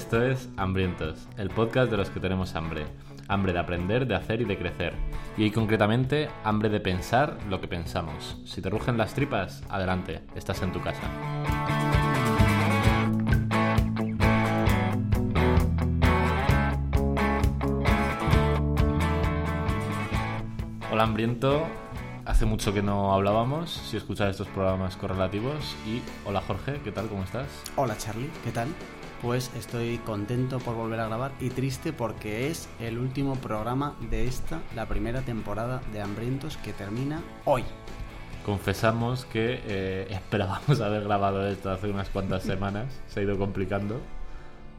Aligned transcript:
Esto 0.00 0.24
es 0.24 0.48
Hambrientos, 0.56 1.28
el 1.36 1.50
podcast 1.50 1.90
de 1.90 1.98
los 1.98 2.08
que 2.08 2.20
tenemos 2.20 2.54
hambre. 2.56 2.86
Hambre 3.28 3.52
de 3.52 3.58
aprender, 3.58 4.06
de 4.06 4.14
hacer 4.14 4.40
y 4.40 4.46
de 4.46 4.56
crecer. 4.56 4.94
Y 5.36 5.42
hoy 5.42 5.50
concretamente, 5.50 6.30
hambre 6.42 6.70
de 6.70 6.80
pensar 6.80 7.36
lo 7.50 7.60
que 7.60 7.68
pensamos. 7.68 8.40
Si 8.46 8.62
te 8.62 8.70
rugen 8.70 8.96
las 8.96 9.12
tripas, 9.12 9.62
adelante, 9.68 10.22
estás 10.34 10.62
en 10.62 10.72
tu 10.72 10.80
casa. 10.80 11.02
Hola 20.90 21.02
hambriento, 21.02 21.66
hace 22.24 22.46
mucho 22.46 22.72
que 22.72 22.82
no 22.82 23.12
hablábamos, 23.12 23.70
si 23.70 23.98
escuchas 23.98 24.30
estos 24.30 24.48
programas 24.48 24.96
correlativos. 24.96 25.76
Y 25.86 26.00
hola 26.26 26.40
Jorge, 26.40 26.80
¿qué 26.82 26.90
tal? 26.90 27.06
¿Cómo 27.08 27.22
estás? 27.22 27.48
Hola 27.76 27.98
Charlie, 27.98 28.30
¿qué 28.42 28.50
tal? 28.50 28.68
Pues 29.22 29.50
estoy 29.54 29.98
contento 29.98 30.58
por 30.60 30.74
volver 30.74 30.98
a 31.00 31.06
grabar 31.06 31.32
y 31.40 31.50
triste 31.50 31.92
porque 31.92 32.48
es 32.48 32.70
el 32.80 32.98
último 32.98 33.34
programa 33.36 33.94
de 34.10 34.26
esta, 34.26 34.60
la 34.74 34.86
primera 34.86 35.20
temporada 35.20 35.82
de 35.92 36.00
Hambrientos 36.00 36.56
que 36.56 36.72
termina 36.72 37.20
hoy. 37.44 37.62
Confesamos 38.46 39.26
que 39.26 39.60
eh, 39.66 40.06
esperábamos 40.10 40.80
haber 40.80 41.04
grabado 41.04 41.46
esto 41.46 41.70
hace 41.70 41.90
unas 41.90 42.08
cuantas 42.08 42.44
semanas, 42.44 42.86
se 43.08 43.20
ha 43.20 43.22
ido 43.22 43.38
complicando, 43.38 44.00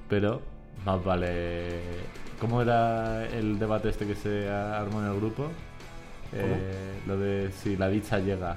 pero 0.10 0.42
más 0.86 1.04
vale... 1.04 1.80
¿Cómo 2.40 2.64
era 2.64 3.28
el 3.28 3.60
debate 3.60 3.90
este 3.90 4.08
que 4.08 4.16
se 4.16 4.50
armó 4.50 5.02
en 5.02 5.10
el 5.10 5.16
grupo? 5.18 5.52
Eh, 6.34 7.02
lo 7.06 7.16
de 7.18 7.52
si 7.52 7.78
la 7.78 7.88
dicha 7.88 8.18
llega. 8.18 8.56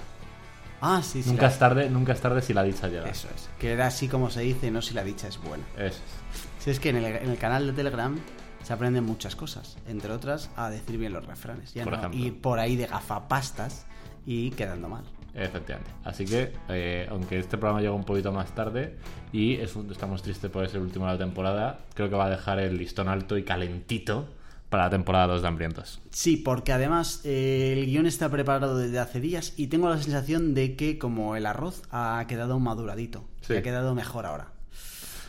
Ah, 0.87 1.03
sí, 1.03 1.23
sí. 1.23 1.31
Nunca 1.31 1.43
la- 1.43 1.49
es 1.49 1.59
tarde, 1.59 1.89
nunca 1.91 2.13
es 2.13 2.21
tarde 2.21 2.43
si 2.43 2.53
la 2.53 2.63
dicha 2.63 2.89
llega. 2.89 3.09
Eso 3.09 3.29
es. 3.35 3.49
Que 3.59 3.73
era 3.73 3.87
así 3.87 4.07
como 4.09 4.29
se 4.31 4.41
dice, 4.43 4.71
no 4.71 4.83
si 4.83 4.93
la 4.95 5.03
dicha 5.05 5.29
es 5.29 5.39
buena. 5.43 5.65
Eso 5.77 5.99
es. 6.05 6.63
Si 6.65 6.71
es 6.71 6.81
que 6.81 6.91
en 6.91 6.97
el, 6.97 7.05
en 7.05 7.31
el 7.31 7.39
canal 7.39 7.67
de 7.67 7.73
Telegram 7.73 8.17
se 8.63 8.73
aprenden 8.73 9.05
muchas 9.05 9.37
cosas, 9.37 9.77
entre 9.87 10.13
otras 10.13 10.51
a 10.57 10.71
decir 10.71 10.99
bien 10.99 11.13
los 11.13 11.25
refranes. 11.27 11.73
Ya 11.75 11.85
Por 11.85 11.93
no 11.95 11.99
ejemplo. 12.01 12.21
ir 12.21 12.41
por 12.41 12.59
ahí 12.59 12.77
de 12.77 12.87
gafapastas 12.87 13.87
y 14.27 14.51
quedando 14.53 14.89
mal. 14.89 15.05
Efectivamente. 15.35 15.91
Así 16.05 16.25
que, 16.25 16.53
eh, 16.69 17.07
aunque 17.11 17.39
este 17.39 17.59
programa 17.59 17.81
llega 17.81 17.93
un 17.93 18.05
poquito 18.05 18.31
más 18.33 18.55
tarde 18.55 18.97
y 19.33 19.55
es 19.57 19.75
un- 19.75 19.91
estamos 19.91 20.23
tristes 20.23 20.51
por 20.51 20.65
ser 20.69 20.77
el 20.77 20.83
último 20.85 21.07
de 21.07 21.13
la 21.13 21.19
temporada, 21.19 21.81
creo 21.95 22.09
que 22.09 22.15
va 22.17 22.27
a 22.27 22.31
dejar 22.31 22.61
el 22.61 22.77
listón 22.79 23.09
alto 23.09 23.37
y 23.37 23.43
calentito 23.43 24.29
para 24.75 24.87
la 24.87 24.91
temporada 24.91 25.29
2 25.29 25.43
de 25.43 25.47
Hambrientos. 25.47 26.01
Sí, 26.11 26.37
porque 26.37 26.73
además 26.73 27.21
eh, 27.23 27.75
el 27.79 27.87
guion 27.87 28.07
está 28.07 28.29
preparado 28.29 28.77
desde 28.77 28.99
hace 28.99 29.21
días 29.21 29.53
y 29.57 29.69
tengo 29.69 29.89
la 29.89 30.03
sensación 30.03 30.53
de 30.53 30.75
que 30.75 30.99
como 30.99 31.37
el 31.37 31.47
arroz 31.47 31.83
ha 31.93 32.25
quedado 32.27 32.59
maduradito, 32.59 33.23
Sí. 33.43 33.55
ha 33.55 33.63
quedado 33.63 33.95
mejor 33.95 34.27
ahora. 34.27 34.49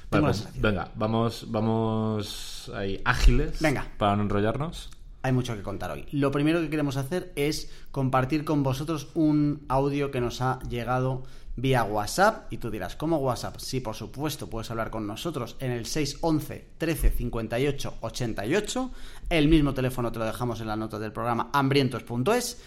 Vale, 0.09 0.23
pues, 0.23 0.47
venga, 0.55 0.89
vamos, 0.95 1.45
vamos 1.52 2.71
ahí 2.73 2.99
ágiles 3.05 3.59
Venga. 3.61 3.85
para 3.99 4.15
no 4.15 4.23
enrollarnos. 4.23 4.89
Hay 5.21 5.31
mucho 5.31 5.55
que 5.55 5.61
contar 5.61 5.91
hoy. 5.91 6.07
Lo 6.11 6.31
primero 6.31 6.59
que 6.59 6.71
queremos 6.71 6.97
hacer 6.97 7.31
es 7.35 7.71
compartir 7.91 8.45
con 8.45 8.63
vosotros 8.63 9.09
un 9.13 9.63
audio 9.69 10.09
que 10.09 10.21
nos 10.21 10.41
ha 10.41 10.57
llegado 10.69 11.21
vía 11.56 11.84
WhatsApp. 11.84 12.52
Y 12.52 12.58
tú 12.58 12.70
dirás, 12.70 12.95
¿cómo 12.95 13.17
WhatsApp? 13.17 13.58
Sí, 13.59 13.80
por 13.80 13.95
supuesto, 13.95 14.50
puedes 14.50 14.70
hablar 14.72 14.89
con 14.89 15.08
nosotros 15.08 15.56
en 15.59 15.72
el 15.72 15.86
611 15.86 16.67
13 16.78 17.09
58 17.11 17.94
88. 18.02 18.92
El 19.30 19.48
mismo 19.48 19.73
teléfono 19.73 20.11
te 20.11 20.20
lo 20.20 20.26
dejamos 20.26 20.61
en 20.61 20.67
las 20.67 20.77
notas 20.77 20.99
del 20.99 21.11
programa 21.11 21.49
hambrientos.es. 21.54 22.61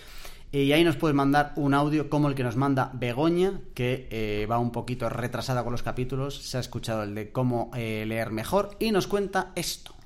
Y 0.51 0.73
ahí 0.73 0.83
nos 0.83 0.97
puedes 0.97 1.15
mandar 1.15 1.53
un 1.57 1.75
audio 1.75 2.09
como 2.09 2.29
el 2.29 2.35
que 2.35 2.43
nos 2.43 2.57
manda 2.57 2.91
Begoña, 2.95 3.61
que 3.75 4.09
eh, 4.11 4.47
va 4.51 4.59
un 4.59 4.73
poquito 4.73 5.09
retrasada 5.11 5.63
con 5.63 5.73
los 5.73 5.83
capítulos. 5.83 6.39
Se 6.39 6.57
ha 6.57 6.61
escuchado 6.61 7.03
el 7.03 7.15
de 7.15 7.33
cómo 7.33 7.71
eh, 7.75 8.05
leer 8.07 8.31
mejor 8.31 8.71
y 8.79 8.91
nos 8.91 9.07
cuenta 9.07 9.53
esto. 9.55 9.98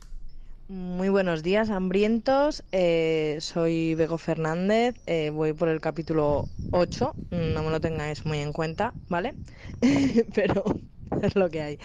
Muy 0.74 1.10
buenos 1.10 1.42
días, 1.42 1.68
hambrientos. 1.68 2.64
Eh, 2.72 3.36
soy 3.42 3.94
Bego 3.94 4.16
Fernández. 4.16 4.94
eh, 5.04 5.28
voy 5.28 5.52
por 5.52 5.68
el 5.68 5.82
capítulo 5.82 6.48
8. 6.70 7.14
No 7.30 7.62
me 7.62 7.70
lo 7.70 7.78
tengáis 7.80 8.24
muy 8.24 8.38
en 8.38 8.54
cuenta, 8.54 8.94
¿vale? 9.06 9.36
Pero 10.34 10.64
es 11.22 11.36
lo 11.36 11.50
que 11.50 11.60
hay. 11.60 11.78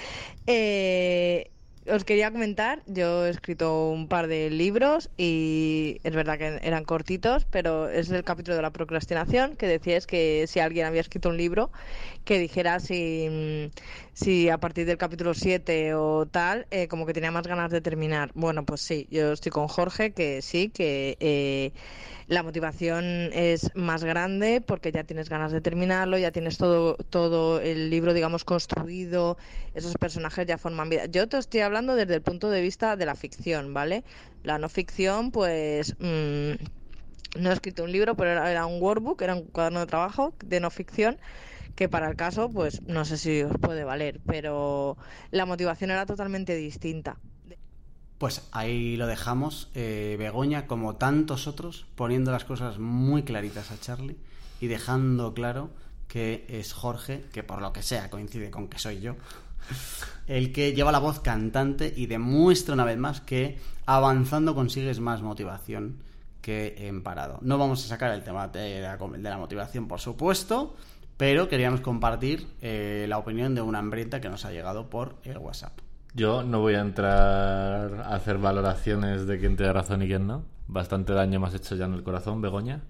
Eh, 0.46 1.52
os 1.90 2.04
quería 2.04 2.32
comentar, 2.32 2.82
yo 2.86 3.26
he 3.26 3.30
escrito 3.30 3.90
un 3.90 4.08
par 4.08 4.28
de 4.28 4.50
libros 4.50 5.10
y 5.18 6.00
es 6.04 6.14
verdad 6.14 6.38
que 6.38 6.60
eran 6.62 6.84
cortitos, 6.84 7.46
pero 7.46 7.90
es 7.90 8.10
el 8.10 8.24
capítulo 8.24 8.56
de 8.56 8.62
la 8.62 8.72
procrastinación 8.72 9.56
que 9.56 9.68
decíais 9.68 10.08
que 10.08 10.46
si 10.48 10.60
alguien 10.60 10.86
había 10.86 11.02
escrito 11.02 11.30
un 11.30 11.38
libro, 11.38 11.72
que 12.26 12.40
dijera 12.40 12.80
si, 12.80 13.72
si 14.14 14.50
a 14.50 14.58
partir 14.58 14.86
del 14.86 14.98
capítulo 14.98 15.34
7 15.34 15.94
o 15.96 16.26
tal, 16.26 16.68
eh, 16.72 16.88
como 16.88 17.06
que 17.06 17.14
tenía 17.14 17.32
más 17.32 17.48
ganas 17.48 17.72
de 17.72 17.82
terminar. 17.82 18.32
Bueno, 18.34 18.66
pues 18.66 18.82
sí, 18.82 19.08
yo 19.10 19.32
estoy 19.32 19.52
con 19.52 19.68
Jorge, 19.68 20.12
que 20.12 20.42
sí, 20.42 20.70
que 20.70 21.18
eh, 21.20 21.72
la 22.28 22.44
motivación 22.44 23.32
es 23.34 23.72
más 23.76 24.04
grande 24.04 24.62
porque 24.62 24.92
ya 24.92 25.04
tienes 25.04 25.30
ganas 25.30 25.52
de 25.52 25.62
terminarlo, 25.62 26.18
ya 26.18 26.32
tienes 26.32 26.58
todo, 26.58 26.96
todo 26.96 27.62
el 27.62 27.90
libro, 27.90 28.14
digamos, 28.14 28.44
construido, 28.44 29.38
esos 29.74 29.94
personajes 29.96 30.46
ya 30.46 30.58
forman 30.58 30.90
vida. 30.90 31.06
Yo 31.06 31.28
te 31.28 31.38
estoy 31.38 31.62
hablando 31.62 31.96
desde 31.96 32.16
el 32.16 32.22
punto 32.22 32.50
de 32.50 32.62
vista 32.62 32.98
de 32.98 33.06
la 33.06 33.16
ficción, 33.16 33.74
¿vale? 33.74 34.04
La 34.44 34.58
no 34.58 34.70
ficción, 34.70 35.32
pues... 35.32 35.96
mm, 36.00 36.52
no 37.40 37.50
he 37.50 37.54
escrito 37.54 37.84
un 37.84 37.92
libro, 37.92 38.16
pero 38.16 38.32
era, 38.32 38.52
era 38.52 38.66
un 38.66 38.82
workbook, 38.82 39.22
era 39.22 39.36
un 39.36 39.44
cuaderno 39.48 39.82
de 39.82 39.86
trabajo 39.86 40.34
de 40.44 40.60
no 40.60 40.70
ficción 40.70 41.18
que 41.76 41.88
para 41.88 42.10
el 42.10 42.16
caso, 42.16 42.50
pues 42.50 42.82
no 42.88 43.06
sé 43.06 43.18
si 43.18 43.44
os 43.44 43.56
puede 43.62 43.84
valer, 43.84 44.20
pero 44.26 44.98
la 45.30 45.46
motivación 45.46 45.92
era 45.92 46.08
totalmente 46.08 46.56
distinta. 46.56 47.20
Pues 48.18 48.48
ahí 48.52 48.98
lo 48.98 49.06
dejamos, 49.06 49.70
eh, 49.76 50.16
Begoña, 50.18 50.66
como 50.66 50.96
tantos 50.96 51.46
otros, 51.46 51.86
poniendo 51.96 52.32
las 52.32 52.46
cosas 52.46 52.80
muy 52.80 53.24
claritas 53.24 53.72
a 53.72 53.80
Charlie 53.80 54.18
y 54.60 54.68
dejando 54.68 55.36
claro 55.36 55.70
que 56.08 56.46
es 56.50 56.74
Jorge, 56.74 57.26
que 57.32 57.44
por 57.44 57.62
lo 57.62 57.74
que 57.74 57.84
sea 57.84 58.10
coincide 58.10 58.50
con 58.50 58.70
que 58.70 58.80
soy 58.80 59.02
yo, 59.02 59.16
el 60.28 60.52
que 60.52 60.74
lleva 60.74 60.92
la 60.92 61.00
voz 61.00 61.20
cantante 61.20 61.94
y 61.96 62.08
demuestra 62.08 62.74
una 62.74 62.86
vez 62.86 62.98
más 62.98 63.22
que 63.22 63.60
avanzando 63.86 64.56
consigues 64.56 65.00
más 65.00 65.22
motivación 65.22 66.02
que 66.42 66.88
en 66.88 67.04
parado. 67.04 67.38
No 67.42 67.58
vamos 67.58 67.86
a 67.86 67.88
sacar 67.88 68.12
el 68.12 68.24
tema 68.24 68.48
de 68.48 68.82
la, 68.82 69.38
motivación, 69.38 69.88
por 69.88 70.00
supuesto, 70.00 70.76
pero 71.18 71.50
queríamos 71.50 71.82
compartir 71.82 72.48
eh, 72.62 73.06
la 73.08 73.18
opinión 73.20 73.54
de 73.54 73.62
una 73.62 73.80
hambrienta 73.80 74.22
que 74.22 74.30
nos 74.30 74.44
ha 74.46 74.52
llegado 74.52 74.90
por 74.90 75.18
el 75.24 75.38
WhatsApp. 75.38 75.87
Yo 76.18 76.42
no 76.42 76.62
voy 76.62 76.74
a 76.74 76.82
entrar 76.82 77.94
a 78.02 78.16
hacer 78.16 78.40
valoraciones 78.40 79.28
de 79.28 79.38
quién 79.38 79.56
tiene 79.56 79.72
razón 79.72 80.02
y 80.02 80.08
quién 80.08 80.26
no. 80.26 80.46
Bastante 80.68 81.14
daño 81.14 81.40
me 81.40 81.48
has 81.48 81.56
hecho 81.56 81.76
ya 81.76 81.86
en 81.86 81.94
el 81.94 82.04
corazón, 82.04 82.42
Begoña. 82.42 82.82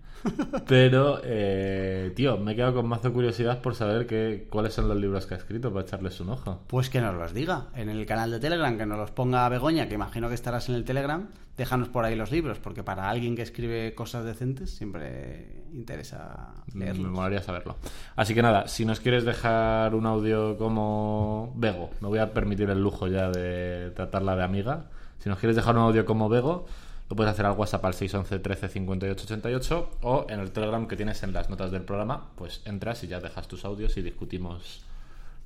Pero, 0.67 1.21
eh, 1.23 2.11
tío, 2.15 2.38
me 2.38 2.53
he 2.53 2.55
quedado 2.55 2.73
con 2.73 2.88
mazo 2.88 3.13
curiosidad 3.13 3.61
por 3.61 3.75
saber 3.75 4.07
que, 4.07 4.47
cuáles 4.49 4.73
son 4.73 4.88
los 4.88 4.97
libros 4.97 5.27
que 5.27 5.35
ha 5.35 5.38
escrito 5.38 5.71
para 5.71 5.85
echarles 5.85 6.19
un 6.19 6.29
ojo. 6.29 6.59
Pues 6.67 6.89
que 6.89 6.99
nos 7.01 7.13
los 7.13 7.33
diga 7.33 7.67
en 7.75 7.89
el 7.89 8.05
canal 8.07 8.31
de 8.31 8.39
Telegram, 8.39 8.75
que 8.77 8.85
nos 8.87 8.97
los 8.97 9.11
ponga 9.11 9.47
Begoña, 9.49 9.87
que 9.87 9.93
imagino 9.93 10.27
que 10.27 10.33
estarás 10.35 10.69
en 10.69 10.75
el 10.75 10.85
Telegram. 10.85 11.27
Déjanos 11.55 11.89
por 11.89 12.03
ahí 12.05 12.16
los 12.16 12.31
libros, 12.31 12.59
porque 12.59 12.83
para 12.83 13.09
alguien 13.09 13.35
que 13.35 13.41
escribe 13.43 13.93
cosas 13.95 14.25
decentes 14.25 14.71
siempre 14.71 15.63
interesa 15.73 16.53
Me 16.73 16.85
leerlos. 16.85 17.11
molaría 17.11 17.41
saberlo. 17.41 17.75
Así 18.16 18.33
que 18.33 18.41
nada, 18.41 18.67
si 18.67 18.85
nos 18.85 18.99
quieres 18.99 19.23
dejar 19.23 19.93
un 19.95 20.05
audio 20.05 20.57
como 20.57 21.53
Bego, 21.55 21.91
me 22.02 22.07
voy 22.07 22.19
a 22.19 22.31
permitir 22.34 22.69
el 22.69 22.81
lujo 22.81 23.07
ya 23.07 23.29
de 23.29 23.91
tratarla 23.96 24.35
de 24.35 24.43
amiga. 24.43 24.85
Si 25.19 25.29
nos 25.29 25.40
quieres 25.40 25.55
dejar 25.55 25.75
un 25.75 25.81
audio 25.81 26.05
como 26.05 26.29
Bego, 26.29 26.67
lo 27.09 27.15
puedes 27.15 27.31
hacer 27.31 27.45
al 27.45 27.57
WhatsApp 27.57 27.85
al 27.85 27.93
611 27.93 28.39
13 28.39 28.67
58 28.69 29.23
88 29.25 29.89
o 30.01 30.25
en 30.29 30.39
el 30.39 30.51
Telegram 30.51 30.87
que 30.87 30.95
tienes 30.97 31.23
en 31.23 31.33
las 31.33 31.49
notas 31.49 31.71
del 31.71 31.83
programa, 31.83 32.31
pues 32.35 32.61
entras 32.65 33.03
y 33.03 33.07
ya 33.07 33.19
dejas 33.19 33.47
tus 33.47 33.63
audios 33.65 33.95
y 33.97 34.01
discutimos 34.01 34.81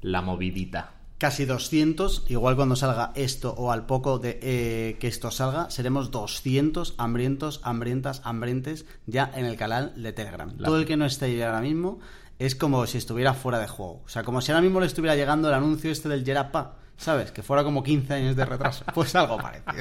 la 0.01 0.21
movidita. 0.21 0.93
Casi 1.19 1.45
200, 1.45 2.25
igual 2.29 2.55
cuando 2.55 2.75
salga 2.75 3.11
esto 3.13 3.53
o 3.55 3.71
al 3.71 3.85
poco 3.85 4.17
de 4.17 4.39
eh, 4.41 4.97
que 4.99 5.07
esto 5.07 5.29
salga, 5.29 5.69
seremos 5.69 6.09
200 6.09 6.95
hambrientos, 6.97 7.61
hambrientas, 7.63 8.21
hambrientes 8.23 8.87
ya 9.05 9.31
en 9.35 9.45
el 9.45 9.55
canal 9.55 9.93
de 10.01 10.13
Telegram. 10.13 10.51
La- 10.57 10.65
Todo 10.65 10.77
el 10.79 10.85
que 10.87 10.97
no 10.97 11.05
esté 11.05 11.25
ahí 11.25 11.39
ahora 11.43 11.61
mismo 11.61 11.99
es 12.39 12.55
como 12.55 12.87
si 12.87 12.97
estuviera 12.97 13.35
fuera 13.35 13.59
de 13.59 13.67
juego. 13.67 14.01
O 14.03 14.09
sea, 14.09 14.23
como 14.23 14.41
si 14.41 14.51
ahora 14.51 14.63
mismo 14.63 14.79
le 14.79 14.87
estuviera 14.87 15.15
llegando 15.15 15.47
el 15.47 15.53
anuncio 15.53 15.91
este 15.91 16.09
del 16.09 16.23
Yerapa, 16.25 16.77
¿sabes? 17.01 17.31
Que 17.31 17.41
fuera 17.41 17.63
como 17.63 17.83
15 17.83 18.13
años 18.13 18.35
de 18.35 18.45
retraso. 18.45 18.85
Pues 18.93 19.15
algo 19.15 19.37
parecido. 19.37 19.73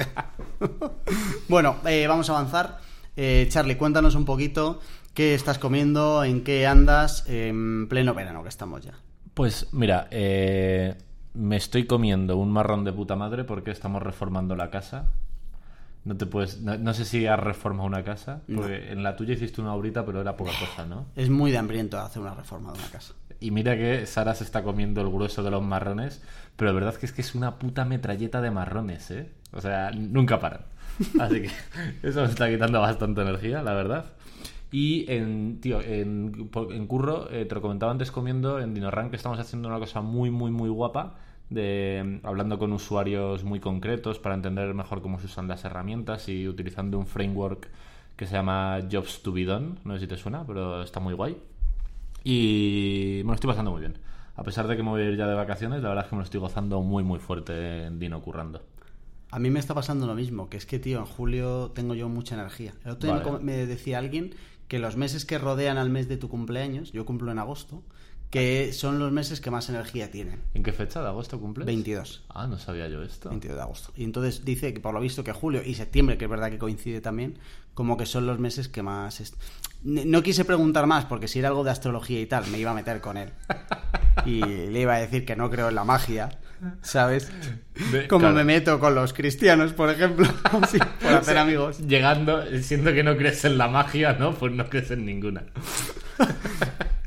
bueno, 1.47 1.77
eh, 1.85 2.07
vamos 2.07 2.29
a 2.29 2.33
avanzar. 2.33 2.79
Eh, 3.15 3.47
Charlie, 3.49 3.77
cuéntanos 3.77 4.15
un 4.15 4.25
poquito 4.25 4.79
qué 5.13 5.35
estás 5.35 5.59
comiendo, 5.59 6.23
en 6.23 6.43
qué 6.43 6.65
andas 6.65 7.25
en 7.27 7.87
pleno 7.87 8.13
verano 8.13 8.43
que 8.43 8.49
estamos 8.49 8.81
ya. 8.81 8.93
Pues 9.33 9.67
mira, 9.71 10.07
eh, 10.11 10.95
me 11.33 11.57
estoy 11.57 11.85
comiendo 11.85 12.37
un 12.37 12.51
marrón 12.51 12.83
de 12.83 12.91
puta 12.91 13.15
madre 13.15 13.43
porque 13.43 13.71
estamos 13.71 14.01
reformando 14.01 14.55
la 14.55 14.69
casa 14.69 15.09
No 16.03 16.17
te 16.17 16.25
puedes. 16.25 16.61
No, 16.61 16.77
no 16.77 16.93
sé 16.93 17.05
si 17.05 17.27
has 17.27 17.39
reformado 17.39 17.87
una 17.87 18.03
casa. 18.03 18.41
No. 18.47 18.61
Porque 18.61 18.91
en 18.91 19.03
la 19.03 19.15
tuya 19.15 19.33
hiciste 19.33 19.61
una 19.61 19.75
horita, 19.75 20.05
pero 20.05 20.21
era 20.21 20.35
poca 20.35 20.51
cosa, 20.59 20.85
¿no? 20.85 21.05
Es 21.15 21.29
muy 21.29 21.51
de 21.51 21.57
hambriento 21.57 21.99
hacer 21.99 22.21
una 22.21 22.33
reforma 22.33 22.71
de 22.71 22.79
una 22.79 22.87
casa. 22.89 23.13
Y 23.39 23.51
mira 23.51 23.75
que 23.75 24.05
Sara 24.05 24.35
se 24.35 24.43
está 24.43 24.63
comiendo 24.63 25.01
el 25.01 25.09
grueso 25.09 25.41
de 25.41 25.51
los 25.51 25.63
marrones, 25.63 26.21
pero 26.55 26.71
la 26.71 26.75
verdad 26.75 26.95
que 26.95 27.07
es 27.07 27.11
que 27.11 27.21
es 27.21 27.33
una 27.33 27.57
puta 27.57 27.85
metralleta 27.85 28.41
de 28.41 28.51
marrones, 28.51 29.09
¿eh? 29.11 29.31
O 29.51 29.61
sea, 29.61 29.91
nunca 29.91 30.39
paran. 30.39 30.61
Así 31.19 31.41
que 31.41 31.49
eso 32.07 32.21
me 32.21 32.27
está 32.27 32.49
quitando 32.49 32.79
bastante 32.79 33.21
energía, 33.21 33.63
la 33.63 33.73
verdad. 33.73 34.05
Y 34.71 35.11
en, 35.11 35.59
tío, 35.59 35.81
en, 35.81 36.49
en 36.69 36.87
Curro, 36.87 37.29
eh, 37.31 37.45
te 37.45 37.55
lo 37.55 37.61
comentaba 37.61 37.91
antes 37.91 38.11
comiendo, 38.11 38.59
en 38.59 38.73
DinoRank 38.73 39.09
que 39.09 39.17
estamos 39.17 39.37
haciendo 39.39 39.67
una 39.67 39.79
cosa 39.79 40.01
muy, 40.01 40.31
muy, 40.31 40.51
muy 40.51 40.69
guapa, 40.69 41.15
de 41.51 42.19
hablando 42.23 42.57
con 42.57 42.73
usuarios 42.73 43.43
muy 43.43 43.59
concretos 43.59 44.17
para 44.17 44.33
entender 44.33 44.73
mejor 44.73 45.01
cómo 45.03 45.19
se 45.19 45.27
usan 45.27 45.47
las 45.47 45.63
herramientas 45.65 46.27
y 46.29 46.47
utilizando 46.47 46.97
un 46.97 47.05
framework 47.05 47.69
que 48.15 48.25
se 48.25 48.33
llama 48.33 48.79
Jobs 48.91 49.21
to 49.21 49.31
be 49.31 49.45
Done, 49.45 49.75
no 49.83 49.93
sé 49.95 49.99
si 50.01 50.07
te 50.07 50.17
suena, 50.17 50.43
pero 50.47 50.81
está 50.81 50.99
muy 50.99 51.13
guay. 51.13 51.37
Y 52.23 53.21
me 53.23 53.29
lo 53.29 53.33
estoy 53.33 53.49
pasando 53.49 53.71
muy 53.71 53.81
bien. 53.81 53.97
A 54.35 54.43
pesar 54.43 54.67
de 54.67 54.77
que 54.77 54.83
me 54.83 54.89
voy 54.89 55.01
a 55.01 55.09
ir 55.09 55.17
ya 55.17 55.27
de 55.27 55.33
vacaciones, 55.35 55.81
la 55.81 55.89
verdad 55.89 56.05
es 56.05 56.09
que 56.09 56.15
me 56.15 56.21
lo 56.21 56.23
estoy 56.23 56.39
gozando 56.39 56.81
muy, 56.81 57.03
muy 57.03 57.19
fuerte 57.19 57.85
en 57.85 57.99
Dino 57.99 58.21
currando. 58.21 58.61
A 59.31 59.39
mí 59.39 59.49
me 59.49 59.59
está 59.59 59.73
pasando 59.73 60.07
lo 60.07 60.15
mismo, 60.15 60.49
que 60.49 60.57
es 60.57 60.65
que, 60.65 60.77
tío, 60.79 60.99
en 60.99 61.05
julio 61.05 61.71
tengo 61.73 61.95
yo 61.95 62.09
mucha 62.09 62.35
energía. 62.35 62.73
El 62.85 62.91
otro 62.91 63.07
día 63.07 63.17
Vale. 63.19 63.31
me 63.31 63.37
com- 63.37 63.45
me 63.45 63.65
decía 63.65 63.97
alguien 63.97 64.35
que 64.67 64.79
los 64.79 64.97
meses 64.97 65.25
que 65.25 65.37
rodean 65.37 65.77
al 65.77 65.89
mes 65.89 66.07
de 66.07 66.17
tu 66.17 66.29
cumpleaños, 66.29 66.91
yo 66.91 67.05
cumplo 67.05 67.31
en 67.31 67.39
agosto, 67.39 67.81
que 68.31 68.71
son 68.71 68.97
los 68.97 69.11
meses 69.11 69.41
que 69.41 69.51
más 69.51 69.67
energía 69.69 70.09
tienen. 70.09 70.41
¿En 70.53 70.63
qué 70.63 70.71
fecha 70.71 71.01
de 71.01 71.07
agosto 71.07 71.39
cumples? 71.39 71.65
22. 71.65 72.23
Ah, 72.29 72.47
no 72.47 72.57
sabía 72.57 72.87
yo 72.87 73.03
esto. 73.03 73.29
22 73.29 73.57
de 73.57 73.61
agosto. 73.61 73.91
Y 73.95 74.05
entonces 74.05 74.45
dice 74.45 74.73
que 74.73 74.79
por 74.79 74.93
lo 74.93 75.01
visto 75.01 75.23
que 75.23 75.33
julio 75.33 75.61
y 75.63 75.75
septiembre, 75.75 76.17
que 76.17 76.25
es 76.25 76.31
verdad 76.31 76.49
que 76.49 76.57
coincide 76.57 77.01
también, 77.01 77.37
como 77.73 77.97
que 77.97 78.05
son 78.05 78.25
los 78.25 78.39
meses 78.39 78.69
que 78.69 78.81
más... 78.81 79.33
No 79.83 80.23
quise 80.23 80.45
preguntar 80.45 80.87
más 80.87 81.05
porque 81.05 81.27
si 81.27 81.39
era 81.39 81.49
algo 81.49 81.65
de 81.65 81.71
astrología 81.71 82.21
y 82.21 82.25
tal, 82.25 82.47
me 82.47 82.57
iba 82.57 82.71
a 82.71 82.73
meter 82.73 83.01
con 83.01 83.17
él. 83.17 83.33
Y 84.25 84.39
le 84.39 84.79
iba 84.79 84.95
a 84.95 84.99
decir 84.99 85.25
que 85.25 85.35
no 85.35 85.49
creo 85.49 85.67
en 85.67 85.75
la 85.75 85.83
magia, 85.83 86.39
¿sabes? 86.81 87.31
De- 87.91 88.07
Como 88.07 88.21
claro. 88.21 88.35
me 88.35 88.43
meto 88.43 88.79
con 88.79 88.93
los 88.95 89.13
cristianos, 89.13 89.73
por 89.73 89.89
ejemplo, 89.89 90.27
por 90.51 91.13
hacer 91.13 91.37
amigos. 91.37 91.79
Llegando, 91.79 92.43
siendo 92.61 92.93
que 92.93 93.03
no 93.03 93.15
crees 93.17 93.43
en 93.45 93.57
la 93.57 93.67
magia, 93.67 94.13
¿no? 94.13 94.33
Pues 94.33 94.51
no 94.53 94.69
crees 94.69 94.91
en 94.91 95.05
ninguna. 95.05 95.43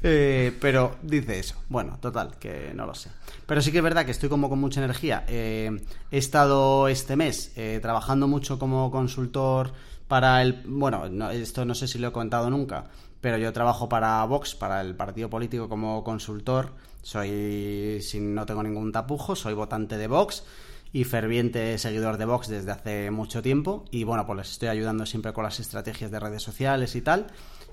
Eh, 0.06 0.54
pero 0.60 0.96
dice 1.02 1.38
eso. 1.38 1.56
Bueno, 1.70 1.96
total, 1.98 2.36
que 2.38 2.72
no 2.74 2.84
lo 2.84 2.94
sé. 2.94 3.10
Pero 3.46 3.62
sí 3.62 3.72
que 3.72 3.78
es 3.78 3.84
verdad 3.84 4.04
que 4.04 4.10
estoy 4.10 4.28
como 4.28 4.50
con 4.50 4.58
mucha 4.60 4.80
energía. 4.84 5.24
Eh, 5.28 5.80
he 6.10 6.18
estado 6.18 6.88
este 6.88 7.16
mes 7.16 7.52
eh, 7.56 7.78
trabajando 7.80 8.28
mucho 8.28 8.58
como 8.58 8.90
consultor 8.90 9.72
para 10.06 10.42
el... 10.42 10.62
Bueno, 10.66 11.08
no- 11.08 11.30
esto 11.30 11.64
no 11.64 11.74
sé 11.74 11.88
si 11.88 11.98
lo 11.98 12.08
he 12.08 12.12
contado 12.12 12.50
nunca, 12.50 12.84
pero 13.22 13.38
yo 13.38 13.50
trabajo 13.54 13.88
para 13.88 14.22
Vox, 14.26 14.54
para 14.54 14.82
el 14.82 14.94
partido 14.94 15.30
político 15.30 15.70
como 15.70 16.04
consultor. 16.04 16.72
Soy, 17.04 17.98
si 18.00 18.18
no 18.18 18.46
tengo 18.46 18.62
ningún 18.62 18.90
tapujo, 18.90 19.36
soy 19.36 19.52
votante 19.52 19.98
de 19.98 20.06
Vox 20.06 20.42
y 20.90 21.04
ferviente 21.04 21.76
seguidor 21.76 22.16
de 22.16 22.24
Vox 22.24 22.48
desde 22.48 22.70
hace 22.72 23.10
mucho 23.10 23.42
tiempo. 23.42 23.84
Y 23.90 24.04
bueno, 24.04 24.24
pues 24.26 24.38
les 24.38 24.50
estoy 24.52 24.68
ayudando 24.68 25.04
siempre 25.04 25.34
con 25.34 25.44
las 25.44 25.60
estrategias 25.60 26.10
de 26.10 26.18
redes 26.18 26.42
sociales 26.42 26.96
y 26.96 27.02
tal. 27.02 27.26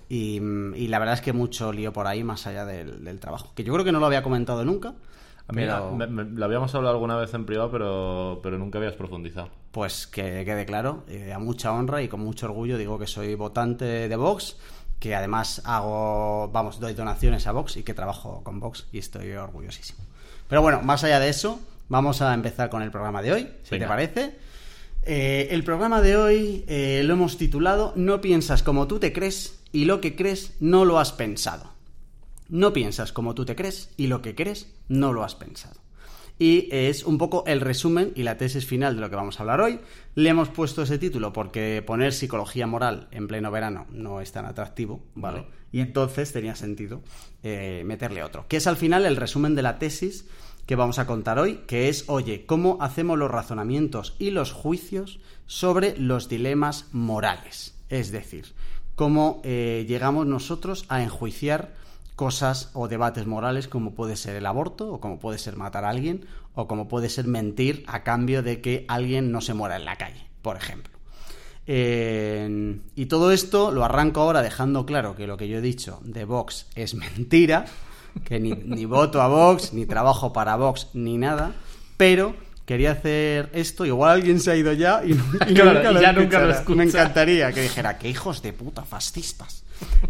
Y, 0.10 0.42
y 0.76 0.88
la 0.90 1.00
verdad 1.00 1.16
es 1.16 1.22
que 1.22 1.32
mucho 1.32 1.72
lío 1.72 1.94
por 1.94 2.08
ahí 2.08 2.26
más 2.26 2.46
allá 2.46 2.66
del, 2.66 3.06
del 3.06 3.20
trabajo. 3.22 3.54
Que 3.56 3.64
yo 3.64 3.72
creo 3.72 3.86
que 3.86 3.94
no 3.94 4.02
lo 4.02 4.06
había 4.08 4.22
comentado 4.22 4.66
nunca. 4.66 4.94
Pero 5.48 5.96
me- 5.96 6.08
me- 6.08 6.24
lo 6.26 6.46
habíamos 6.46 6.76
hablado 6.76 6.96
alguna 6.96 7.16
vez 7.16 7.34
en 7.34 7.46
privado, 7.46 7.72
pero, 7.72 8.40
pero 8.44 8.58
nunca 8.58 8.78
habías 8.80 8.96
profundizado. 8.96 9.50
pues 9.72 10.08
que 10.08 10.44
quede 10.44 10.66
claro, 10.66 11.06
eh, 11.08 11.32
a 11.32 11.40
mucha 11.40 11.72
honra 11.72 12.02
y 12.02 12.10
con 12.10 12.20
mucho 12.20 12.46
orgullo 12.48 12.78
digo 12.78 13.00
que 13.00 13.08
soy 13.08 13.34
votante 13.36 13.86
de 14.10 14.16
Vox, 14.18 14.58
que 15.02 15.16
además 15.16 15.64
hago, 15.66 16.52
vamos, 16.54 16.80
doy 16.80 16.94
donaciones 16.94 17.48
a 17.48 17.52
Vox 17.52 17.76
y 17.76 17.82
que 17.82 17.96
trabajo 17.96 18.42
con 18.44 18.60
Vox 18.60 18.86
y 18.92 19.00
estoy 19.00 19.32
orgullosísimo. 19.32 20.00
Pero 20.48 20.62
bueno, 20.62 20.84
más 20.84 21.04
allá 21.04 21.20
de 21.20 21.28
eso, 21.28 21.60
vamos 21.90 22.22
a 22.22 22.32
empezar 22.36 22.70
con 22.70 22.84
el 22.84 22.92
programa 22.92 23.24
de 23.24 23.32
hoy, 23.32 23.50
si 23.64 23.72
Venga. 23.72 23.86
te 23.86 23.90
parece. 23.90 24.36
Eh, 25.02 25.48
el 25.50 25.64
programa 25.64 26.02
de 26.02 26.18
hoy 26.18 26.66
eh, 26.68 27.02
lo 27.04 27.16
hemos 27.16 27.40
titulado 27.40 27.94
No 27.96 28.22
piensas 28.22 28.62
como 28.62 28.86
tú 28.86 29.00
te 29.00 29.12
crees 29.12 29.60
y 29.72 29.86
lo 29.86 30.02
que 30.02 30.16
crees 30.16 30.54
no 30.60 30.86
lo 30.86 31.00
has 31.00 31.12
pensado. 31.12 31.72
No 32.48 32.72
piensas 32.72 33.12
como 33.12 33.34
tú 33.34 33.44
te 33.44 33.56
crees 33.56 33.90
y 33.98 34.06
lo 34.06 34.22
que 34.22 34.36
crees 34.36 34.68
no 34.88 35.14
lo 35.14 35.24
has 35.24 35.34
pensado. 35.34 35.82
Y 36.42 36.70
es 36.72 37.04
un 37.04 37.20
poco 37.20 37.44
el 37.46 37.62
resumen 37.62 38.14
y 38.16 38.24
la 38.24 38.36
tesis 38.36 38.66
final 38.66 38.96
de 38.96 39.02
lo 39.02 39.12
que 39.12 39.16
vamos 39.16 39.40
a 39.40 39.44
hablar 39.44 39.62
hoy. 39.62 39.80
Le 40.16 40.28
hemos 40.28 40.50
puesto 40.50 40.82
ese 40.82 40.98
título 40.98 41.32
porque 41.32 41.84
poner 41.86 42.14
psicología 42.14 42.66
moral 42.66 43.10
en 43.12 43.28
pleno 43.28 43.52
verano 43.52 43.86
no 43.92 44.22
es 44.22 44.32
tan 44.32 44.48
atractivo, 44.48 45.04
¿vale? 45.14 45.46
Y 45.72 45.82
entonces 45.82 46.34
tenía 46.34 46.56
sentido 46.56 47.04
eh, 47.44 47.84
meterle 47.86 48.24
otro. 48.24 48.48
Que 48.48 48.58
es 48.58 48.66
al 48.66 48.76
final 48.76 49.06
el 49.06 49.18
resumen 49.18 49.54
de 49.54 49.62
la 49.62 49.78
tesis 49.78 50.26
que 50.66 50.76
vamos 50.76 50.98
a 50.98 51.06
contar 51.06 51.38
hoy, 51.38 51.60
que 51.68 51.90
es, 51.90 52.06
oye, 52.08 52.48
¿cómo 52.48 52.80
hacemos 52.82 53.20
los 53.20 53.30
razonamientos 53.30 54.16
y 54.18 54.32
los 54.32 54.52
juicios 54.52 55.20
sobre 55.46 55.96
los 55.96 56.28
dilemas 56.28 56.88
morales? 56.92 57.76
Es 57.90 58.12
decir, 58.12 58.56
cómo 58.96 59.44
eh, 59.44 59.86
llegamos 59.88 60.26
nosotros 60.26 60.86
a 60.90 61.04
enjuiciar 61.04 61.76
cosas 62.22 62.70
o 62.74 62.88
debates 62.88 63.26
morales 63.26 63.68
como 63.68 63.96
puede 63.96 64.16
ser 64.16 64.36
el 64.36 64.46
aborto 64.46 64.94
o 64.94 65.00
como 65.00 65.18
puede 65.18 65.40
ser 65.40 65.56
matar 65.58 65.86
a 65.86 65.90
alguien 65.90 66.28
o 66.54 66.68
como 66.68 66.88
puede 66.88 67.10
ser 67.10 67.26
mentir 67.26 67.84
a 67.88 68.04
cambio 68.04 68.44
de 68.44 68.62
que 68.62 68.86
alguien 68.88 69.32
no 69.32 69.42
se 69.42 69.56
muera 69.56 69.76
en 69.76 69.86
la 69.86 69.96
calle, 69.96 70.24
por 70.44 70.56
ejemplo. 70.56 70.94
Eh, 71.66 72.78
y 72.96 73.08
todo 73.08 73.32
esto 73.32 73.72
lo 73.72 73.84
arranco 73.84 74.22
ahora 74.22 74.44
dejando 74.44 74.86
claro 74.86 75.16
que 75.16 75.26
lo 75.26 75.36
que 75.36 75.48
yo 75.48 75.58
he 75.58 75.62
dicho 75.62 76.00
de 76.04 76.26
Vox 76.26 76.68
es 76.76 76.94
mentira, 76.94 77.66
que 78.24 78.40
ni, 78.40 78.52
ni 78.66 78.86
voto 78.86 79.20
a 79.20 79.28
Vox, 79.28 79.74
ni 79.74 79.88
trabajo 79.88 80.32
para 80.32 80.56
Vox, 80.58 80.90
ni 80.94 81.18
nada, 81.18 81.56
pero 81.98 82.36
quería 82.68 82.92
hacer 82.92 83.50
esto, 83.54 83.84
igual 83.84 84.12
alguien 84.12 84.40
se 84.40 84.52
ha 84.52 84.56
ido 84.56 84.74
ya 84.74 85.02
y, 85.04 85.14
y 85.14 85.54
Claro, 85.56 85.82
y 85.90 86.00
ya 86.00 86.14
nunca 86.14 86.40
lo 86.40 86.52
escuchará. 86.52 86.52
escucha. 86.52 86.78
Me 86.78 86.84
encantaría 86.84 87.52
que 87.52 87.64
dijera, 87.64 87.98
que 87.98 88.10
hijos 88.10 88.44
de 88.44 88.54
puta 88.54 88.86
fascistas. 88.86 89.64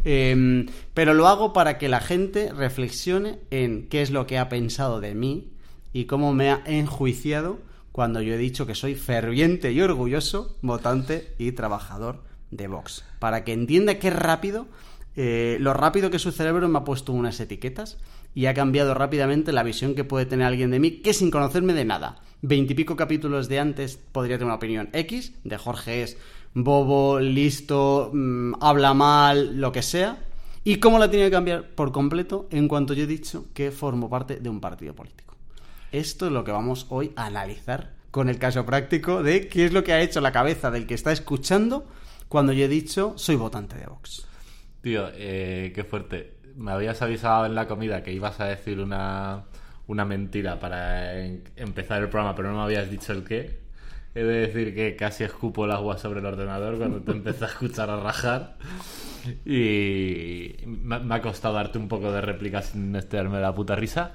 Eh, 0.05 0.65
pero 0.93 1.13
lo 1.13 1.27
hago 1.27 1.53
para 1.53 1.77
que 1.77 1.89
la 1.89 1.99
gente 1.99 2.51
reflexione 2.53 3.39
en 3.51 3.87
qué 3.87 4.01
es 4.01 4.11
lo 4.11 4.25
que 4.27 4.37
ha 4.37 4.49
pensado 4.49 4.99
de 4.99 5.15
mí 5.15 5.51
y 5.93 6.05
cómo 6.05 6.33
me 6.33 6.49
ha 6.49 6.61
enjuiciado 6.65 7.59
cuando 7.91 8.21
yo 8.21 8.33
he 8.33 8.37
dicho 8.37 8.65
que 8.65 8.75
soy 8.75 8.95
ferviente 8.95 9.71
y 9.71 9.81
orgulloso 9.81 10.57
votante 10.61 11.33
y 11.37 11.51
trabajador 11.51 12.23
de 12.49 12.67
Vox. 12.67 13.03
Para 13.19 13.43
que 13.43 13.53
entienda 13.53 13.99
qué 13.99 14.09
rápido, 14.09 14.67
eh, 15.15 15.57
lo 15.59 15.73
rápido 15.73 16.09
que 16.09 16.19
su 16.19 16.31
cerebro 16.31 16.69
me 16.69 16.79
ha 16.79 16.83
puesto 16.83 17.11
unas 17.11 17.39
etiquetas 17.39 17.97
y 18.33 18.45
ha 18.45 18.53
cambiado 18.53 18.93
rápidamente 18.93 19.51
la 19.51 19.63
visión 19.63 19.93
que 19.93 20.05
puede 20.05 20.25
tener 20.25 20.47
alguien 20.47 20.71
de 20.71 20.79
mí 20.79 20.91
que 21.01 21.13
sin 21.13 21.31
conocerme 21.31 21.73
de 21.73 21.85
nada. 21.85 22.21
Veintipico 22.41 22.95
capítulos 22.95 23.49
de 23.49 23.59
antes 23.59 23.97
podría 23.97 24.37
tener 24.37 24.45
una 24.45 24.55
opinión 24.55 24.89
X, 24.93 25.33
de 25.43 25.57
Jorge 25.57 26.03
es 26.03 26.17
bobo, 26.53 27.19
listo, 27.19 28.11
mm, 28.13 28.53
habla 28.61 28.93
mal, 28.93 29.59
lo 29.59 29.71
que 29.71 29.81
sea. 29.81 30.17
¿Y 30.63 30.77
cómo 30.77 30.99
la 30.99 31.09
tiene 31.09 31.25
que 31.25 31.31
cambiar 31.31 31.69
por 31.69 31.91
completo 31.91 32.47
en 32.51 32.67
cuanto 32.67 32.93
yo 32.93 33.03
he 33.03 33.07
dicho 33.07 33.45
que 33.53 33.71
formo 33.71 34.09
parte 34.09 34.37
de 34.37 34.49
un 34.49 34.59
partido 34.59 34.93
político? 34.93 35.35
Esto 35.91 36.27
es 36.27 36.31
lo 36.31 36.43
que 36.43 36.51
vamos 36.51 36.85
hoy 36.89 37.11
a 37.15 37.25
analizar 37.25 37.93
con 38.11 38.29
el 38.29 38.37
caso 38.37 38.65
práctico 38.65 39.23
de 39.23 39.47
qué 39.47 39.65
es 39.65 39.73
lo 39.73 39.83
que 39.83 39.93
ha 39.93 40.01
hecho 40.01 40.21
la 40.21 40.31
cabeza 40.31 40.69
del 40.69 40.85
que 40.85 40.93
está 40.93 41.11
escuchando 41.11 41.87
cuando 42.27 42.53
yo 42.53 42.65
he 42.65 42.67
dicho 42.67 43.13
soy 43.17 43.35
votante 43.35 43.77
de 43.77 43.87
Vox. 43.87 44.27
Tío, 44.81 45.09
eh, 45.13 45.71
qué 45.73 45.83
fuerte. 45.83 46.37
Me 46.55 46.71
habías 46.71 47.01
avisado 47.01 47.45
en 47.45 47.55
la 47.55 47.67
comida 47.67 48.03
que 48.03 48.11
ibas 48.11 48.39
a 48.39 48.45
decir 48.45 48.79
una, 48.79 49.45
una 49.87 50.05
mentira 50.05 50.59
para 50.59 51.17
empezar 51.55 52.01
el 52.01 52.09
programa, 52.09 52.35
pero 52.35 52.51
no 52.51 52.57
me 52.57 52.63
habías 52.63 52.89
dicho 52.89 53.13
el 53.13 53.23
qué. 53.23 53.60
He 54.13 54.23
de 54.23 54.47
decir 54.47 54.75
que 54.75 54.95
casi 54.95 55.23
escupo 55.23 55.65
el 55.65 55.71
agua 55.71 55.97
sobre 55.97 56.19
el 56.19 56.25
ordenador 56.25 56.77
cuando 56.77 56.99
te 56.99 57.11
empecé 57.11 57.45
a 57.45 57.47
escuchar 57.47 57.89
a 57.89 57.97
rajar. 57.97 58.57
Y 59.45 60.55
me, 60.65 61.15
ha 61.15 61.21
costado 61.21 61.53
darte 61.53 61.77
un 61.77 61.87
poco 61.87 62.11
de 62.11 62.21
réplica 62.21 62.61
sin 62.61 62.95
estirarme 62.95 63.39
la 63.39 63.53
puta 63.53 63.75
risa. 63.75 64.13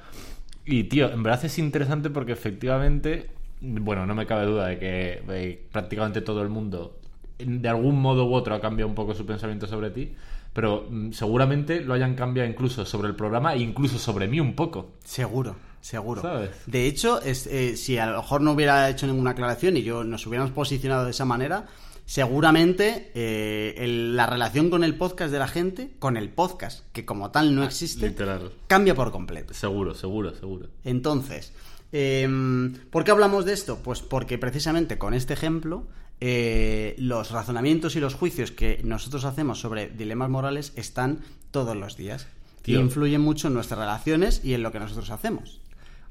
Y 0.65 0.85
tío, 0.85 1.11
en 1.11 1.23
verdad 1.23 1.45
es 1.45 1.59
interesante 1.59 2.11
porque 2.11 2.33
efectivamente, 2.33 3.31
bueno, 3.61 4.05
no 4.05 4.15
me 4.15 4.27
cabe 4.27 4.47
duda 4.47 4.67
de 4.67 4.79
que 4.79 5.23
eh, 5.29 5.67
prácticamente 5.71 6.21
todo 6.21 6.43
el 6.43 6.49
mundo 6.49 6.99
de 7.39 7.69
algún 7.69 8.01
modo 8.01 8.27
u 8.27 8.35
otro 8.35 8.55
ha 8.55 8.61
cambiado 8.61 8.89
un 8.89 8.95
poco 8.95 9.15
su 9.15 9.27
pensamiento 9.27 9.67
sobre 9.67 9.91
ti, 9.91 10.15
pero 10.53 10.87
mm, 10.89 11.13
seguramente 11.13 11.81
lo 11.81 11.95
hayan 11.95 12.15
cambiado 12.15 12.49
incluso 12.49 12.85
sobre 12.85 13.09
el 13.09 13.15
programa 13.15 13.55
e 13.55 13.59
incluso 13.59 13.99
sobre 13.99 14.27
mí 14.27 14.41
un 14.41 14.55
poco. 14.55 14.93
Seguro, 15.05 15.57
seguro. 15.87 16.23
¿Sabes? 16.23 16.51
De 16.67 16.87
hecho, 16.87 17.21
es, 17.23 17.47
eh, 17.47 17.77
si 17.77 17.97
a 17.99 18.07
lo 18.07 18.17
mejor 18.19 18.41
no 18.41 18.53
hubiera 18.53 18.89
hecho 18.91 19.07
ninguna 19.07 19.31
aclaración 19.33 19.77
y 19.77 19.83
yo 19.83 20.05
nos 20.05 20.27
hubiéramos 20.27 20.53
posicionado 20.53 21.05
de 21.05 21.11
esa 21.13 21.25
manera, 21.25 21.67
seguramente 22.05 23.11
eh, 23.15 23.75
el- 23.79 24.17
la 24.17 24.27
relación 24.27 24.71
con 24.71 24.83
el 24.85 24.95
podcast 24.97 25.31
de 25.33 25.39
la 25.39 25.49
gente, 25.49 25.91
con 25.99 26.17
el 26.17 26.29
podcast, 26.31 26.85
que 26.93 27.05
como 27.05 27.31
tal 27.31 27.55
no 27.55 27.63
existe, 27.65 28.09
Literal. 28.09 28.51
cambia 28.67 28.95
por 28.95 29.13
completo. 29.13 29.55
Seguro, 29.55 29.95
seguro, 29.95 30.35
seguro. 30.35 30.69
Entonces, 30.85 31.53
Em, 31.93 32.75
¿Por 32.91 33.05
qué 33.05 33.13
hablamos 33.13 33.45
de 33.45 33.53
esto? 33.53 33.79
Pues 33.83 34.03
porque 34.03 34.39
precisamente 34.39 34.99
con 34.99 35.15
este 35.15 35.35
ejemplo 35.35 35.85
eh, 36.21 36.97
los 36.99 37.31
razonamientos 37.31 37.95
y 37.95 38.01
los 38.01 38.15
juicios 38.15 38.51
que 38.51 38.81
nosotros 38.83 39.25
hacemos 39.25 39.61
sobre 39.61 39.89
dilemas 39.89 40.29
morales 40.29 40.73
están 40.75 41.21
todos 41.53 41.77
los 41.77 41.97
días. 41.97 42.27
Tío. 42.63 42.81
Y 42.81 42.83
influyen 42.83 43.21
mucho 43.21 43.47
en 43.47 43.55
nuestras 43.55 43.79
relaciones 43.79 44.41
y 44.45 44.55
en 44.55 44.65
lo 44.65 44.73
que 44.73 44.81
nosotros 44.81 45.11
hacemos. 45.11 45.61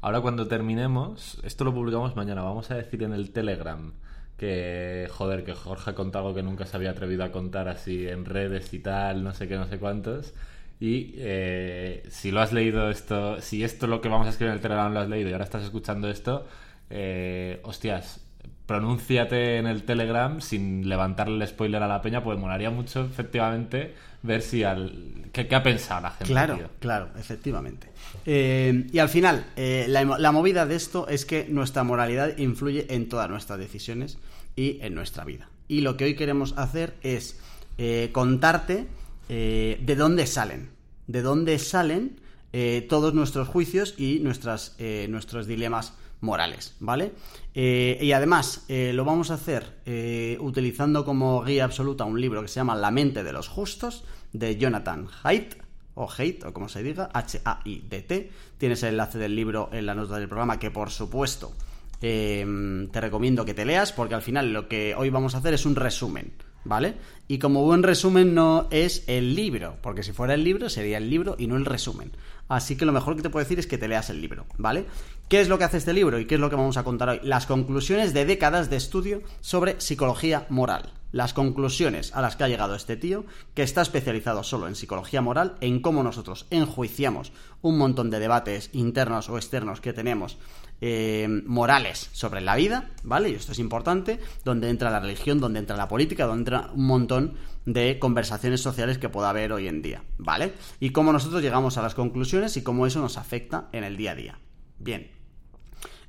Ahora 0.05 0.21
cuando 0.21 0.47
terminemos, 0.47 1.39
esto 1.41 1.63
lo 1.63 1.74
publicamos 1.74 2.15
mañana, 2.15 2.43
vamos 2.43 2.69
a 2.69 2.75
decir 2.75 3.01
en 3.01 3.12
el 3.12 3.31
Telegram 3.31 3.91
que, 4.38 5.07
joder, 5.09 5.43
que 5.43 5.53
Jorge 5.53 5.89
ha 5.89 5.95
contado 5.95 6.27
algo 6.27 6.35
que 6.35 6.43
nunca 6.43 6.67
se 6.67 6.77
había 6.77 6.91
atrevido 6.91 7.24
a 7.24 7.31
contar 7.31 7.67
así 7.69 8.07
en 8.07 8.24
redes 8.24 8.71
y 8.75 8.77
tal, 8.77 9.24
no 9.24 9.33
sé 9.33 9.47
qué, 9.47 9.55
no 9.55 9.67
sé 9.67 9.79
cuántos. 9.79 10.35
Y 10.79 11.15
eh, 11.17 12.03
si 12.09 12.29
lo 12.29 12.41
has 12.41 12.53
leído 12.53 12.91
esto, 12.91 13.41
si 13.41 13.63
esto 13.63 13.88
lo 13.88 14.00
que 14.00 14.09
vamos 14.09 14.27
a 14.27 14.29
escribir 14.29 14.51
en 14.51 14.57
el 14.57 14.62
Telegram 14.62 14.93
lo 14.93 15.00
has 15.00 15.09
leído 15.09 15.29
y 15.29 15.31
ahora 15.31 15.45
estás 15.45 15.63
escuchando 15.63 16.07
esto, 16.07 16.45
eh, 16.91 17.59
hostias, 17.63 18.24
pronúnciate 18.66 19.58
en 19.58 19.68
el 19.68 19.84
Telegram 19.84 20.42
sin 20.42 20.90
levantarle 20.90 21.44
el 21.44 21.50
spoiler 21.50 21.84
a 21.84 21.88
la 21.88 22.02
peña, 22.02 22.24
pues 22.24 22.38
molaría 22.38 22.70
mucho 22.70 23.06
efectivamente 23.06 23.94
ver 24.24 24.42
si 24.42 24.64
al... 24.64 25.30
¿Qué, 25.32 25.48
qué 25.48 25.56
ha 25.56 25.64
pensado 25.64 26.02
la 26.02 26.12
gente? 26.12 26.25
Claro, 26.25 26.56
tío? 26.56 26.70
claro, 26.80 27.10
efectivamente. 27.18 27.90
Eh, 28.25 28.88
y 28.92 29.00
al 29.00 29.10
final, 29.10 29.46
eh, 29.56 29.86
la, 29.88 30.04
la 30.04 30.32
movida 30.32 30.66
de 30.66 30.75
esto 30.75 31.08
es 31.08 31.25
que 31.25 31.46
nuestra 31.50 31.84
moralidad 31.84 32.38
influye 32.38 32.88
en 32.90 33.10
todas 33.10 33.30
nuestras 33.30 33.60
decisiones 33.60 34.18
y 34.56 34.80
en 34.82 34.96
nuestra 34.96 35.25
vida. 35.25 35.50
Y 35.68 35.82
lo 35.82 35.98
que 35.98 36.06
hoy 36.06 36.16
queremos 36.16 36.54
hacer 36.58 36.96
es 37.02 37.40
eh, 37.78 38.10
contarte 38.12 38.88
eh, 39.30 39.82
de 39.82 39.96
dónde 39.96 40.28
salen, 40.28 40.70
de 41.08 41.22
dónde 41.22 41.60
salen 41.60 42.20
eh, 42.54 42.86
todos 42.88 43.14
nuestros 43.14 43.48
juicios 43.48 43.96
y 43.98 44.20
nuestras, 44.20 44.78
nuestros 45.10 45.46
dilemas 45.48 45.94
morales, 46.22 46.75
¿vale? 46.79 47.13
Eh, 47.53 47.98
y 48.01 48.12
además 48.12 48.65
eh, 48.67 48.91
lo 48.93 49.05
vamos 49.05 49.31
a 49.31 49.36
hacer 49.36 49.79
eh, 49.86 50.38
utilizando 50.39 51.05
como 51.05 51.43
guía 51.43 51.63
absoluta 51.63 52.03
un 52.03 52.19
libro 52.19 52.41
que 52.41 52.48
se 52.48 52.55
llama 52.55 52.75
La 52.75 52.91
mente 52.91 53.24
de 53.24 53.34
los 53.34 53.48
justos 53.48 54.03
de 54.34 54.57
Jonathan 54.57 55.07
Haidt 55.24 55.55
o 55.93 56.10
Haidt 56.10 56.43
o 56.43 56.53
como 56.53 56.67
se 56.67 56.84
diga, 56.84 57.10
H-A-I-D-T. 57.13 58.31
Tienes 58.57 58.84
el 58.84 58.89
enlace 58.89 59.17
del 59.17 59.36
libro 59.36 59.69
en 59.72 59.86
la 59.86 59.95
nota 59.95 60.17
del 60.17 60.27
programa 60.27 60.60
que 60.60 60.72
por 60.72 60.89
supuesto 60.89 61.53
te 62.00 63.01
recomiendo 63.01 63.45
que 63.45 63.55
te 63.55 63.65
leas 63.65 63.91
porque 63.91 64.13
al 64.13 64.22
final 64.22 64.53
lo 64.53 64.67
que 64.67 64.93
hoy 64.95 65.10
vamos 65.10 65.34
a 65.34 65.39
hacer 65.39 65.55
es 65.55 65.65
un 65.65 65.75
resumen, 65.75 66.34
¿vale? 66.65 66.95
Y 67.27 67.39
como 67.39 67.63
buen 67.63 67.84
resumen 67.84 68.36
no 68.36 68.67
es 68.72 69.03
el 69.07 69.36
libro, 69.36 69.77
porque 69.81 70.03
si 70.03 70.12
fuera 70.12 70.34
el 70.34 70.43
libro 70.43 70.69
sería 70.69 70.98
el 70.98 71.10
libro 71.10 71.36
y 71.39 71.48
no 71.48 71.55
el 71.55 71.65
resumen. 71.65 72.12
Así 72.48 72.75
que 72.75 72.86
lo 72.86 72.91
mejor 72.91 73.15
que 73.15 73.24
te 73.24 73.29
puedo 73.29 73.43
decir 73.43 73.57
es 73.57 73.65
que 73.65 73.77
te 73.77 73.88
leas 73.88 74.10
el 74.10 74.22
libro, 74.22 74.45
¿vale? 74.57 74.86
¿Qué 75.29 75.41
es 75.41 75.48
lo 75.48 75.57
que 75.57 75.63
hace 75.63 75.77
este 75.77 75.93
libro 75.93 76.19
y 76.19 76.25
qué 76.25 76.36
es 76.36 76.41
lo 76.41 76.50
que 76.50 76.55
vamos 76.55 76.77
a 76.77 76.84
contar 76.84 77.10
hoy? 77.10 77.19
Las 77.24 77.48
conclusiones 77.48 78.13
de 78.13 78.25
décadas 78.25 78.69
de 78.69 78.75
estudio 78.75 79.24
sobre 79.41 79.79
psicología 79.81 80.45
moral. 80.50 80.93
Las 81.12 81.34
conclusiones 81.34 82.13
a 82.13 82.22
las 82.22 82.36
que 82.36 82.43
ha 82.43 82.50
llegado 82.50 82.75
este 82.75 82.98
tío, 82.98 83.25
que 83.53 83.63
está 83.63 83.81
especializado 83.81 84.43
solo 84.43 84.67
en 84.67 84.75
psicología 84.75 85.22
moral, 85.22 85.55
en 85.62 85.79
cómo 85.79 86.03
nosotros 86.03 86.45
enjuiciamos 86.50 87.31
un 87.62 87.77
montón 87.77 88.10
de 88.10 88.19
debates 88.19 88.69
internos 88.74 89.29
o 89.29 89.38
externos 89.38 89.81
que 89.81 89.93
tenemos 89.93 90.38
eh, 90.82 91.27
morales 91.46 92.10
sobre 92.12 92.41
la 92.41 92.55
vida, 92.55 92.91
¿vale? 93.03 93.29
Y 93.29 93.36
esto 93.36 93.53
es 93.53 93.60
importante, 93.60 94.20
donde 94.44 94.70
entra 94.70 94.91
la 94.91 95.00
religión, 95.00 95.39
donde 95.39 95.60
entra 95.60 95.77
la 95.77 95.88
política, 95.88 96.25
donde 96.25 96.41
entra 96.41 96.72
un 96.74 96.86
montón 96.86 97.36
de 97.65 97.98
conversaciones 98.00 98.62
sociales 98.62 98.98
que 98.98 99.10
pueda 99.10 99.29
haber 99.29 99.53
hoy 99.53 99.67
en 99.67 99.82
día, 99.82 100.03
¿vale? 100.17 100.53
Y 100.79 100.91
cómo 100.91 101.12
nosotros 101.12 101.41
llegamos 101.41 101.77
a 101.77 101.82
las 101.82 101.96
conclusiones 101.96 102.58
y 102.58 102.63
cómo 102.63 102.86
eso 102.86 103.00
nos 103.00 103.17
afecta 103.17 103.70
en 103.72 103.84
el 103.84 103.98
día 103.98 104.12
a 104.12 104.15
día. 104.15 104.39
Bien. 104.77 105.14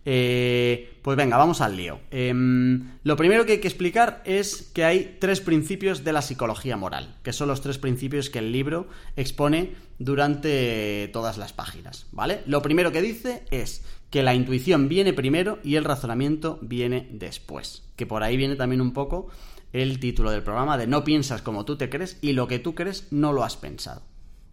Eh, 0.09 0.99
pues 1.03 1.17
venga, 1.17 1.37
vamos 1.37 1.61
al 1.61 1.77
lío. 1.77 1.99
Em, 2.13 2.93
lo 3.03 3.17
primero 3.17 3.45
que 3.45 3.53
hay 3.53 3.59
que 3.59 3.67
explicar 3.67 4.23
es 4.25 4.71
que 4.73 4.85
hay 4.85 5.17
tres 5.19 5.41
principios 5.41 6.05
de 6.05 6.13
la 6.13 6.23
psicología 6.23 6.77
moral, 6.77 7.17
que 7.25 7.33
son 7.33 7.49
los 7.49 7.61
tres 7.61 7.79
principios 7.79 8.31
que 8.31 8.39
el 8.39 8.53
libro 8.53 8.87
expone 9.17 9.73
durante 9.99 11.11
todas 11.13 11.39
las 11.39 11.53
páginas, 11.53 12.07
¿vale? 12.13 12.43
Lo 12.47 12.63
primero 12.63 12.93
que 12.93 13.03
dice 13.03 13.43
es 13.51 13.85
que 14.09 14.23
la 14.23 14.35
intuición 14.35 14.89
viene 14.89 15.13
primero 15.13 15.59
y 15.65 15.75
el 15.75 15.85
razonamiento 15.85 16.61
viene 16.63 17.09
después. 17.11 17.83
Que 17.97 18.07
por 18.07 18.23
ahí 18.23 18.37
viene 18.37 18.55
también 18.55 18.81
un 18.81 18.93
poco 18.93 19.27
el 19.73 19.99
título 19.99 20.31
del 20.31 20.45
programa 20.45 20.79
de 20.79 20.87
no 20.87 21.03
piensas 21.03 21.43
como 21.43 21.65
tú 21.65 21.77
te 21.77 21.91
crees 21.91 22.19
y 22.23 22.33
lo 22.33 22.47
que 22.47 22.61
tú 22.61 22.77
crees 22.77 23.09
no 23.11 23.33
lo 23.33 23.43
has 23.43 23.57
pensado. 23.57 24.03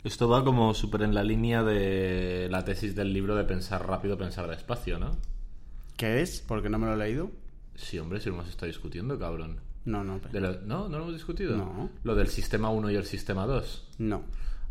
Esto 0.03 0.27
va 0.27 0.43
como 0.43 0.73
súper 0.73 1.03
en 1.03 1.13
la 1.13 1.23
línea 1.23 1.61
de 1.61 2.47
la 2.49 2.65
tesis 2.65 2.95
del 2.95 3.13
libro 3.13 3.35
de 3.35 3.43
pensar 3.43 3.87
rápido, 3.87 4.17
pensar 4.17 4.49
despacio, 4.49 4.97
¿no? 4.97 5.15
¿Qué 5.97 6.21
es? 6.21 6.43
Porque 6.47 6.69
no 6.69 6.79
me 6.79 6.87
lo 6.87 6.93
he 6.93 6.97
leído. 6.97 7.31
Sí, 7.75 7.97
hombre, 7.99 8.19
si 8.19 8.29
lo 8.29 8.35
hemos 8.35 8.49
estado 8.49 8.67
discutiendo, 8.67 9.17
cabrón. 9.19 9.59
No, 9.85 10.03
no, 10.03 10.19
De 10.31 10.39
lo- 10.39 10.61
¿No? 10.61 10.87
¿No 10.87 10.97
lo 10.97 11.03
hemos 11.03 11.13
discutido? 11.13 11.57
No. 11.57 11.89
Lo 12.03 12.15
del 12.15 12.27
sistema 12.27 12.69
1 12.69 12.89
y 12.91 12.95
el 12.95 13.05
sistema 13.05 13.45
2. 13.45 13.87
no. 13.99 14.23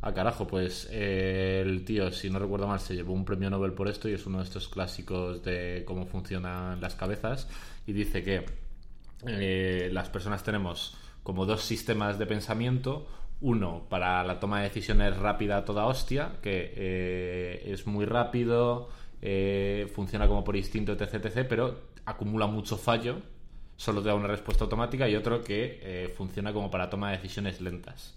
Ah, 0.05 0.13
carajo, 0.13 0.49
pues 0.49 0.89
eh, 0.91 1.63
el 1.65 1.85
tío, 1.85 2.11
si 2.11 2.29
no 2.29 2.41
recuerdo 2.41 2.67
mal, 2.67 2.81
se 2.81 2.97
llevó 2.97 3.13
un 3.13 3.25
premio 3.25 3.49
Nobel 3.51 3.73
por 3.73 3.87
esto 3.87 4.09
y 4.09 4.15
es 4.15 4.27
uno 4.27 4.39
de 4.39 4.45
estos 4.45 4.69
clásicos 4.69 5.45
de 5.45 5.85
cómo 5.87 6.07
funcionan 6.07 6.81
las 6.81 6.97
cabezas 6.97 7.47
y 7.87 7.93
dice 7.93 8.25
que 8.25 8.45
eh, 9.29 9.91
las 9.93 10.09
personas 10.09 10.43
tenemos 10.43 10.97
como 11.23 11.47
dos 11.47 11.63
sistemas 11.63 12.19
de 12.19 12.27
pensamiento, 12.27 13.07
uno 13.41 13.87
para 13.89 14.25
la 14.25 14.41
toma 14.41 14.59
de 14.59 14.65
decisiones 14.71 15.17
rápida 15.19 15.59
a 15.59 15.65
toda 15.65 15.87
hostia, 15.87 16.33
que 16.43 16.73
eh, 16.75 17.63
es 17.67 17.87
muy 17.87 18.05
rápido, 18.05 18.89
eh, 19.23 19.91
funciona 19.95 20.27
como 20.27 20.43
por 20.43 20.57
instinto, 20.57 20.93
etc, 20.93 21.15
etc, 21.15 21.47
pero 21.49 21.93
acumula 22.05 22.47
mucho 22.47 22.77
fallo, 22.77 23.23
solo 23.77 24.03
te 24.03 24.09
da 24.09 24.15
una 24.15 24.27
respuesta 24.27 24.65
automática, 24.65 25.09
y 25.09 25.15
otro 25.15 25.43
que 25.43 25.81
eh, 25.83 26.15
funciona 26.17 26.53
como 26.53 26.71
para 26.71 26.91
toma 26.91 27.11
de 27.11 27.19
decisiones 27.19 27.61
lentas. 27.61 28.15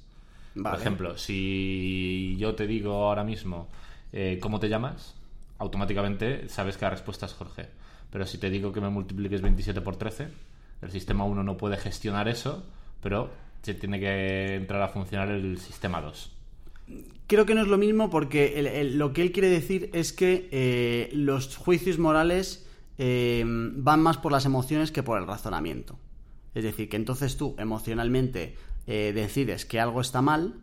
Vale. 0.56 0.76
Por 0.76 0.82
ejemplo, 0.82 1.18
si 1.18 2.36
yo 2.40 2.56
te 2.56 2.66
digo 2.66 3.06
ahora 3.06 3.24
mismo 3.24 3.68
eh, 4.12 4.40
cómo 4.42 4.60
te 4.60 4.68
llamas, 4.68 5.16
automáticamente 5.60 6.50
sabes 6.50 6.78
que 6.78 6.86
la 6.86 6.92
respuesta 6.92 7.26
es 7.26 7.34
Jorge. 7.34 7.68
Pero 8.10 8.26
si 8.26 8.38
te 8.38 8.50
digo 8.50 8.72
que 8.72 8.82
me 8.82 8.90
multipliques 8.90 9.42
27 9.42 9.82
por 9.82 9.98
13, 9.98 10.28
el 10.82 10.92
sistema 10.92 11.26
1 11.26 11.44
no 11.44 11.58
puede 11.58 11.78
gestionar 11.78 12.28
eso, 12.28 12.64
pero 13.02 13.30
se 13.62 13.74
tiene 13.74 14.00
que 14.00 14.56
entrar 14.56 14.82
a 14.82 14.88
funcionar 14.88 15.30
el 15.30 15.60
sistema 15.60 16.02
2. 16.02 16.35
Creo 17.28 17.46
que 17.46 17.56
no 17.56 17.62
es 17.62 17.68
lo 17.68 17.78
mismo 17.78 18.10
porque 18.10 18.90
lo 18.94 19.14
que 19.14 19.24
él 19.24 19.32
quiere 19.32 19.50
decir 19.50 19.90
es 19.94 20.14
que 20.14 20.48
eh, 20.52 21.10
los 21.14 21.56
juicios 21.58 21.98
morales 21.98 22.68
eh, 22.98 23.44
van 23.48 24.02
más 24.02 24.18
por 24.18 24.32
las 24.32 24.46
emociones 24.46 24.92
que 24.92 25.04
por 25.04 25.20
el 25.20 25.28
razonamiento. 25.28 25.98
Es 26.54 26.64
decir, 26.64 26.88
que 26.88 26.98
entonces 26.98 27.36
tú 27.36 27.56
emocionalmente 27.58 28.56
eh, 28.88 29.12
decides 29.14 29.66
que 29.66 29.80
algo 29.80 30.02
está 30.02 30.22
mal 30.22 30.54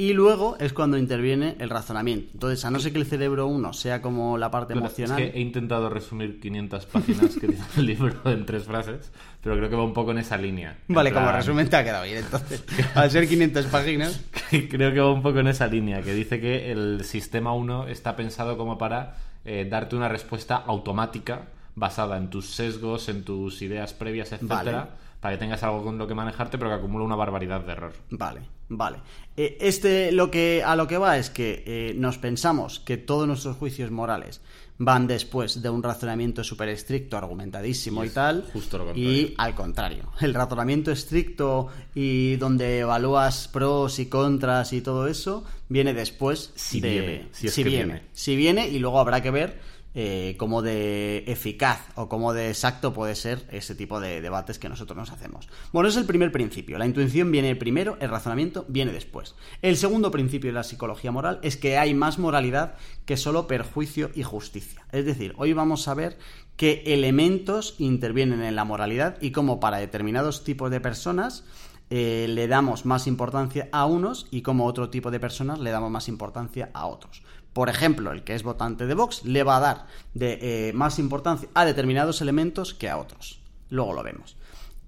y 0.00 0.12
luego 0.12 0.56
es 0.60 0.72
cuando 0.72 0.96
interviene 0.96 1.56
el 1.58 1.70
razonamiento. 1.70 2.30
Entonces, 2.32 2.64
a 2.64 2.70
no 2.70 2.78
ser 2.78 2.92
que 2.92 3.00
el 3.00 3.06
cerebro 3.06 3.48
uno 3.48 3.72
sea 3.72 4.00
como 4.00 4.38
la 4.38 4.48
parte 4.48 4.72
Pero 4.72 4.86
emocional... 4.86 5.20
Es 5.20 5.32
que 5.32 5.36
he 5.36 5.40
intentado 5.42 5.90
resumir 5.90 6.38
500 6.38 6.86
páginas 6.86 7.34
que 7.34 7.48
tiene 7.48 7.64
el 7.76 7.86
libro 7.86 8.14
en 8.26 8.46
tres 8.46 8.62
frases, 8.62 9.10
pero 9.42 9.56
creo 9.56 9.68
que 9.68 9.74
va 9.74 9.82
un 9.82 9.92
poco 9.92 10.12
en 10.12 10.18
esa 10.18 10.36
línea. 10.36 10.78
Vale, 10.86 11.12
como 11.12 11.26
plan- 11.26 11.36
resumen 11.36 11.68
te 11.68 11.74
ha 11.74 11.82
quedado 11.82 12.04
bien 12.04 12.18
entonces. 12.18 12.64
Al 12.94 13.10
ser 13.10 13.28
500 13.28 13.66
páginas... 13.66 14.24
Creo 14.50 14.94
que 14.94 15.00
va 15.00 15.12
un 15.12 15.20
poco 15.22 15.40
en 15.40 15.48
esa 15.48 15.66
línea, 15.66 16.00
que 16.00 16.14
dice 16.14 16.40
que 16.40 16.70
el 16.70 17.04
sistema 17.04 17.52
1 17.52 17.88
está 17.88 18.14
pensado 18.14 18.56
como 18.56 18.78
para 18.78 19.16
eh, 19.44 19.66
darte 19.68 19.96
una 19.96 20.08
respuesta 20.08 20.54
automática 20.58 21.48
basada 21.74 22.18
en 22.18 22.30
tus 22.30 22.46
sesgos, 22.54 23.08
en 23.08 23.24
tus 23.24 23.62
ideas 23.62 23.94
previas, 23.94 24.30
etcétera, 24.32 24.62
Vale. 24.62 24.90
Para 25.20 25.34
que 25.34 25.38
tengas 25.40 25.62
algo 25.62 25.82
con 25.84 25.98
lo 25.98 26.06
que 26.06 26.14
manejarte, 26.14 26.58
pero 26.58 26.70
que 26.70 26.76
acumula 26.76 27.04
una 27.04 27.16
barbaridad 27.16 27.60
de 27.62 27.72
error. 27.72 27.92
Vale, 28.10 28.40
vale. 28.68 28.98
Eh, 29.36 29.56
Este 29.60 30.12
lo 30.12 30.30
que 30.30 30.62
a 30.64 30.76
lo 30.76 30.86
que 30.86 30.98
va 30.98 31.18
es 31.18 31.30
que 31.30 31.62
eh, 31.66 31.94
nos 31.96 32.18
pensamos 32.18 32.80
que 32.80 32.96
todos 32.96 33.26
nuestros 33.26 33.56
juicios 33.56 33.90
morales 33.90 34.40
van 34.80 35.08
después 35.08 35.60
de 35.60 35.70
un 35.70 35.82
razonamiento 35.82 36.44
súper 36.44 36.68
estricto, 36.68 37.16
argumentadísimo 37.16 38.04
Y 38.04 38.10
tal. 38.10 38.44
justo 38.52 38.78
lo 38.78 38.84
contrario. 38.84 39.10
y 39.12 39.34
al 39.36 39.54
contrario, 39.56 40.12
el 40.20 40.34
razonamiento 40.34 40.92
estricto 40.92 41.66
y 41.96 42.36
donde 42.36 42.78
evalúas 42.78 43.48
pros 43.48 43.98
y 43.98 44.06
contras 44.06 44.72
y 44.72 44.80
todo 44.80 45.08
eso 45.08 45.44
viene 45.68 45.94
después 45.94 46.52
Si 46.54 46.80
de 46.80 46.90
viene, 46.90 47.28
si 47.32 47.48
es 47.48 47.54
si 47.54 47.64
que 47.64 47.68
viene, 47.70 47.84
viene. 47.86 48.02
si 48.12 48.36
viene 48.36 48.68
y 48.68 48.78
luego 48.78 49.00
habrá 49.00 49.20
que 49.20 49.32
ver 49.32 49.58
eh, 50.00 50.36
cómo 50.38 50.62
de 50.62 51.24
eficaz 51.26 51.80
o 51.96 52.08
cómo 52.08 52.32
de 52.32 52.50
exacto 52.50 52.92
puede 52.92 53.16
ser 53.16 53.44
ese 53.50 53.74
tipo 53.74 53.98
de 53.98 54.20
debates 54.20 54.60
que 54.60 54.68
nosotros 54.68 54.96
nos 54.96 55.10
hacemos. 55.10 55.48
Bueno, 55.72 55.88
es 55.88 55.96
el 55.96 56.04
primer 56.04 56.30
principio. 56.30 56.78
La 56.78 56.86
intuición 56.86 57.32
viene 57.32 57.56
primero, 57.56 57.96
el 57.98 58.08
razonamiento 58.08 58.64
viene 58.68 58.92
después. 58.92 59.34
El 59.60 59.76
segundo 59.76 60.12
principio 60.12 60.50
de 60.50 60.54
la 60.54 60.62
psicología 60.62 61.10
moral 61.10 61.40
es 61.42 61.56
que 61.56 61.78
hay 61.78 61.94
más 61.94 62.20
moralidad 62.20 62.76
que 63.06 63.16
solo 63.16 63.48
perjuicio 63.48 64.12
y 64.14 64.22
justicia. 64.22 64.86
Es 64.92 65.04
decir, 65.04 65.34
hoy 65.36 65.52
vamos 65.52 65.88
a 65.88 65.94
ver 65.94 66.16
qué 66.56 66.84
elementos 66.86 67.74
intervienen 67.78 68.44
en 68.44 68.54
la 68.54 68.62
moralidad 68.62 69.20
y 69.20 69.32
cómo 69.32 69.58
para 69.58 69.78
determinados 69.78 70.44
tipos 70.44 70.70
de 70.70 70.80
personas 70.80 71.42
eh, 71.90 72.26
le 72.28 72.46
damos 72.46 72.86
más 72.86 73.08
importancia 73.08 73.68
a 73.72 73.84
unos 73.86 74.28
y 74.30 74.42
como 74.42 74.66
otro 74.66 74.90
tipo 74.90 75.10
de 75.10 75.18
personas 75.18 75.58
le 75.58 75.72
damos 75.72 75.90
más 75.90 76.06
importancia 76.06 76.70
a 76.72 76.86
otros. 76.86 77.24
Por 77.58 77.68
ejemplo, 77.68 78.12
el 78.12 78.22
que 78.22 78.36
es 78.36 78.44
votante 78.44 78.86
de 78.86 78.94
Vox 78.94 79.24
le 79.24 79.42
va 79.42 79.56
a 79.56 79.60
dar 79.60 79.86
eh, 80.14 80.70
más 80.76 81.00
importancia 81.00 81.48
a 81.54 81.64
determinados 81.64 82.20
elementos 82.20 82.72
que 82.72 82.88
a 82.88 82.98
otros. 82.98 83.40
Luego 83.68 83.94
lo 83.94 84.04
vemos. 84.04 84.36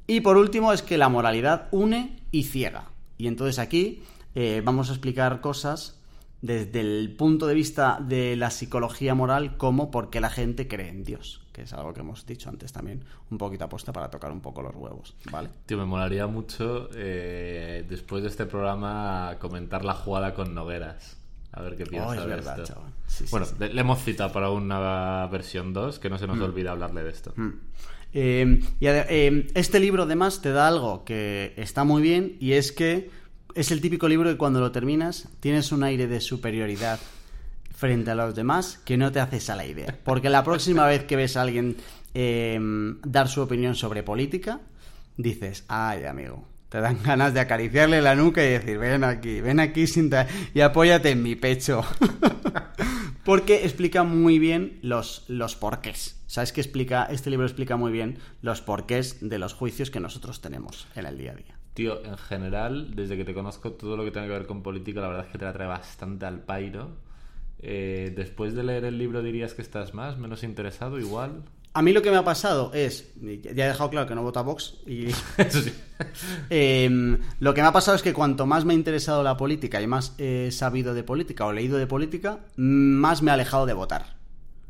Y 0.06 0.20
por 0.20 0.36
último 0.36 0.72
es 0.72 0.80
que 0.80 0.96
la 0.96 1.08
moralidad 1.08 1.66
une 1.72 2.22
y 2.30 2.44
ciega. 2.44 2.84
Y 3.18 3.26
entonces 3.26 3.58
aquí 3.58 4.04
eh, 4.36 4.62
vamos 4.64 4.88
a 4.88 4.92
explicar 4.92 5.40
cosas 5.40 5.98
desde 6.42 6.78
el 6.78 7.12
punto 7.16 7.48
de 7.48 7.54
vista 7.54 7.98
de 8.00 8.36
la 8.36 8.52
psicología 8.52 9.16
moral 9.16 9.56
como 9.56 9.90
por 9.90 10.08
qué 10.10 10.20
la 10.20 10.30
gente 10.30 10.68
cree 10.68 10.90
en 10.90 11.02
Dios, 11.02 11.44
que 11.52 11.62
es 11.62 11.72
algo 11.72 11.92
que 11.92 12.02
hemos 12.02 12.24
dicho 12.24 12.50
antes 12.50 12.72
también, 12.72 13.04
un 13.32 13.38
poquito 13.38 13.64
aposta 13.64 13.92
para 13.92 14.10
tocar 14.10 14.30
un 14.30 14.42
poco 14.42 14.62
los 14.62 14.76
huevos, 14.76 15.16
¿vale? 15.32 15.50
Tío, 15.66 15.76
me 15.76 15.86
molaría 15.86 16.28
mucho 16.28 16.88
eh, 16.94 17.84
después 17.88 18.22
de 18.22 18.28
este 18.28 18.46
programa 18.46 19.38
comentar 19.40 19.84
la 19.84 19.94
jugada 19.94 20.34
con 20.34 20.54
Nogueras. 20.54 21.19
A 21.52 21.62
ver 21.62 21.76
qué 21.76 21.84
piensa 21.86 22.08
Oh, 22.08 22.14
es 22.14 22.20
de 22.20 22.26
verdad, 22.26 22.60
esto. 22.60 22.82
Sí, 23.06 23.24
bueno, 23.30 23.46
sí. 23.46 23.54
le, 23.58 23.74
le 23.74 23.80
hemos 23.80 24.02
citado 24.02 24.32
para 24.32 24.50
una 24.50 25.26
versión 25.26 25.72
2, 25.72 25.98
que 25.98 26.08
no 26.08 26.18
se 26.18 26.26
nos 26.26 26.38
olvide 26.40 26.68
hablarle 26.68 27.02
de 27.02 27.10
esto. 27.10 27.32
Mm. 27.36 27.50
Eh, 28.12 28.60
y 28.80 28.86
eh, 28.86 29.46
este 29.54 29.78
libro 29.78 30.02
además 30.02 30.42
te 30.42 30.50
da 30.50 30.66
algo 30.66 31.04
que 31.04 31.52
está 31.56 31.84
muy 31.84 32.02
bien 32.02 32.36
y 32.40 32.52
es 32.52 32.72
que 32.72 33.10
es 33.54 33.70
el 33.70 33.80
típico 33.80 34.08
libro 34.08 34.30
que 34.30 34.36
cuando 34.36 34.60
lo 34.60 34.72
terminas 34.72 35.28
tienes 35.40 35.70
un 35.70 35.84
aire 35.84 36.06
de 36.06 36.20
superioridad 36.20 36.98
frente 37.72 38.10
a 38.10 38.14
los 38.14 38.34
demás 38.34 38.80
que 38.84 38.96
no 38.96 39.12
te 39.12 39.20
haces 39.20 39.48
a 39.48 39.56
la 39.56 39.66
idea. 39.66 39.96
Porque 40.04 40.28
la 40.28 40.44
próxima 40.44 40.86
vez 40.86 41.04
que 41.04 41.16
ves 41.16 41.36
a 41.36 41.42
alguien 41.42 41.76
eh, 42.14 42.58
dar 43.04 43.28
su 43.28 43.42
opinión 43.42 43.74
sobre 43.74 44.02
política, 44.02 44.60
dices, 45.16 45.64
ay 45.68 46.04
amigo, 46.04 46.44
te 46.70 46.80
dan 46.80 47.02
ganas 47.04 47.34
de 47.34 47.40
acariciarle 47.40 48.00
la 48.00 48.14
nuca 48.14 48.42
y 48.42 48.48
decir, 48.48 48.78
ven 48.78 49.04
aquí, 49.04 49.42
ven 49.42 49.60
aquí 49.60 49.86
sin 49.86 50.10
y 50.54 50.60
apóyate 50.60 51.10
en 51.10 51.22
mi 51.22 51.36
pecho. 51.36 51.84
Porque 53.24 53.64
explica 53.64 54.02
muy 54.02 54.38
bien 54.38 54.78
los, 54.80 55.24
los 55.28 55.54
porqués. 55.54 56.22
¿Sabes 56.26 56.52
que 56.52 56.60
explica? 56.60 57.04
Este 57.04 57.28
libro 57.28 57.44
explica 57.44 57.76
muy 57.76 57.92
bien 57.92 58.18
los 58.40 58.62
porqués 58.62 59.18
de 59.20 59.38
los 59.38 59.52
juicios 59.52 59.90
que 59.90 60.00
nosotros 60.00 60.40
tenemos 60.40 60.88
en 60.96 61.04
el 61.04 61.18
día 61.18 61.32
a 61.32 61.34
día. 61.34 61.58
Tío, 61.74 62.04
en 62.04 62.16
general, 62.16 62.94
desde 62.94 63.16
que 63.16 63.24
te 63.24 63.34
conozco, 63.34 63.72
todo 63.72 63.96
lo 63.96 64.04
que 64.04 64.10
tiene 64.10 64.26
que 64.26 64.32
ver 64.32 64.46
con 64.46 64.62
política, 64.62 65.00
la 65.00 65.08
verdad 65.08 65.26
es 65.26 65.32
que 65.32 65.38
te 65.38 65.44
la 65.44 65.52
trae 65.52 65.68
bastante 65.68 66.24
al 66.26 66.40
pairo. 66.40 66.96
Eh, 67.58 68.12
después 68.16 68.54
de 68.54 68.64
leer 68.64 68.84
el 68.84 68.96
libro, 68.96 69.22
dirías 69.22 69.54
que 69.54 69.62
estás 69.62 69.92
más, 69.92 70.18
menos 70.18 70.42
interesado, 70.42 70.98
igual. 70.98 71.42
A 71.72 71.82
mí 71.82 71.92
lo 71.92 72.02
que 72.02 72.10
me 72.10 72.16
ha 72.16 72.24
pasado 72.24 72.72
es, 72.74 73.12
ya 73.20 73.64
he 73.64 73.68
dejado 73.68 73.90
claro 73.90 74.08
que 74.08 74.14
no 74.14 74.22
voto 74.22 74.40
a 74.40 74.42
Vox, 74.42 74.78
y 74.86 75.06
Eso 75.36 75.62
sí. 75.62 75.72
eh, 76.50 77.18
lo 77.38 77.54
que 77.54 77.62
me 77.62 77.68
ha 77.68 77.72
pasado 77.72 77.96
es 77.96 78.02
que 78.02 78.12
cuanto 78.12 78.44
más 78.44 78.64
me 78.64 78.72
ha 78.72 78.76
interesado 78.76 79.22
la 79.22 79.36
política 79.36 79.80
y 79.80 79.86
más 79.86 80.14
he 80.18 80.50
sabido 80.50 80.94
de 80.94 81.04
política 81.04 81.46
o 81.46 81.52
leído 81.52 81.78
de 81.78 81.86
política, 81.86 82.40
más 82.56 83.22
me 83.22 83.30
ha 83.30 83.34
alejado 83.34 83.66
de 83.66 83.74
votar. 83.74 84.19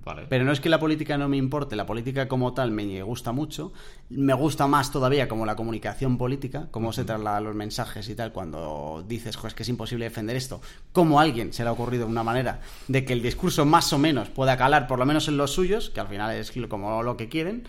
Vale. 0.04 0.26
Pero 0.28 0.45
no 0.45 0.52
es 0.52 0.61
que 0.61 0.69
la 0.69 0.78
política 0.78 1.19
no 1.19 1.28
me 1.28 1.37
importe, 1.37 1.76
la 1.76 1.87
política 1.87 2.26
como 2.26 2.54
tal 2.54 2.71
me 2.71 3.02
gusta 3.02 3.33
mucho. 3.33 3.73
Me 4.09 4.33
gusta 4.33 4.66
más 4.66 4.90
todavía 4.90 5.28
como 5.28 5.45
la 5.45 5.57
comunicación 5.57 6.16
política, 6.16 6.69
cómo 6.71 6.92
se 6.92 7.04
trasladan 7.04 7.45
los 7.45 7.54
mensajes 7.54 8.09
y 8.09 8.14
tal, 8.14 8.33
cuando 8.33 9.04
dices, 9.07 9.37
"Jo, 9.37 9.47
es 9.47 9.54
que 9.54 9.62
es 9.62 9.69
imposible 9.69 10.07
defender 10.07 10.37
esto. 10.37 10.61
Cómo 10.92 11.21
a 11.21 11.23
alguien 11.23 11.52
se 11.52 11.62
le 11.62 11.69
ha 11.69 11.73
ocurrido 11.73 12.07
una 12.07 12.23
manera 12.23 12.61
de 12.88 13.04
que 13.04 13.12
el 13.12 13.23
discurso 13.23 13.64
más 13.66 13.92
o 13.92 13.99
menos 13.99 14.30
pueda 14.30 14.57
calar, 14.57 14.87
por 14.87 14.99
lo 14.99 15.07
menos 15.07 15.28
en 15.28 15.37
los 15.37 15.52
suyos, 15.52 15.90
que 15.90 16.00
al 16.00 16.09
final 16.09 16.35
es 16.35 16.52
como 16.69 17.02
lo 17.02 17.16
que 17.16 17.28
quieren. 17.28 17.64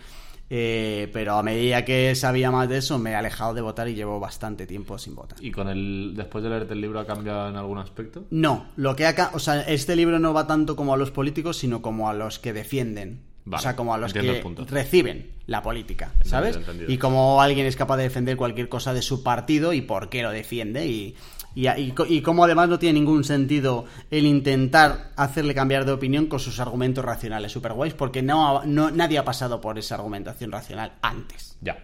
Eh, 0.53 1.09
pero 1.13 1.37
a 1.37 1.43
medida 1.43 1.85
que 1.85 2.13
sabía 2.13 2.51
más 2.51 2.67
de 2.67 2.79
eso, 2.79 2.99
me 2.99 3.11
he 3.11 3.15
alejado 3.15 3.53
de 3.53 3.61
votar 3.61 3.87
y 3.87 3.95
llevo 3.95 4.19
bastante 4.19 4.67
tiempo 4.67 4.97
sin 4.97 5.15
votar. 5.15 5.41
¿Y 5.41 5.49
con 5.49 5.69
el 5.69 6.11
después 6.13 6.43
de 6.43 6.49
leerte 6.49 6.73
el 6.73 6.81
libro 6.81 6.99
ha 6.99 7.05
cambiado 7.05 7.47
en 7.47 7.55
algún 7.55 7.77
aspecto? 7.77 8.25
No, 8.31 8.65
lo 8.75 8.93
que 8.97 9.05
acá, 9.05 9.31
o 9.33 9.39
sea, 9.39 9.61
este 9.61 9.95
libro 9.95 10.19
no 10.19 10.33
va 10.33 10.47
tanto 10.47 10.75
como 10.75 10.93
a 10.93 10.97
los 10.97 11.09
políticos, 11.09 11.57
sino 11.57 11.81
como 11.81 12.09
a 12.09 12.13
los 12.13 12.37
que 12.37 12.51
defienden. 12.51 13.21
Vale, 13.45 13.59
o 13.59 13.63
sea, 13.63 13.75
como 13.77 13.93
a 13.93 13.97
los 13.97 14.11
que 14.11 14.43
reciben 14.67 15.31
la 15.47 15.63
política, 15.63 16.11
¿sabes? 16.25 16.57
entendido. 16.57 16.91
Y 16.91 16.97
como 16.97 17.41
alguien 17.41 17.65
es 17.65 17.77
capaz 17.77 17.95
de 17.95 18.03
defender 18.03 18.35
cualquier 18.35 18.67
cosa 18.67 18.93
de 18.93 19.01
su 19.01 19.23
partido 19.23 19.71
y 19.71 19.79
por 19.79 20.09
qué 20.09 20.21
lo 20.21 20.31
defiende 20.31 20.85
y, 20.85 21.15
y, 21.53 21.67
y, 21.67 22.21
cómo 22.21 22.45
además 22.45 22.69
no 22.69 22.79
tiene 22.79 22.99
ningún 22.99 23.23
sentido 23.23 23.85
el 24.09 24.25
intentar 24.25 25.11
hacerle 25.15 25.53
cambiar 25.53 25.85
de 25.85 25.91
opinión 25.91 26.27
con 26.27 26.39
sus 26.39 26.59
argumentos 26.59 27.03
racionales 27.03 27.51
super 27.51 27.73
guays, 27.73 27.93
porque 27.93 28.21
no, 28.21 28.63
no, 28.65 28.91
nadie 28.91 29.17
ha 29.17 29.25
pasado 29.25 29.59
por 29.59 29.77
esa 29.77 29.95
argumentación 29.95 30.51
racional 30.51 30.93
antes. 31.01 31.57
Ya. 31.61 31.83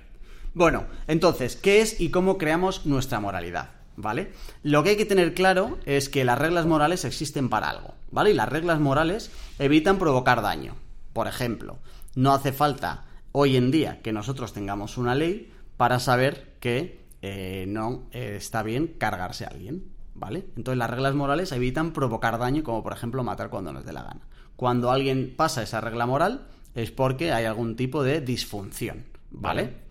Bueno, 0.54 0.86
entonces, 1.08 1.56
¿qué 1.56 1.82
es 1.82 2.00
y 2.00 2.10
cómo 2.10 2.38
creamos 2.38 2.86
nuestra 2.86 3.20
moralidad? 3.20 3.72
¿Vale? 3.96 4.32
Lo 4.62 4.84
que 4.84 4.92
hay 4.92 4.96
que 4.96 5.06
tener 5.06 5.34
claro 5.34 5.80
es 5.86 6.08
que 6.08 6.24
las 6.24 6.38
reglas 6.38 6.68
morales 6.68 7.04
existen 7.04 7.50
para 7.50 7.70
algo, 7.72 7.96
¿vale? 8.12 8.30
Y 8.32 8.34
las 8.36 8.48
reglas 8.48 8.80
morales 8.80 9.32
evitan 9.58 9.98
provocar 9.98 10.44
daño. 10.44 10.76
Por 11.14 11.28
ejemplo, 11.28 11.80
no 12.16 12.32
hace 12.32 12.54
falta 12.54 13.06
hoy 13.32 13.58
en 13.58 13.72
día 13.72 14.02
que 14.02 14.14
nosotros 14.14 14.54
tengamos 14.54 14.98
una 14.98 15.16
ley 15.16 15.52
para 15.78 16.00
saber 16.00 16.56
que 16.60 17.07
eh, 17.30 17.66
no 17.68 18.08
eh, 18.12 18.36
está 18.38 18.64
bien 18.64 18.96
cargarse 18.98 19.46
a 19.46 19.50
alguien, 19.50 19.92
¿vale? 20.14 20.46
Entonces 20.56 20.78
las 20.78 20.90
reglas 20.90 21.16
morales 21.16 21.52
evitan 21.52 21.94
provocar 21.94 22.38
daño, 22.38 22.64
como 22.64 22.84
por 22.84 22.94
ejemplo 22.94 23.24
matar 23.24 23.50
cuando 23.50 23.74
nos 23.74 23.86
dé 23.86 23.94
la 23.94 24.04
gana. 24.04 24.28
Cuando 24.56 24.92
alguien 24.92 25.34
pasa 25.36 25.64
esa 25.64 25.82
regla 25.82 26.06
moral 26.06 26.48
es 26.74 26.92
porque 26.92 27.32
hay 27.32 27.46
algún 27.46 27.76
tipo 27.76 28.04
de 28.04 28.22
disfunción, 28.22 29.06
¿vale? 29.32 29.64
Vale. 29.64 29.88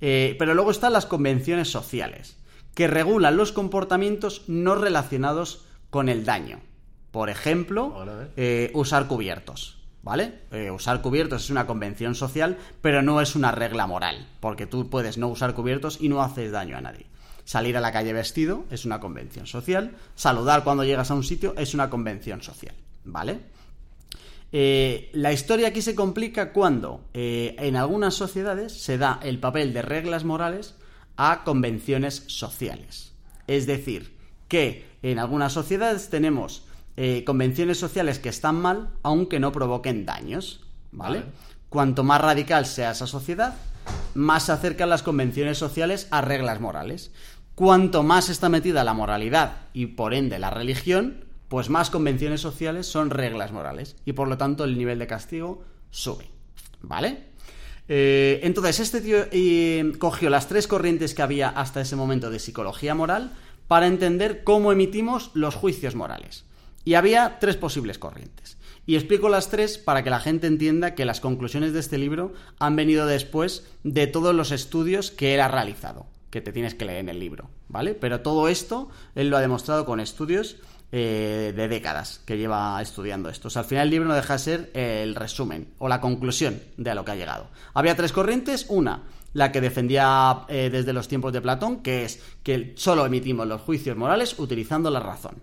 Eh, 0.00 0.36
pero 0.38 0.54
luego 0.54 0.70
están 0.70 0.92
las 0.92 1.06
convenciones 1.06 1.70
sociales, 1.70 2.36
que 2.74 2.86
regulan 2.86 3.36
los 3.36 3.52
comportamientos 3.52 4.44
no 4.48 4.74
relacionados 4.74 5.66
con 5.90 6.08
el 6.08 6.24
daño. 6.24 6.60
Por 7.10 7.30
ejemplo, 7.30 7.94
usar 8.74 9.08
cubiertos. 9.08 9.77
¿Vale? 10.08 10.38
Eh, 10.52 10.70
usar 10.70 11.02
cubiertos 11.02 11.44
es 11.44 11.50
una 11.50 11.66
convención 11.66 12.14
social, 12.14 12.56
pero 12.80 13.02
no 13.02 13.20
es 13.20 13.36
una 13.36 13.52
regla 13.52 13.86
moral, 13.86 14.26
porque 14.40 14.66
tú 14.66 14.88
puedes 14.88 15.18
no 15.18 15.28
usar 15.28 15.52
cubiertos 15.52 15.98
y 16.00 16.08
no 16.08 16.22
haces 16.22 16.50
daño 16.50 16.78
a 16.78 16.80
nadie. 16.80 17.04
Salir 17.44 17.76
a 17.76 17.82
la 17.82 17.92
calle 17.92 18.14
vestido 18.14 18.64
es 18.70 18.86
una 18.86 19.00
convención 19.00 19.46
social, 19.46 19.98
saludar 20.14 20.64
cuando 20.64 20.82
llegas 20.82 21.10
a 21.10 21.14
un 21.14 21.24
sitio 21.24 21.54
es 21.58 21.74
una 21.74 21.90
convención 21.90 22.40
social, 22.40 22.74
¿vale? 23.04 23.40
Eh, 24.50 25.10
la 25.12 25.30
historia 25.30 25.68
aquí 25.68 25.82
se 25.82 25.94
complica 25.94 26.54
cuando 26.54 27.04
eh, 27.12 27.54
en 27.58 27.76
algunas 27.76 28.14
sociedades 28.14 28.72
se 28.72 28.96
da 28.96 29.20
el 29.22 29.38
papel 29.38 29.74
de 29.74 29.82
reglas 29.82 30.24
morales 30.24 30.74
a 31.18 31.44
convenciones 31.44 32.24
sociales. 32.28 33.12
Es 33.46 33.66
decir, 33.66 34.16
que 34.48 34.86
en 35.02 35.18
algunas 35.18 35.52
sociedades 35.52 36.08
tenemos 36.08 36.64
eh, 37.00 37.22
convenciones 37.22 37.78
sociales 37.78 38.18
que 38.18 38.28
están 38.28 38.56
mal, 38.56 38.90
aunque 39.04 39.38
no 39.38 39.52
provoquen 39.52 40.04
daños. 40.04 40.66
¿Vale? 40.90 41.20
Vale. 41.20 41.32
Cuanto 41.68 42.02
más 42.02 42.20
radical 42.20 42.66
sea 42.66 42.90
esa 42.90 43.06
sociedad, 43.06 43.54
más 44.14 44.46
se 44.46 44.52
acercan 44.52 44.88
las 44.88 45.04
convenciones 45.04 45.58
sociales 45.58 46.08
a 46.10 46.22
reglas 46.22 46.60
morales. 46.60 47.12
Cuanto 47.54 48.02
más 48.02 48.30
está 48.30 48.48
metida 48.48 48.82
la 48.82 48.94
moralidad 48.94 49.68
y 49.72 49.86
por 49.86 50.12
ende 50.12 50.40
la 50.40 50.50
religión, 50.50 51.24
pues 51.46 51.70
más 51.70 51.88
convenciones 51.88 52.40
sociales 52.40 52.88
son 52.88 53.10
reglas 53.10 53.52
morales 53.52 53.94
y 54.04 54.14
por 54.14 54.26
lo 54.26 54.36
tanto 54.36 54.64
el 54.64 54.76
nivel 54.76 54.98
de 54.98 55.06
castigo 55.06 55.62
sube. 55.90 56.28
¿Vale? 56.82 57.28
Eh, 57.86 58.40
entonces 58.42 58.80
este 58.80 59.00
tío 59.00 59.18
eh, 59.30 59.92
cogió 60.00 60.30
las 60.30 60.48
tres 60.48 60.66
corrientes 60.66 61.14
que 61.14 61.22
había 61.22 61.48
hasta 61.48 61.80
ese 61.80 61.94
momento 61.94 62.28
de 62.28 62.40
psicología 62.40 62.96
moral 62.96 63.36
para 63.68 63.86
entender 63.86 64.42
cómo 64.42 64.72
emitimos 64.72 65.30
los 65.34 65.54
juicios 65.54 65.94
morales. 65.94 66.47
Y 66.88 66.94
había 66.94 67.36
tres 67.38 67.56
posibles 67.56 67.98
corrientes. 67.98 68.56
Y 68.86 68.96
explico 68.96 69.28
las 69.28 69.50
tres 69.50 69.76
para 69.76 70.02
que 70.02 70.08
la 70.08 70.20
gente 70.20 70.46
entienda 70.46 70.94
que 70.94 71.04
las 71.04 71.20
conclusiones 71.20 71.74
de 71.74 71.80
este 71.80 71.98
libro 71.98 72.32
han 72.58 72.76
venido 72.76 73.04
después 73.04 73.66
de 73.84 74.06
todos 74.06 74.34
los 74.34 74.52
estudios 74.52 75.10
que 75.10 75.34
él 75.34 75.42
ha 75.42 75.48
realizado, 75.48 76.06
que 76.30 76.40
te 76.40 76.50
tienes 76.50 76.74
que 76.74 76.86
leer 76.86 77.00
en 77.00 77.10
el 77.10 77.20
libro, 77.20 77.50
¿vale? 77.68 77.92
Pero 77.92 78.22
todo 78.22 78.48
esto 78.48 78.88
él 79.14 79.28
lo 79.28 79.36
ha 79.36 79.42
demostrado 79.42 79.84
con 79.84 80.00
estudios 80.00 80.56
eh, 80.90 81.52
de 81.54 81.68
décadas 81.68 82.22
que 82.24 82.38
lleva 82.38 82.80
estudiando 82.80 83.28
esto. 83.28 83.48
O 83.48 83.50
sea, 83.50 83.60
al 83.60 83.68
final 83.68 83.84
el 83.84 83.90
libro 83.90 84.08
no 84.08 84.14
deja 84.14 84.32
de 84.32 84.38
ser 84.38 84.70
el 84.72 85.14
resumen 85.14 85.74
o 85.76 85.88
la 85.88 86.00
conclusión 86.00 86.58
de 86.78 86.88
a 86.90 86.94
lo 86.94 87.04
que 87.04 87.12
ha 87.12 87.16
llegado. 87.16 87.48
Había 87.74 87.96
tres 87.96 88.12
corrientes, 88.12 88.64
una 88.70 89.02
la 89.34 89.52
que 89.52 89.60
defendía 89.60 90.46
eh, 90.48 90.70
desde 90.72 90.94
los 90.94 91.06
tiempos 91.06 91.34
de 91.34 91.42
Platón, 91.42 91.82
que 91.82 92.06
es 92.06 92.22
que 92.42 92.72
solo 92.78 93.04
emitimos 93.04 93.46
los 93.46 93.60
juicios 93.60 93.94
morales 93.94 94.38
utilizando 94.38 94.90
la 94.90 95.00
razón. 95.00 95.34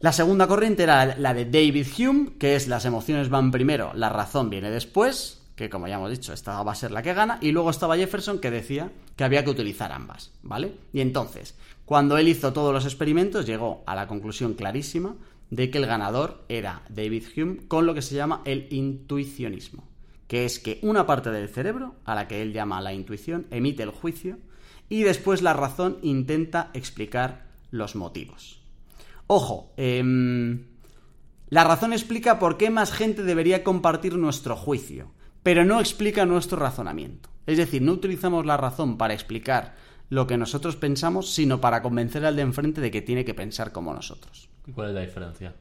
La 0.00 0.12
segunda 0.12 0.46
corriente 0.46 0.84
era 0.84 1.16
la 1.16 1.34
de 1.34 1.44
David 1.44 1.88
Hume, 1.98 2.30
que 2.38 2.54
es 2.54 2.68
las 2.68 2.84
emociones 2.84 3.30
van 3.30 3.50
primero, 3.50 3.90
la 3.94 4.08
razón 4.08 4.48
viene 4.48 4.70
después, 4.70 5.42
que 5.56 5.68
como 5.68 5.88
ya 5.88 5.96
hemos 5.96 6.12
dicho, 6.12 6.32
esta 6.32 6.62
va 6.62 6.70
a 6.70 6.76
ser 6.76 6.92
la 6.92 7.02
que 7.02 7.14
gana, 7.14 7.38
y 7.40 7.50
luego 7.50 7.70
estaba 7.70 7.96
Jefferson 7.96 8.38
que 8.38 8.52
decía 8.52 8.92
que 9.16 9.24
había 9.24 9.42
que 9.42 9.50
utilizar 9.50 9.90
ambas, 9.90 10.30
¿vale? 10.44 10.76
Y 10.92 11.00
entonces, 11.00 11.56
cuando 11.84 12.16
él 12.16 12.28
hizo 12.28 12.52
todos 12.52 12.72
los 12.72 12.84
experimentos, 12.84 13.44
llegó 13.44 13.82
a 13.86 13.96
la 13.96 14.06
conclusión 14.06 14.54
clarísima 14.54 15.16
de 15.50 15.68
que 15.68 15.78
el 15.78 15.86
ganador 15.86 16.44
era 16.48 16.82
David 16.90 17.24
Hume 17.36 17.66
con 17.66 17.84
lo 17.84 17.92
que 17.92 18.02
se 18.02 18.14
llama 18.14 18.42
el 18.44 18.68
intuicionismo, 18.70 19.82
que 20.28 20.44
es 20.44 20.60
que 20.60 20.78
una 20.82 21.06
parte 21.06 21.32
del 21.32 21.48
cerebro, 21.48 21.96
a 22.04 22.14
la 22.14 22.28
que 22.28 22.40
él 22.40 22.52
llama 22.52 22.80
la 22.80 22.92
intuición, 22.92 23.48
emite 23.50 23.82
el 23.82 23.90
juicio 23.90 24.38
y 24.88 25.02
después 25.02 25.42
la 25.42 25.54
razón 25.54 25.98
intenta 26.02 26.70
explicar 26.72 27.48
los 27.72 27.96
motivos. 27.96 28.57
Ojo, 29.28 29.72
em, 29.76 30.64
La 31.50 31.64
razón 31.64 31.94
explica 31.94 32.38
por 32.38 32.58
qué 32.58 32.68
más 32.68 32.92
gente 32.92 33.22
debería 33.22 33.64
compartir 33.64 34.16
nuestro 34.18 34.54
juicio, 34.54 35.12
pero 35.42 35.64
no 35.64 35.80
explica 35.80 36.26
nuestro 36.26 36.58
razonamiento. 36.58 37.30
Es 37.46 37.56
decir, 37.56 37.80
no 37.80 37.92
utilizamos 37.92 38.44
la 38.44 38.58
razón 38.58 38.98
para 38.98 39.14
explicar 39.14 39.74
lo 40.10 40.26
que 40.26 40.36
nosotros 40.36 40.76
pensamos, 40.76 41.30
sino 41.30 41.58
para 41.58 41.80
convencer 41.80 42.26
al 42.26 42.36
de 42.36 42.42
enfrente 42.42 42.82
de 42.82 42.90
que 42.90 43.00
tiene 43.00 43.24
que 43.24 43.32
pensar 43.32 43.72
como 43.72 43.94
nosotros. 43.94 44.50
¿Y 44.66 44.72
cuál 44.72 44.88
es 44.88 44.94
la 44.94 45.00
diferencia? 45.00 45.54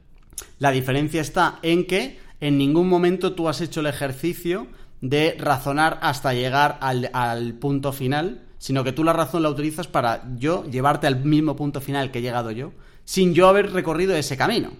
La 0.59 0.71
diferencia 0.71 1.21
está 1.21 1.59
en 1.61 1.87
que 1.87 2.19
en 2.41 2.57
ningún 2.57 2.89
momento 2.89 3.33
tú 3.33 3.47
has 3.47 3.61
hecho 3.61 3.79
el 3.79 3.87
ejercicio 3.87 4.67
de 4.99 5.37
razonar 5.39 5.99
hasta 6.01 6.33
llegar 6.33 6.77
al, 6.81 7.09
al 7.13 7.53
punto 7.53 7.93
final, 7.93 8.41
sino 8.57 8.83
que 8.83 8.91
tú 8.91 9.05
la 9.05 9.13
razón 9.13 9.43
la 9.43 9.49
utilizas 9.49 9.87
para 9.87 10.23
yo 10.37 10.65
llevarte 10.65 11.07
al 11.07 11.23
mismo 11.23 11.55
punto 11.55 11.79
final 11.79 12.11
que 12.11 12.19
he 12.19 12.21
llegado 12.21 12.51
yo, 12.51 12.73
sin 13.07 13.33
yo 13.33 13.47
haber 13.47 13.71
recorrido 13.71 14.15
ese 14.15 14.35
camino. 14.35 14.73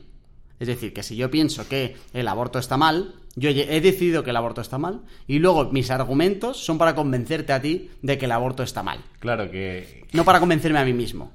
Es 0.59 0.67
decir, 0.67 0.93
que 0.93 1.01
si 1.01 1.15
yo 1.15 1.31
pienso 1.31 1.69
que 1.69 1.95
el 2.11 2.27
aborto 2.27 2.59
está 2.59 2.75
mal, 2.75 3.15
yo 3.37 3.49
he 3.49 3.79
decidido 3.79 4.23
que 4.25 4.31
el 4.31 4.35
aborto 4.35 4.59
está 4.59 4.77
mal, 4.77 5.01
y 5.27 5.39
luego 5.39 5.71
mis 5.71 5.89
argumentos 5.91 6.57
son 6.57 6.77
para 6.77 6.93
convencerte 6.93 7.53
a 7.53 7.61
ti 7.61 7.89
de 8.01 8.17
que 8.17 8.25
el 8.25 8.33
aborto 8.33 8.63
está 8.63 8.83
mal. 8.83 8.99
Claro 9.19 9.49
que. 9.49 10.05
No 10.11 10.25
para 10.25 10.41
convencerme 10.41 10.77
a 10.77 10.83
mí 10.83 10.91
mismo. 10.91 11.31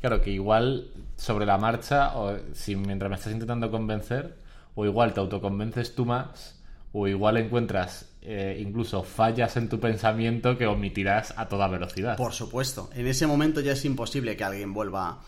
Claro 0.00 0.20
que 0.20 0.30
igual 0.30 0.92
sobre 1.16 1.46
la 1.46 1.58
marcha, 1.58 2.16
o 2.16 2.38
si 2.52 2.76
mientras 2.76 3.10
me 3.10 3.16
estás 3.16 3.32
intentando 3.32 3.68
convencer, 3.72 4.36
o 4.76 4.86
igual 4.86 5.14
te 5.14 5.20
autoconvences 5.20 5.96
tú 5.96 6.04
más, 6.04 6.62
o 6.92 7.08
igual 7.08 7.38
encuentras 7.38 8.08
eh, 8.22 8.56
incluso 8.60 9.02
fallas 9.02 9.56
en 9.56 9.68
tu 9.68 9.80
pensamiento 9.80 10.56
que 10.56 10.66
omitirás 10.66 11.34
a 11.36 11.48
toda 11.48 11.66
velocidad. 11.66 12.16
Por 12.16 12.32
supuesto. 12.32 12.88
En 12.94 13.08
ese 13.08 13.26
momento 13.26 13.60
ya 13.60 13.72
es 13.72 13.84
imposible 13.84 14.36
que 14.36 14.44
alguien 14.44 14.72
vuelva 14.72 15.20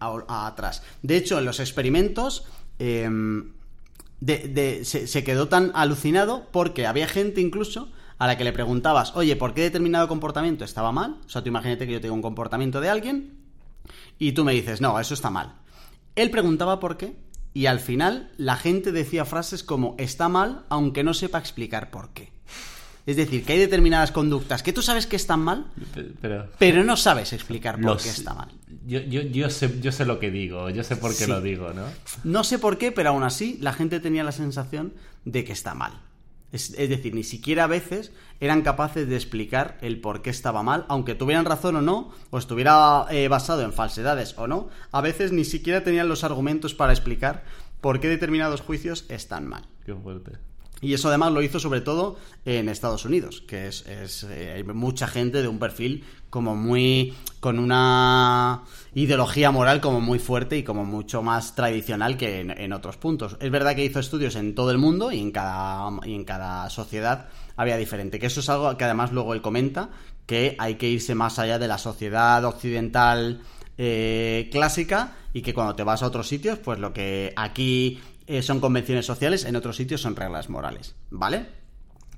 a 0.00 0.46
atrás. 0.46 0.82
De 1.02 1.16
hecho, 1.16 1.38
en 1.38 1.44
los 1.44 1.60
experimentos 1.60 2.44
de- 4.20 4.80
se, 4.84 5.06
se 5.06 5.24
quedó 5.24 5.48
tan 5.48 5.70
alucinado 5.74 6.48
porque 6.52 6.86
había 6.86 7.06
gente 7.08 7.40
incluso 7.40 7.90
a 8.18 8.26
la 8.26 8.38
que 8.38 8.44
le 8.44 8.52
preguntabas, 8.52 9.14
oye, 9.14 9.36
¿por 9.36 9.52
qué 9.54 9.62
determinado 9.62 10.08
comportamiento 10.08 10.64
estaba 10.64 10.90
mal? 10.92 11.18
O 11.26 11.28
sea, 11.28 11.42
tú 11.42 11.48
imagínate 11.48 11.86
que 11.86 11.92
yo 11.92 12.00
tengo 12.00 12.14
un 12.14 12.22
comportamiento 12.22 12.80
de 12.80 12.88
alguien 12.88 13.38
y 14.18 14.32
tú 14.32 14.44
me 14.44 14.52
dices, 14.54 14.80
no, 14.80 14.98
eso 14.98 15.12
está 15.14 15.28
mal. 15.30 15.56
Él 16.14 16.30
preguntaba 16.30 16.80
por 16.80 16.96
qué 16.96 17.14
y 17.52 17.66
al 17.66 17.78
final 17.78 18.32
la 18.38 18.56
gente 18.56 18.90
decía 18.90 19.24
frases 19.26 19.62
como 19.62 19.94
está 19.98 20.28
mal 20.30 20.64
aunque 20.70 21.04
no 21.04 21.12
sepa 21.12 21.38
explicar 21.38 21.90
por 21.90 22.10
qué. 22.14 22.32
Es 23.06 23.16
decir, 23.16 23.44
que 23.44 23.52
hay 23.52 23.58
determinadas 23.60 24.10
conductas 24.10 24.62
que 24.64 24.72
tú 24.72 24.82
sabes 24.82 25.06
que 25.06 25.14
están 25.16 25.40
mal, 25.40 25.66
Pe- 25.94 26.10
Pero. 26.20 26.48
pero 26.58 26.82
no 26.84 26.96
sabes 26.96 27.32
explicar 27.32 27.76
por 27.76 27.84
los- 27.84 28.02
qué 28.02 28.10
está 28.10 28.34
mal. 28.34 28.48
Yo, 28.84 29.00
yo, 29.00 29.22
yo, 29.22 29.48
sé, 29.48 29.80
yo 29.80 29.92
sé 29.92 30.04
lo 30.04 30.18
que 30.18 30.30
digo, 30.32 30.70
yo 30.70 30.82
sé 30.82 30.96
por 30.96 31.10
qué 31.12 31.24
Sí. 31.24 31.30
lo 31.30 31.40
digo, 31.40 31.72
¿no? 31.72 31.84
No 32.24 32.42
sé 32.44 32.58
por 32.58 32.78
qué, 32.78 32.90
pero 32.92 33.10
aún 33.10 33.22
así 33.22 33.58
la 33.60 33.72
gente 33.72 34.00
tenía 34.00 34.24
la 34.24 34.32
sensación 34.32 34.92
de 35.24 35.44
que 35.44 35.52
está 35.52 35.74
mal. 35.74 35.92
Es, 36.52 36.70
es 36.78 36.88
decir, 36.88 37.14
ni 37.14 37.22
siquiera 37.24 37.64
a 37.64 37.66
veces 37.68 38.12
eran 38.40 38.62
capaces 38.62 39.08
de 39.08 39.16
explicar 39.16 39.78
el 39.82 40.00
por 40.00 40.22
qué 40.22 40.30
estaba 40.30 40.62
mal, 40.62 40.84
aunque 40.88 41.14
tuvieran 41.14 41.44
razón 41.44 41.76
o 41.76 41.82
no, 41.82 42.12
o 42.30 42.38
estuviera 42.38 43.06
eh, 43.10 43.28
basado 43.28 43.62
en 43.62 43.72
falsedades 43.72 44.34
o 44.38 44.46
no, 44.46 44.68
a 44.92 45.00
veces 45.00 45.32
ni 45.32 45.44
siquiera 45.44 45.82
tenían 45.84 46.08
los 46.08 46.24
argumentos 46.24 46.74
para 46.74 46.92
explicar 46.92 47.44
por 47.80 48.00
qué 48.00 48.08
determinados 48.08 48.60
juicios 48.62 49.04
están 49.08 49.46
mal. 49.48 49.66
Qué 49.84 49.94
fuerte. 49.94 50.32
Y 50.82 50.92
eso 50.92 51.08
además 51.08 51.32
lo 51.32 51.42
hizo 51.42 51.58
sobre 51.58 51.80
todo 51.80 52.16
en 52.44 52.68
Estados 52.68 53.04
Unidos, 53.04 53.42
que 53.46 53.68
es, 53.68 53.84
eh, 53.86 54.52
hay 54.56 54.62
mucha 54.62 55.06
gente 55.06 55.40
de 55.40 55.48
un 55.48 55.58
perfil 55.58 56.04
como 56.28 56.54
muy 56.54 57.14
con 57.40 57.58
una 57.58 58.62
ideología 58.94 59.50
moral 59.50 59.80
como 59.80 60.00
muy 60.00 60.18
fuerte 60.18 60.58
y 60.58 60.62
como 60.62 60.84
mucho 60.84 61.22
más 61.22 61.54
tradicional 61.54 62.18
que 62.18 62.40
en, 62.40 62.50
en 62.50 62.72
otros 62.74 62.98
puntos. 62.98 63.36
Es 63.40 63.50
verdad 63.50 63.74
que 63.74 63.84
hizo 63.84 64.00
estudios 64.00 64.36
en 64.36 64.54
todo 64.54 64.70
el 64.70 64.78
mundo 64.78 65.12
y 65.12 65.20
en 65.20 65.30
cada 65.30 65.88
y 66.04 66.14
en 66.14 66.24
cada 66.24 66.68
sociedad 66.68 67.28
había 67.56 67.78
diferente, 67.78 68.18
que 68.18 68.26
eso 68.26 68.40
es 68.40 68.48
algo 68.50 68.76
que 68.76 68.84
además 68.84 69.12
luego 69.12 69.32
él 69.32 69.40
comenta 69.40 69.88
que 70.26 70.56
hay 70.58 70.74
que 70.74 70.88
irse 70.88 71.14
más 71.14 71.38
allá 71.38 71.58
de 71.58 71.68
la 71.68 71.78
sociedad 71.78 72.44
occidental 72.44 73.40
eh, 73.78 74.48
clásica 74.52 75.14
y 75.32 75.42
que 75.42 75.54
cuando 75.54 75.74
te 75.74 75.84
vas 75.84 76.02
a 76.02 76.06
otros 76.06 76.28
sitios, 76.28 76.58
pues 76.58 76.78
lo 76.78 76.92
que 76.92 77.32
aquí 77.36 78.00
eh, 78.26 78.42
son 78.42 78.60
convenciones 78.60 79.06
sociales, 79.06 79.44
en 79.44 79.56
otros 79.56 79.76
sitios 79.76 80.00
son 80.00 80.16
reglas 80.16 80.48
morales, 80.48 80.94
¿vale? 81.10 81.46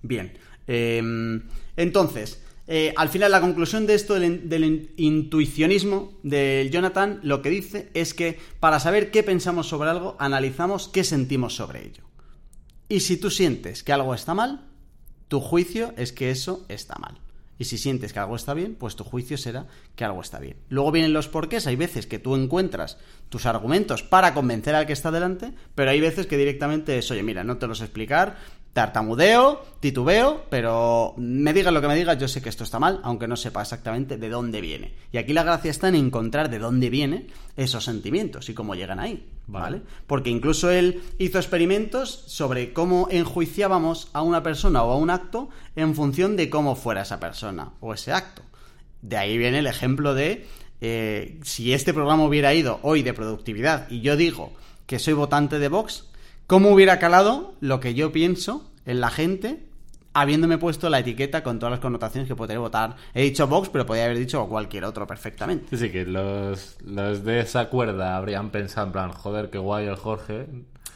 Bien. 0.02 0.32
eh, 0.66 1.40
entonces, 1.76 2.42
eh, 2.66 2.92
al 2.96 3.08
final 3.08 3.30
la 3.30 3.40
conclusión 3.40 3.86
de 3.86 3.94
esto 3.94 4.14
del, 4.14 4.48
del 4.48 4.64
in- 4.64 4.90
intuicionismo 4.96 6.18
de 6.22 6.68
Jonathan 6.72 7.20
lo 7.22 7.40
que 7.40 7.50
dice 7.50 7.88
es 7.94 8.12
que 8.14 8.38
para 8.60 8.78
saber 8.80 9.10
qué 9.10 9.22
pensamos 9.22 9.68
sobre 9.68 9.88
algo, 9.90 10.16
analizamos 10.18 10.88
qué 10.88 11.02
sentimos 11.04 11.54
sobre 11.56 11.86
ello. 11.86 12.04
Y 12.88 13.00
si 13.00 13.16
tú 13.16 13.30
sientes 13.30 13.82
que 13.82 13.92
algo 13.92 14.14
está 14.14 14.34
mal, 14.34 14.66
tu 15.28 15.40
juicio 15.40 15.94
es 15.96 16.12
que 16.12 16.30
eso 16.30 16.64
está 16.68 16.96
mal. 16.98 17.18
Y 17.58 17.64
si 17.64 17.76
sientes 17.76 18.12
que 18.12 18.18
algo 18.20 18.36
está 18.36 18.54
bien, 18.54 18.76
pues 18.76 18.94
tu 18.94 19.04
juicio 19.04 19.36
será 19.36 19.66
que 19.96 20.04
algo 20.04 20.20
está 20.20 20.38
bien. 20.38 20.56
Luego 20.68 20.92
vienen 20.92 21.12
los 21.12 21.28
porqués. 21.28 21.66
Hay 21.66 21.76
veces 21.76 22.06
que 22.06 22.18
tú 22.18 22.36
encuentras 22.36 22.98
tus 23.28 23.46
argumentos 23.46 24.02
para 24.02 24.32
convencer 24.32 24.74
al 24.74 24.86
que 24.86 24.92
está 24.92 25.10
delante, 25.10 25.52
pero 25.74 25.90
hay 25.90 26.00
veces 26.00 26.26
que 26.26 26.36
directamente 26.36 26.98
es, 26.98 27.10
oye, 27.10 27.22
mira, 27.22 27.44
no 27.44 27.58
te 27.58 27.66
los 27.66 27.80
explicar, 27.80 28.36
tartamudeo, 28.78 29.60
titubeo, 29.80 30.44
pero 30.50 31.12
me 31.16 31.52
digas 31.52 31.74
lo 31.74 31.80
que 31.80 31.88
me 31.88 31.96
digas, 31.96 32.16
yo 32.16 32.28
sé 32.28 32.40
que 32.40 32.48
esto 32.48 32.62
está 32.62 32.78
mal, 32.78 33.00
aunque 33.02 33.26
no 33.26 33.34
sepa 33.36 33.60
exactamente 33.60 34.18
de 34.18 34.28
dónde 34.28 34.60
viene. 34.60 34.94
Y 35.10 35.18
aquí 35.18 35.32
la 35.32 35.42
gracia 35.42 35.72
está 35.72 35.88
en 35.88 35.96
encontrar 35.96 36.48
de 36.48 36.60
dónde 36.60 36.88
vienen 36.88 37.26
esos 37.56 37.82
sentimientos 37.82 38.48
y 38.48 38.54
cómo 38.54 38.76
llegan 38.76 39.00
ahí, 39.00 39.26
Vale. 39.48 39.78
¿vale? 39.78 39.82
Porque 40.06 40.30
incluso 40.30 40.70
él 40.70 41.02
hizo 41.18 41.38
experimentos 41.38 42.22
sobre 42.28 42.72
cómo 42.72 43.08
enjuiciábamos 43.10 44.10
a 44.12 44.22
una 44.22 44.44
persona 44.44 44.84
o 44.84 44.92
a 44.92 44.96
un 44.96 45.10
acto 45.10 45.48
en 45.74 45.96
función 45.96 46.36
de 46.36 46.48
cómo 46.48 46.76
fuera 46.76 47.02
esa 47.02 47.18
persona 47.18 47.72
o 47.80 47.94
ese 47.94 48.12
acto. 48.12 48.42
De 49.02 49.16
ahí 49.16 49.36
viene 49.38 49.58
el 49.58 49.66
ejemplo 49.66 50.14
de 50.14 50.46
eh, 50.80 51.40
si 51.42 51.72
este 51.72 51.92
programa 51.92 52.22
hubiera 52.22 52.54
ido 52.54 52.78
hoy 52.82 53.02
de 53.02 53.12
productividad 53.12 53.90
y 53.90 54.02
yo 54.02 54.16
digo 54.16 54.52
que 54.86 55.00
soy 55.00 55.14
votante 55.14 55.58
de 55.58 55.66
Vox, 55.66 56.04
¿cómo 56.46 56.70
hubiera 56.70 57.00
calado 57.00 57.54
lo 57.58 57.80
que 57.80 57.94
yo 57.94 58.12
pienso 58.12 58.67
en 58.88 59.00
la 59.00 59.10
gente 59.10 59.64
habiéndome 60.14 60.58
puesto 60.58 60.90
la 60.90 60.98
etiqueta 60.98 61.44
con 61.44 61.60
todas 61.60 61.70
las 61.70 61.80
connotaciones 61.80 62.26
que 62.26 62.34
podría 62.34 62.58
votar? 62.58 62.96
He 63.14 63.22
dicho 63.22 63.46
Vox, 63.46 63.68
pero 63.68 63.86
podría 63.86 64.06
haber 64.06 64.18
dicho 64.18 64.44
cualquier 64.48 64.84
otro 64.84 65.06
perfectamente. 65.06 65.76
Sí, 65.76 65.84
sí, 65.86 65.92
que 65.92 66.04
los, 66.04 66.76
los 66.84 67.22
de 67.24 67.40
esa 67.40 67.68
cuerda 67.68 68.16
habrían 68.16 68.50
pensado 68.50 68.86
en 68.88 68.92
plan, 68.92 69.12
joder, 69.12 69.50
qué 69.50 69.58
guay 69.58 69.86
el 69.86 69.94
Jorge. 69.96 70.46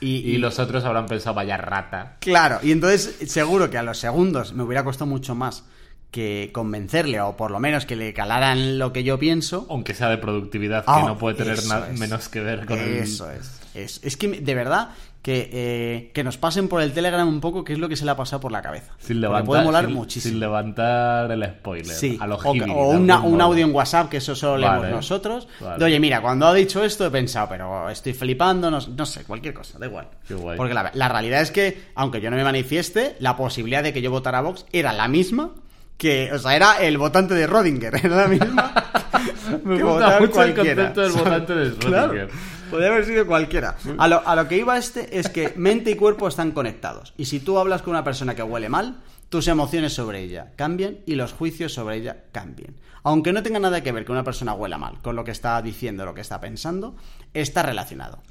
Y- 0.01 0.17
Y, 0.17 0.31
y- 0.33 0.39
los 0.39 0.59
otros 0.59 0.83
habrán 0.85 1.07
pensado, 1.07 1.35
vaya 1.37 1.57
rata. 1.57 2.17
Claro, 2.19 2.59
y 2.63 2.73
entonces 2.73 3.31
seguro 3.31 3.71
que 3.71 3.79
a 3.79 3.85
los 3.85 3.99
segundos 3.99 4.53
me 4.53 4.65
hubiera 4.65 4.83
costado 4.83 5.07
mucho 5.09 5.37
más 5.37 5.65
que 6.11 6.51
convencerle 6.53 7.21
o 7.21 7.37
por 7.37 7.51
lo 7.53 7.61
menos 7.61 7.87
que 7.87 7.95
le 7.97 8.13
calaran 8.13 8.79
lo 8.81 8.93
que 8.93 9.05
yo 9.05 9.19
pienso. 9.19 9.67
Aunque 9.71 9.95
sea 9.95 10.09
de 10.11 10.19
productividad, 10.19 10.83
Ah, 10.89 11.01
que 11.01 11.07
no 11.07 11.17
puede 11.19 11.37
tener 11.37 11.55
eso 11.55 11.69
na- 11.69 11.89
es. 11.89 11.99
menos 11.99 12.29
que 12.29 12.41
ver 12.41 12.67
con 12.67 12.79
el... 12.79 12.97
Eso 12.97 13.31
es, 13.31 13.61
es. 13.75 14.01
Es 14.03 14.17
que 14.17 14.29
de 14.29 14.55
verdad 14.55 14.91
que, 15.23 15.49
eh, 15.53 16.11
que 16.13 16.25
nos 16.25 16.37
pasen 16.37 16.67
por 16.67 16.83
el 16.83 16.93
Telegram 16.93 17.29
un 17.29 17.41
poco 17.41 17.63
qué 17.63 17.75
es 17.75 17.79
lo 17.79 17.89
que 17.89 17.95
se 17.95 18.05
le 18.05 18.11
ha 18.11 18.17
pasado 18.17 18.41
por 18.41 18.51
la 18.51 18.61
cabeza. 18.61 18.93
Sin 18.99 19.21
levantar, 19.21 19.47
puede 19.47 19.63
molar 19.63 19.85
sin- 19.87 19.95
muchísimo. 19.95 20.31
sin 20.33 20.41
levantar 20.41 21.31
el 21.31 21.45
spoiler. 21.45 21.87
Sí, 21.95 22.19
a 22.21 22.27
lo 22.27 22.37
o, 22.37 22.91
una- 22.91 23.21
un 23.21 23.41
audio 23.41 23.65
en 23.65 23.73
WhatsApp, 23.73 24.09
que 24.09 24.17
eso 24.17 24.35
solo 24.35 24.67
Vale. 24.67 24.81
leemos 24.83 24.91
nosotros. 24.91 25.47
Vale. 25.61 25.79
De, 25.79 25.85
Oye, 25.85 26.01
mira, 26.01 26.21
cuando 26.21 26.47
ha 26.49 26.55
dicho 26.55 26.83
esto 26.83 27.07
he 27.07 27.11
pensado, 27.11 27.47
pero 27.49 27.89
estoy 27.89 28.15
flipando, 28.15 28.69
no, 28.69 28.81
no 28.81 29.07
sé, 29.07 29.23
cualquier 29.23 29.55
cosa, 29.55 29.79
da 29.79 29.87
igual. 29.87 30.09
Qué 30.27 30.35
guay. 30.35 30.57
Porque 30.57 30.75
la, 30.75 30.91
la 30.93 31.09
realidad 31.09 31.41
es 31.41 31.53
que, 31.53 31.81
aunque 31.95 32.21
yo 32.21 32.29
no 32.29 32.37
me 32.37 32.43
manifieste, 32.45 33.15
la 33.21 33.37
posibilidad 33.37 33.83
de 33.85 33.93
que 33.93 34.03
yo 34.03 34.11
votara 34.11 34.39
a 34.39 34.43
Vox 34.43 34.67
era 34.73 34.93
la 34.93 35.07
misma 35.07 35.53
que, 35.97 36.33
o 36.33 36.39
sea, 36.41 36.57
era 36.57 36.83
el 36.83 36.99
votante 36.99 37.35
de 37.35 37.47
Rodinger, 37.47 37.95
era 38.05 38.17
la 38.17 38.27
misma 38.27 38.73
Me 39.65 39.81
gusta 39.81 40.19
mucho 40.21 40.43
el 40.43 40.55
concepto 40.55 41.01
del 41.03 41.13
votante 41.13 41.55
de 41.55 41.75
Claro, 41.77 42.13
Schrödinger. 42.13 42.29
Podría 42.73 42.89
haber 42.89 43.05
sido 43.05 43.27
cualquiera. 43.27 43.77
A 43.99 44.09
lo, 44.09 44.27
a 44.27 44.35
lo 44.35 44.49
que 44.49 44.57
iba 44.57 44.77
este 44.77 45.19
es 45.19 45.29
que 45.29 45.53
mente 45.57 45.93
y 45.93 45.95
cuerpo 45.95 46.27
están 46.27 46.51
conectados. 46.51 47.15
Y 47.17 47.27
si 47.27 47.39
tú 47.39 47.59
hablas 47.59 47.83
con 47.83 47.93
una 47.93 48.03
persona 48.03 48.35
que 48.35 48.43
huele 48.43 48.69
mal, 48.69 48.97
tus 49.29 49.49
emociones 49.49 49.95
sobre 49.95 50.21
ella 50.21 50.53
cambian 50.57 50.99
y 51.07 51.15
los 51.15 51.33
juicios 51.33 51.73
sobre 51.73 51.97
ella 51.97 52.25
cambian. 52.33 52.75
Aunque 53.03 53.33
no 53.33 53.43
tenga 53.43 53.59
nada 53.59 53.83
que 53.83 53.91
ver 53.91 54.05
que 54.05 54.13
una 54.13 54.25
persona 54.25 54.53
huela 54.53 54.79
mal 54.79 55.01
con 55.01 55.17
lo 55.17 55.25
que 55.25 55.31
está 55.31 55.61
diciendo, 55.63 56.05
lo 56.05 56.15
que 56.15 56.21
está 56.21 56.41
pensando, 56.41 56.97
está 57.33 57.63
relacionado. 57.63 58.23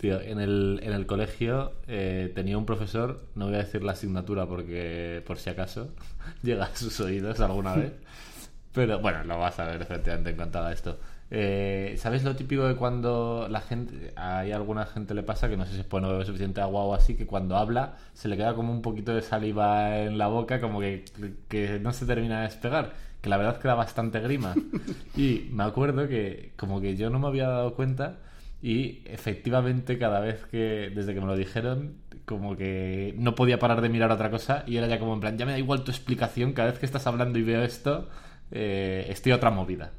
Tío, 0.00 0.20
en 0.20 0.40
el, 0.40 0.80
en 0.82 0.92
el 0.92 1.06
colegio 1.06 1.74
eh, 1.86 2.32
tenía 2.34 2.56
un 2.56 2.66
profesor, 2.66 3.26
no 3.34 3.46
voy 3.46 3.54
a 3.54 3.58
decir 3.58 3.84
la 3.84 3.92
asignatura 3.92 4.46
porque 4.46 5.22
por 5.26 5.38
si 5.38 5.50
acaso 5.50 5.94
llega 6.42 6.64
a 6.64 6.76
sus 6.76 6.98
oídos 7.00 7.38
alguna 7.40 7.74
vez, 7.76 7.92
pero 8.72 8.98
bueno, 8.98 9.22
lo 9.24 9.38
vas 9.38 9.58
a 9.58 9.66
ver 9.66 9.82
efectivamente 9.82 10.30
en 10.30 10.36
cuanto 10.36 10.58
haga 10.58 10.72
esto. 10.72 10.98
Eh, 11.32 11.94
¿Sabes 11.98 12.24
lo 12.24 12.34
típico 12.34 12.64
de 12.66 12.74
cuando 12.74 13.46
la 13.48 13.60
gente, 13.60 14.12
hay 14.16 14.50
alguna 14.50 14.84
gente 14.84 15.14
le 15.14 15.22
pasa 15.22 15.48
que 15.48 15.56
no 15.56 15.64
sé 15.64 15.74
si 15.74 15.80
es 15.80 15.86
pues 15.86 16.02
no 16.02 16.10
bebe 16.10 16.24
suficiente 16.24 16.60
agua 16.60 16.82
o 16.84 16.94
así, 16.94 17.14
que 17.16 17.26
cuando 17.26 17.56
habla 17.56 17.96
se 18.14 18.28
le 18.28 18.36
queda 18.36 18.54
como 18.54 18.72
un 18.72 18.82
poquito 18.82 19.14
de 19.14 19.22
saliva 19.22 19.98
en 20.00 20.18
la 20.18 20.26
boca, 20.26 20.60
como 20.60 20.80
que, 20.80 21.04
que 21.48 21.78
no 21.78 21.92
se 21.92 22.06
termina 22.06 22.38
de 22.38 22.48
despegar? 22.48 22.94
Que 23.20 23.28
la 23.30 23.36
verdad 23.36 23.54
es 23.54 23.60
que 23.60 23.68
da 23.68 23.74
bastante 23.74 24.20
grima. 24.20 24.54
Y 25.16 25.48
me 25.52 25.64
acuerdo 25.64 26.08
que 26.08 26.52
como 26.56 26.80
que 26.80 26.96
yo 26.96 27.10
no 27.10 27.18
me 27.18 27.26
había 27.28 27.48
dado 27.48 27.74
cuenta 27.74 28.18
Y 28.62 29.02
efectivamente, 29.06 29.98
cada 29.98 30.20
vez 30.20 30.44
que, 30.46 30.90
desde 30.94 31.14
que 31.14 31.20
me 31.20 31.26
lo 31.26 31.36
dijeron, 31.36 31.96
como 32.26 32.56
que 32.56 33.14
no 33.18 33.34
podía 33.34 33.58
parar 33.58 33.80
de 33.80 33.88
mirar 33.88 34.10
otra 34.12 34.30
cosa 34.30 34.64
y 34.66 34.76
era 34.76 34.86
ya 34.86 34.98
como 34.98 35.14
en 35.14 35.20
plan, 35.20 35.38
ya 35.38 35.46
me 35.46 35.52
da 35.52 35.58
igual 35.58 35.84
tu 35.84 35.90
explicación, 35.90 36.52
cada 36.52 36.70
vez 36.70 36.78
que 36.78 36.86
estás 36.86 37.06
hablando 37.06 37.38
y 37.38 37.42
veo 37.42 37.62
esto, 37.62 38.08
eh, 38.50 39.06
estoy 39.08 39.32
a 39.32 39.36
otra 39.36 39.50
movida. 39.50 39.92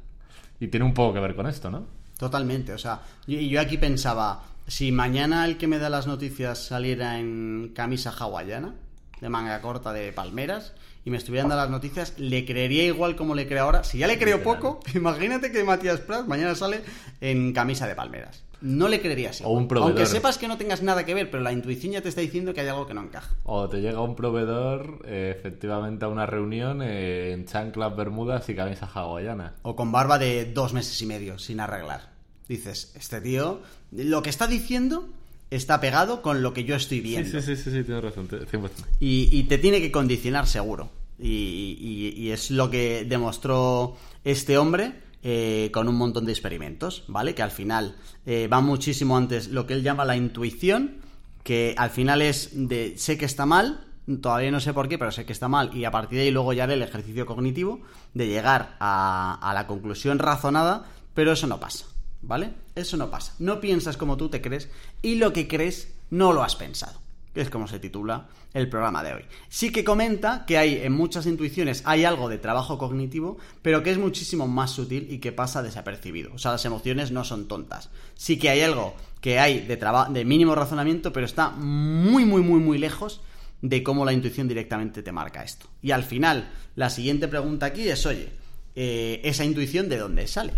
Y 0.62 0.68
tiene 0.68 0.86
un 0.86 0.94
poco 0.94 1.14
que 1.14 1.18
ver 1.18 1.34
con 1.34 1.48
esto, 1.48 1.72
¿no? 1.72 1.86
Totalmente, 2.16 2.72
o 2.72 2.78
sea, 2.78 3.00
yo, 3.26 3.40
yo 3.40 3.60
aquí 3.60 3.78
pensaba, 3.78 4.44
si 4.68 4.92
mañana 4.92 5.44
el 5.44 5.58
que 5.58 5.66
me 5.66 5.80
da 5.80 5.90
las 5.90 6.06
noticias 6.06 6.56
saliera 6.66 7.18
en 7.18 7.72
camisa 7.74 8.14
hawaiana, 8.16 8.72
de 9.20 9.28
manga 9.28 9.60
corta 9.60 9.92
de 9.92 10.12
palmeras, 10.12 10.72
y 11.04 11.10
me 11.10 11.16
estuvieran 11.16 11.48
dando 11.48 11.64
las 11.64 11.70
noticias, 11.70 12.16
le 12.16 12.44
creería 12.44 12.84
igual 12.84 13.16
como 13.16 13.34
le 13.34 13.48
creo 13.48 13.64
ahora. 13.64 13.82
Si 13.82 13.98
ya 13.98 14.06
le 14.06 14.20
creo 14.20 14.44
poco, 14.44 14.78
imagínate 14.94 15.50
que 15.50 15.64
Matías 15.64 15.98
Prats 15.98 16.28
mañana 16.28 16.54
sale 16.54 16.84
en 17.20 17.52
camisa 17.52 17.88
de 17.88 17.96
palmeras. 17.96 18.44
No 18.62 18.88
le 18.88 19.00
creerías 19.00 19.40
O 19.40 19.44
igual. 19.44 19.56
un 19.62 19.68
proveedor. 19.68 19.90
Aunque 19.98 20.06
sepas 20.06 20.38
que 20.38 20.48
no 20.48 20.56
tengas 20.56 20.82
nada 20.82 21.04
que 21.04 21.14
ver, 21.14 21.30
pero 21.30 21.42
la 21.42 21.52
intuición 21.52 21.92
ya 21.92 22.00
te 22.00 22.08
está 22.08 22.20
diciendo 22.20 22.54
que 22.54 22.60
hay 22.62 22.68
algo 22.68 22.86
que 22.86 22.94
no 22.94 23.02
encaja. 23.02 23.34
O 23.44 23.68
te 23.68 23.80
llega 23.80 24.00
un 24.00 24.14
proveedor, 24.16 25.02
eh, 25.04 25.34
efectivamente, 25.36 26.04
a 26.04 26.08
una 26.08 26.26
reunión 26.26 26.80
eh, 26.82 27.32
en 27.32 27.44
chanclas, 27.44 27.94
bermudas 27.96 28.48
y 28.48 28.54
camisa 28.54 28.86
hawaiana. 28.92 29.54
O 29.62 29.76
con 29.76 29.90
barba 29.92 30.18
de 30.18 30.46
dos 30.46 30.72
meses 30.72 31.00
y 31.02 31.06
medio, 31.06 31.38
sin 31.38 31.60
arreglar. 31.60 32.12
Dices, 32.48 32.92
este 32.96 33.20
tío, 33.20 33.60
lo 33.90 34.22
que 34.22 34.30
está 34.30 34.46
diciendo 34.46 35.08
está 35.50 35.80
pegado 35.80 36.22
con 36.22 36.40
lo 36.42 36.54
que 36.54 36.64
yo 36.64 36.76
estoy 36.76 36.98
Sí, 36.98 37.02
viendo. 37.02 37.30
sí, 37.30 37.42
sí, 37.42 37.56
sí, 37.62 37.70
sí, 37.70 37.84
tienes 37.84 38.02
razón. 38.04 38.26
te- 38.28 38.46
100%. 38.46 38.70
y, 39.00 39.28
y 39.30 39.42
te 39.44 39.58
tiene 39.58 39.80
que 39.80 39.90
condicionar 39.92 40.46
seguro. 40.46 40.90
Y, 41.18 41.76
y- 42.16 42.20
y 42.20 42.30
es 42.30 42.50
lo 42.50 42.70
que 42.70 43.04
demostró 43.08 43.96
este 44.24 44.56
hombre 44.58 45.01
eh, 45.22 45.70
con 45.72 45.88
un 45.88 45.96
montón 45.96 46.24
de 46.24 46.32
experimentos, 46.32 47.04
¿vale? 47.08 47.34
Que 47.34 47.42
al 47.42 47.50
final 47.50 47.96
eh, 48.26 48.48
va 48.48 48.60
muchísimo 48.60 49.16
antes 49.16 49.48
lo 49.48 49.66
que 49.66 49.74
él 49.74 49.82
llama 49.82 50.04
la 50.04 50.16
intuición, 50.16 50.96
que 51.42 51.74
al 51.78 51.90
final 51.90 52.22
es 52.22 52.50
de 52.52 52.94
sé 52.96 53.18
que 53.18 53.24
está 53.24 53.46
mal, 53.46 53.86
todavía 54.20 54.50
no 54.50 54.60
sé 54.60 54.72
por 54.74 54.88
qué, 54.88 54.98
pero 54.98 55.12
sé 55.12 55.24
que 55.24 55.32
está 55.32 55.48
mal, 55.48 55.76
y 55.76 55.84
a 55.84 55.90
partir 55.90 56.18
de 56.18 56.24
ahí 56.24 56.30
luego 56.30 56.52
ya 56.52 56.64
haré 56.64 56.74
el 56.74 56.82
ejercicio 56.82 57.26
cognitivo 57.26 57.80
de 58.14 58.26
llegar 58.26 58.76
a, 58.80 59.38
a 59.40 59.54
la 59.54 59.66
conclusión 59.66 60.18
razonada, 60.18 60.86
pero 61.14 61.32
eso 61.32 61.46
no 61.46 61.60
pasa, 61.60 61.86
¿vale? 62.22 62.54
Eso 62.74 62.96
no 62.96 63.10
pasa. 63.10 63.34
No 63.38 63.60
piensas 63.60 63.96
como 63.96 64.16
tú 64.16 64.28
te 64.28 64.42
crees 64.42 64.70
y 65.02 65.16
lo 65.16 65.32
que 65.32 65.46
crees 65.46 65.94
no 66.10 66.32
lo 66.32 66.42
has 66.42 66.56
pensado 66.56 67.02
que 67.32 67.40
es 67.40 67.50
como 67.50 67.66
se 67.66 67.78
titula 67.78 68.28
el 68.52 68.68
programa 68.68 69.02
de 69.02 69.14
hoy. 69.14 69.24
Sí 69.48 69.70
que 69.70 69.84
comenta 69.84 70.44
que 70.46 70.58
hay 70.58 70.76
en 70.82 70.92
muchas 70.92 71.26
intuiciones 71.26 71.82
hay 71.86 72.04
algo 72.04 72.28
de 72.28 72.38
trabajo 72.38 72.78
cognitivo, 72.78 73.38
pero 73.62 73.82
que 73.82 73.90
es 73.90 73.98
muchísimo 73.98 74.46
más 74.46 74.70
sutil 74.70 75.06
y 75.10 75.18
que 75.18 75.32
pasa 75.32 75.62
desapercibido. 75.62 76.32
O 76.34 76.38
sea, 76.38 76.52
las 76.52 76.64
emociones 76.64 77.10
no 77.10 77.24
son 77.24 77.48
tontas. 77.48 77.90
Sí 78.14 78.38
que 78.38 78.50
hay 78.50 78.60
algo 78.60 78.94
que 79.20 79.38
hay 79.38 79.60
de, 79.60 79.78
de 80.10 80.24
mínimo 80.24 80.54
razonamiento, 80.54 81.12
pero 81.12 81.26
está 81.26 81.50
muy, 81.50 82.24
muy, 82.24 82.42
muy, 82.42 82.60
muy 82.60 82.78
lejos 82.78 83.20
de 83.62 83.82
cómo 83.82 84.04
la 84.04 84.12
intuición 84.12 84.48
directamente 84.48 85.02
te 85.02 85.12
marca 85.12 85.44
esto. 85.44 85.66
Y 85.80 85.92
al 85.92 86.02
final, 86.02 86.50
la 86.74 86.90
siguiente 86.90 87.28
pregunta 87.28 87.66
aquí 87.66 87.88
es, 87.88 88.04
oye, 88.04 88.28
eh, 88.74 89.20
¿esa 89.24 89.44
intuición 89.44 89.88
de 89.88 89.98
dónde 89.98 90.26
sale? 90.26 90.52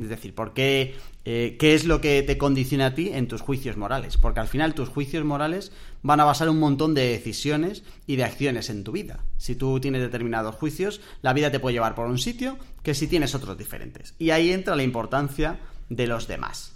Es 0.00 0.08
decir, 0.08 0.34
¿por 0.34 0.54
qué, 0.54 0.94
eh, 1.24 1.56
qué 1.58 1.74
es 1.74 1.84
lo 1.84 2.00
que 2.00 2.22
te 2.22 2.38
condiciona 2.38 2.86
a 2.86 2.94
ti 2.94 3.10
en 3.12 3.28
tus 3.28 3.40
juicios 3.42 3.76
morales? 3.76 4.16
Porque 4.16 4.40
al 4.40 4.48
final 4.48 4.74
tus 4.74 4.88
juicios 4.88 5.24
morales 5.24 5.72
van 6.02 6.20
a 6.20 6.24
basar 6.24 6.48
un 6.48 6.58
montón 6.58 6.94
de 6.94 7.08
decisiones 7.08 7.84
y 8.06 8.16
de 8.16 8.24
acciones 8.24 8.70
en 8.70 8.84
tu 8.84 8.92
vida. 8.92 9.24
Si 9.36 9.54
tú 9.54 9.80
tienes 9.80 10.00
determinados 10.00 10.54
juicios, 10.54 11.00
la 11.22 11.32
vida 11.32 11.50
te 11.50 11.60
puede 11.60 11.74
llevar 11.74 11.94
por 11.94 12.06
un 12.06 12.18
sitio 12.18 12.58
que 12.82 12.94
si 12.94 13.06
tienes 13.06 13.34
otros 13.34 13.58
diferentes. 13.58 14.14
Y 14.18 14.30
ahí 14.30 14.50
entra 14.50 14.76
la 14.76 14.82
importancia 14.82 15.60
de 15.88 16.06
los 16.06 16.26
demás. 16.26 16.72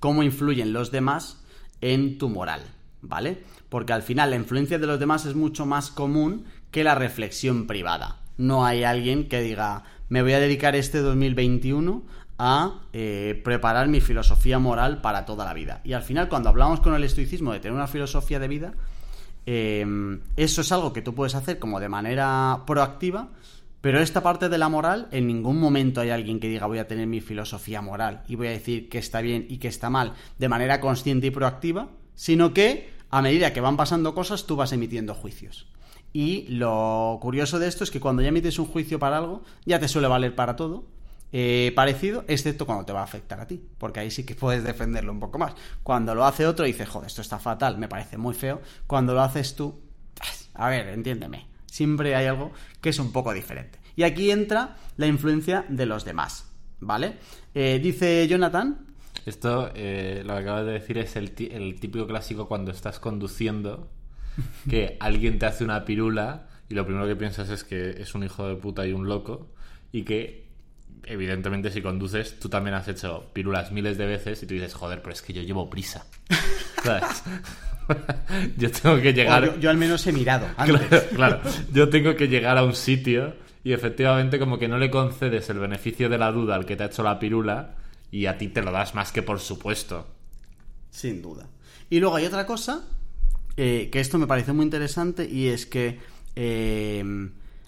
Cómo 0.00 0.24
influyen 0.24 0.72
los 0.72 0.90
demás 0.90 1.38
en 1.80 2.18
tu 2.18 2.28
moral, 2.28 2.62
¿vale? 3.00 3.42
Porque 3.68 3.92
al 3.92 4.02
final 4.02 4.30
la 4.30 4.36
influencia 4.36 4.78
de 4.78 4.86
los 4.86 4.98
demás 4.98 5.24
es 5.26 5.34
mucho 5.34 5.66
más 5.66 5.90
común 5.90 6.46
que 6.72 6.82
la 6.82 6.94
reflexión 6.94 7.66
privada. 7.66 8.22
No 8.38 8.64
hay 8.64 8.82
alguien 8.82 9.28
que 9.28 9.40
diga, 9.40 9.84
me 10.08 10.22
voy 10.22 10.32
a 10.32 10.40
dedicar 10.40 10.74
este 10.74 10.98
2021 10.98 12.02
a 12.38 12.80
eh, 12.92 13.40
preparar 13.44 13.88
mi 13.88 14.00
filosofía 14.00 14.58
moral 14.58 15.00
para 15.00 15.24
toda 15.24 15.44
la 15.44 15.54
vida. 15.54 15.80
Y 15.84 15.92
al 15.92 16.02
final, 16.02 16.28
cuando 16.28 16.48
hablamos 16.48 16.80
con 16.80 16.94
el 16.94 17.04
estoicismo 17.04 17.52
de 17.52 17.60
tener 17.60 17.74
una 17.74 17.86
filosofía 17.86 18.38
de 18.38 18.48
vida, 18.48 18.72
eh, 19.46 19.84
eso 20.36 20.60
es 20.60 20.72
algo 20.72 20.92
que 20.92 21.02
tú 21.02 21.14
puedes 21.14 21.34
hacer 21.34 21.58
como 21.58 21.80
de 21.80 21.88
manera 21.88 22.62
proactiva, 22.66 23.28
pero 23.82 24.00
esta 24.00 24.22
parte 24.22 24.48
de 24.48 24.58
la 24.58 24.68
moral, 24.68 25.08
en 25.10 25.26
ningún 25.26 25.58
momento 25.58 26.00
hay 26.00 26.10
alguien 26.10 26.38
que 26.38 26.48
diga 26.48 26.66
voy 26.66 26.78
a 26.78 26.86
tener 26.86 27.08
mi 27.08 27.20
filosofía 27.20 27.82
moral 27.82 28.22
y 28.28 28.36
voy 28.36 28.46
a 28.46 28.50
decir 28.50 28.88
que 28.88 28.98
está 28.98 29.20
bien 29.20 29.44
y 29.48 29.58
que 29.58 29.66
está 29.66 29.90
mal 29.90 30.12
de 30.38 30.48
manera 30.48 30.80
consciente 30.80 31.26
y 31.26 31.30
proactiva, 31.30 31.88
sino 32.14 32.54
que 32.54 32.90
a 33.10 33.20
medida 33.22 33.52
que 33.52 33.60
van 33.60 33.76
pasando 33.76 34.14
cosas 34.14 34.46
tú 34.46 34.54
vas 34.54 34.72
emitiendo 34.72 35.14
juicios. 35.14 35.66
Y 36.12 36.46
lo 36.48 37.18
curioso 37.20 37.58
de 37.58 37.66
esto 37.66 37.82
es 37.82 37.90
que 37.90 37.98
cuando 37.98 38.22
ya 38.22 38.28
emites 38.28 38.60
un 38.60 38.66
juicio 38.66 39.00
para 39.00 39.18
algo, 39.18 39.42
ya 39.64 39.80
te 39.80 39.88
suele 39.88 40.06
valer 40.06 40.36
para 40.36 40.54
todo, 40.54 40.84
eh, 41.32 41.72
parecido, 41.74 42.24
excepto 42.28 42.66
cuando 42.66 42.84
te 42.84 42.92
va 42.92 43.00
a 43.00 43.04
afectar 43.04 43.40
a 43.40 43.46
ti, 43.46 43.60
porque 43.78 44.00
ahí 44.00 44.10
sí 44.10 44.24
que 44.24 44.34
puedes 44.36 44.64
defenderlo 44.64 45.12
un 45.12 45.20
poco 45.20 45.38
más. 45.38 45.54
Cuando 45.82 46.14
lo 46.14 46.24
hace 46.24 46.46
otro, 46.46 46.64
dices, 46.64 46.88
joder, 46.88 47.08
esto 47.08 47.22
está 47.22 47.38
fatal, 47.38 47.78
me 47.78 47.88
parece 47.88 48.18
muy 48.18 48.34
feo. 48.34 48.60
Cuando 48.86 49.14
lo 49.14 49.22
haces 49.22 49.56
tú, 49.56 49.80
a 50.54 50.68
ver, 50.68 50.88
entiéndeme, 50.88 51.46
siempre 51.66 52.14
hay 52.14 52.26
algo 52.26 52.52
que 52.80 52.90
es 52.90 52.98
un 52.98 53.12
poco 53.12 53.32
diferente. 53.32 53.78
Y 53.96 54.02
aquí 54.04 54.30
entra 54.30 54.76
la 54.96 55.06
influencia 55.06 55.64
de 55.68 55.86
los 55.86 56.04
demás, 56.04 56.50
¿vale? 56.80 57.16
Eh, 57.54 57.80
dice 57.82 58.26
Jonathan, 58.28 58.86
Esto, 59.26 59.70
eh, 59.74 60.22
lo 60.24 60.34
que 60.34 60.40
acabas 60.40 60.66
de 60.66 60.72
decir, 60.72 60.98
es 60.98 61.16
el, 61.16 61.32
típico 61.32 62.06
clásico 62.06 62.48
cuando 62.48 62.70
estás 62.70 62.98
conduciendo, 62.98 63.90
que 64.68 64.96
alguien 65.00 65.38
te 65.38 65.46
hace 65.46 65.64
una 65.64 65.84
pirula 65.84 66.48
y 66.68 66.74
lo 66.74 66.84
primero 66.84 67.06
que 67.06 67.16
piensas 67.16 67.50
es 67.50 67.64
que 67.64 67.90
es 67.90 68.14
un 68.14 68.24
hijo 68.24 68.46
de 68.48 68.56
puta 68.56 68.86
y 68.86 68.92
un 68.92 69.06
loco, 69.06 69.52
y 69.92 70.04
que, 70.04 70.51
evidentemente, 71.04 71.70
si 71.70 71.82
conduces, 71.82 72.38
tú 72.38 72.48
también 72.48 72.74
has 72.74 72.88
hecho 72.88 73.30
pirulas 73.32 73.72
miles 73.72 73.98
de 73.98 74.06
veces 74.06 74.42
y 74.42 74.46
tú 74.46 74.54
dices, 74.54 74.74
joder, 74.74 75.02
pero 75.02 75.12
es 75.12 75.22
que 75.22 75.32
yo 75.32 75.42
llevo 75.42 75.68
prisa. 75.68 76.06
¿Sabes? 76.84 77.22
yo 78.56 78.70
tengo 78.70 79.00
que 79.00 79.12
llegar. 79.12 79.44
yo, 79.44 79.58
yo 79.58 79.70
al 79.70 79.76
menos 79.76 80.06
he 80.06 80.12
mirado 80.12 80.46
antes. 80.56 80.88
Claro, 80.88 81.40
claro. 81.40 81.40
Yo 81.72 81.88
tengo 81.88 82.14
que 82.16 82.28
llegar 82.28 82.58
a 82.58 82.64
un 82.64 82.74
sitio 82.74 83.34
y 83.64 83.72
efectivamente 83.72 84.38
como 84.38 84.58
que 84.58 84.68
no 84.68 84.78
le 84.78 84.90
concedes 84.90 85.48
el 85.50 85.58
beneficio 85.58 86.08
de 86.08 86.18
la 86.18 86.32
duda 86.32 86.56
al 86.56 86.66
que 86.66 86.76
te 86.76 86.84
ha 86.84 86.86
hecho 86.86 87.02
la 87.02 87.18
pirula 87.18 87.76
y 88.10 88.26
a 88.26 88.36
ti 88.36 88.48
te 88.48 88.62
lo 88.62 88.72
das 88.72 88.94
más 88.94 89.12
que 89.12 89.22
por 89.22 89.40
supuesto. 89.40 90.06
Sin 90.90 91.22
duda. 91.22 91.48
Y 91.88 92.00
luego 92.00 92.16
hay 92.16 92.26
otra 92.26 92.46
cosa, 92.46 92.84
eh, 93.56 93.88
que 93.90 94.00
esto 94.00 94.18
me 94.18 94.26
parece 94.26 94.52
muy 94.52 94.64
interesante, 94.64 95.28
y 95.28 95.48
es 95.48 95.66
que 95.66 95.98
eh, 96.36 97.04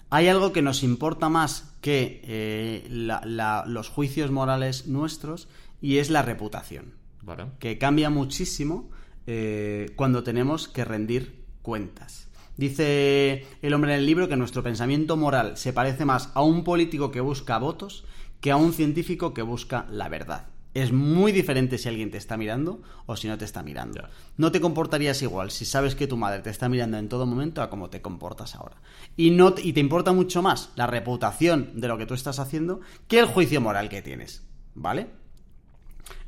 hay 0.09 0.27
algo 0.27 0.51
que 0.51 0.61
nos 0.61 0.83
importa 0.83 1.29
más 1.29 1.74
que 1.85 2.19
eh, 2.23 2.87
la- 2.89 3.21
la- 3.23 3.63
los 3.67 3.89
juicios 3.89 4.31
morales 4.31 4.87
nuestros, 4.87 5.47
y 5.83 5.99
es 5.99 6.09
la 6.09 6.23
reputación, 6.23 6.95
Vale. 7.21 7.45
que 7.59 7.77
cambia 7.77 8.09
muchísimo 8.09 8.89
eh, 9.27 9.91
cuando 9.95 10.23
tenemos 10.23 10.67
que 10.67 10.83
rendir 10.83 11.43
cuentas. 11.61 12.27
Dice 12.57 13.45
el 13.61 13.73
hombre 13.75 13.93
en 13.93 13.99
el 13.99 14.07
libro 14.07 14.27
que 14.27 14.35
nuestro 14.35 14.63
pensamiento 14.63 15.15
moral 15.15 15.57
se 15.57 15.73
parece 15.73 16.05
más 16.05 16.31
a 16.33 16.41
un 16.41 16.63
político 16.63 17.11
que 17.11 17.21
busca 17.21 17.59
votos 17.59 18.03
que 18.41 18.49
a 18.49 18.55
un 18.57 18.73
científico 18.73 19.35
que 19.35 19.43
busca 19.43 19.85
la 19.91 20.09
verdad. 20.09 20.47
Es 20.75 20.91
muy 20.91 21.31
diferente 21.31 21.77
si 21.79 21.87
alguien 21.89 22.11
te 22.11 22.17
está 22.17 22.37
mirando 22.37 22.81
o 23.07 23.15
si 23.15 23.27
no 23.27 23.37
te 23.37 23.45
está 23.45 23.63
mirando. 23.63 24.03
No 24.37 24.51
te 24.51 24.59
comportarías 24.61 25.21
igual 25.21 25.49
si 25.49 25.63
sabes 25.65 25.95
que 25.95 26.05
tu 26.05 26.17
madre 26.17 26.41
te 26.41 26.49
está 26.49 26.67
mirando 26.69 26.97
en 26.97 27.07
todo 27.09 27.25
momento 27.25 27.61
a 27.63 27.69
cómo 27.69 27.89
te 27.89 28.01
comportas 28.01 28.55
ahora. 28.55 28.75
Y, 29.15 29.31
no, 29.31 29.53
te- 29.53 29.61
y 29.65 29.71
te 29.73 29.79
importa 29.79 30.11
mucho 30.11 30.41
más 30.41 30.71
la 30.75 30.85
reputación 30.85 31.71
de 31.79 31.87
lo 31.87 31.97
que 31.97 32.05
tú 32.05 32.13
estás 32.13 32.39
haciendo 32.39 32.81
que 33.07 33.19
el 33.19 33.25
juicio 33.25 33.61
moral 33.61 33.87
que 33.89 34.01
tienes. 34.01 34.43
¿Vale? 34.75 35.07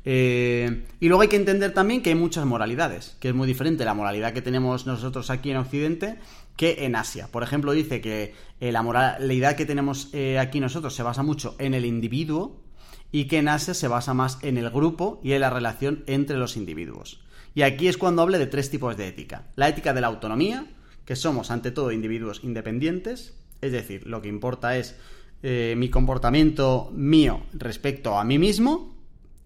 Eh, 0.04 0.86
y 1.00 1.08
luego 1.08 1.22
hay 1.22 1.28
que 1.28 1.36
entender 1.36 1.74
también 1.74 2.02
que 2.02 2.08
hay 2.10 2.16
muchas 2.16 2.46
moralidades, 2.46 3.16
que 3.20 3.28
es 3.28 3.34
muy 3.34 3.46
diferente 3.46 3.84
la 3.84 3.94
moralidad 3.94 4.32
que 4.32 4.42
tenemos 4.42 4.86
nosotros 4.86 5.28
aquí 5.30 5.50
en 5.50 5.58
Occidente 5.58 6.18
que 6.56 6.86
en 6.86 6.96
Asia. 6.96 7.28
Por 7.30 7.42
ejemplo, 7.42 7.72
dice 7.72 8.00
que 8.00 8.34
eh, 8.60 8.72
la 8.72 8.82
moralidad 8.82 9.56
que 9.56 9.66
tenemos 9.66 10.08
eh, 10.14 10.38
aquí 10.38 10.58
nosotros 10.60 10.94
se 10.94 11.02
basa 11.02 11.22
mucho 11.22 11.54
en 11.58 11.74
el 11.74 11.84
individuo 11.84 12.62
y 13.10 13.24
que 13.24 13.38
en 13.38 13.58
se 13.58 13.88
basa 13.88 14.14
más 14.14 14.38
en 14.42 14.58
el 14.58 14.70
grupo 14.70 15.20
y 15.22 15.32
en 15.32 15.40
la 15.40 15.50
relación 15.50 16.04
entre 16.06 16.36
los 16.36 16.56
individuos. 16.56 17.20
Y 17.54 17.62
aquí 17.62 17.88
es 17.88 17.96
cuando 17.96 18.22
hable 18.22 18.38
de 18.38 18.46
tres 18.46 18.70
tipos 18.70 18.96
de 18.96 19.08
ética. 19.08 19.46
La 19.56 19.68
ética 19.68 19.94
de 19.94 20.00
la 20.00 20.06
autonomía, 20.08 20.66
que 21.04 21.16
somos 21.16 21.50
ante 21.50 21.70
todo 21.70 21.92
individuos 21.92 22.40
independientes, 22.44 23.34
es 23.60 23.72
decir, 23.72 24.06
lo 24.06 24.22
que 24.22 24.28
importa 24.28 24.76
es 24.76 24.96
eh, 25.42 25.74
mi 25.76 25.88
comportamiento 25.88 26.90
mío 26.94 27.42
respecto 27.52 28.18
a 28.18 28.24
mí 28.24 28.38
mismo. 28.38 28.96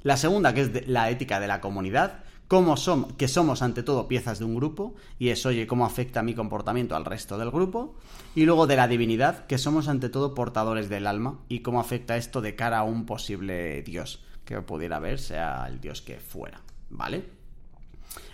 La 0.03 0.17
segunda, 0.17 0.53
que 0.53 0.63
es 0.63 0.89
la 0.89 1.11
ética 1.11 1.39
de 1.39 1.47
la 1.47 1.61
comunidad, 1.61 2.25
cómo 2.53 2.75
que 3.17 3.29
somos 3.29 3.63
ante 3.63 3.83
todo 3.83 4.09
piezas 4.09 4.39
de 4.39 4.45
un 4.45 4.55
grupo, 4.55 4.95
y 5.19 5.31
es, 5.31 5.47
oye, 5.47 5.67
cómo 5.67 5.87
afecta 5.87 6.23
mi 6.23 6.35
comportamiento 6.35 6.95
al 6.95 7.07
resto 7.07 7.39
del 7.39 7.51
grupo. 7.51 7.95
Y 8.35 8.45
luego 8.45 8.67
de 8.67 8.77
la 8.77 8.89
divinidad, 8.89 9.47
que 9.47 9.57
somos 9.57 9.89
ante 9.89 10.11
todo 10.11 10.35
portadores 10.35 10.91
del 10.91 11.07
alma, 11.07 11.39
y 11.49 11.61
cómo 11.61 11.81
afecta 11.81 12.19
esto 12.19 12.43
de 12.43 12.55
cara 12.55 12.81
a 12.81 12.83
un 12.83 13.07
posible 13.07 13.81
Dios. 13.81 14.23
que 14.45 14.61
pudiera 14.61 14.97
haber, 14.97 15.19
sea 15.19 15.65
el 15.67 15.81
dios 15.81 16.03
que 16.03 16.19
fuera, 16.19 16.61
¿vale? 16.91 17.25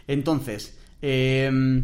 Entonces, 0.08 0.76
eh, 1.00 1.80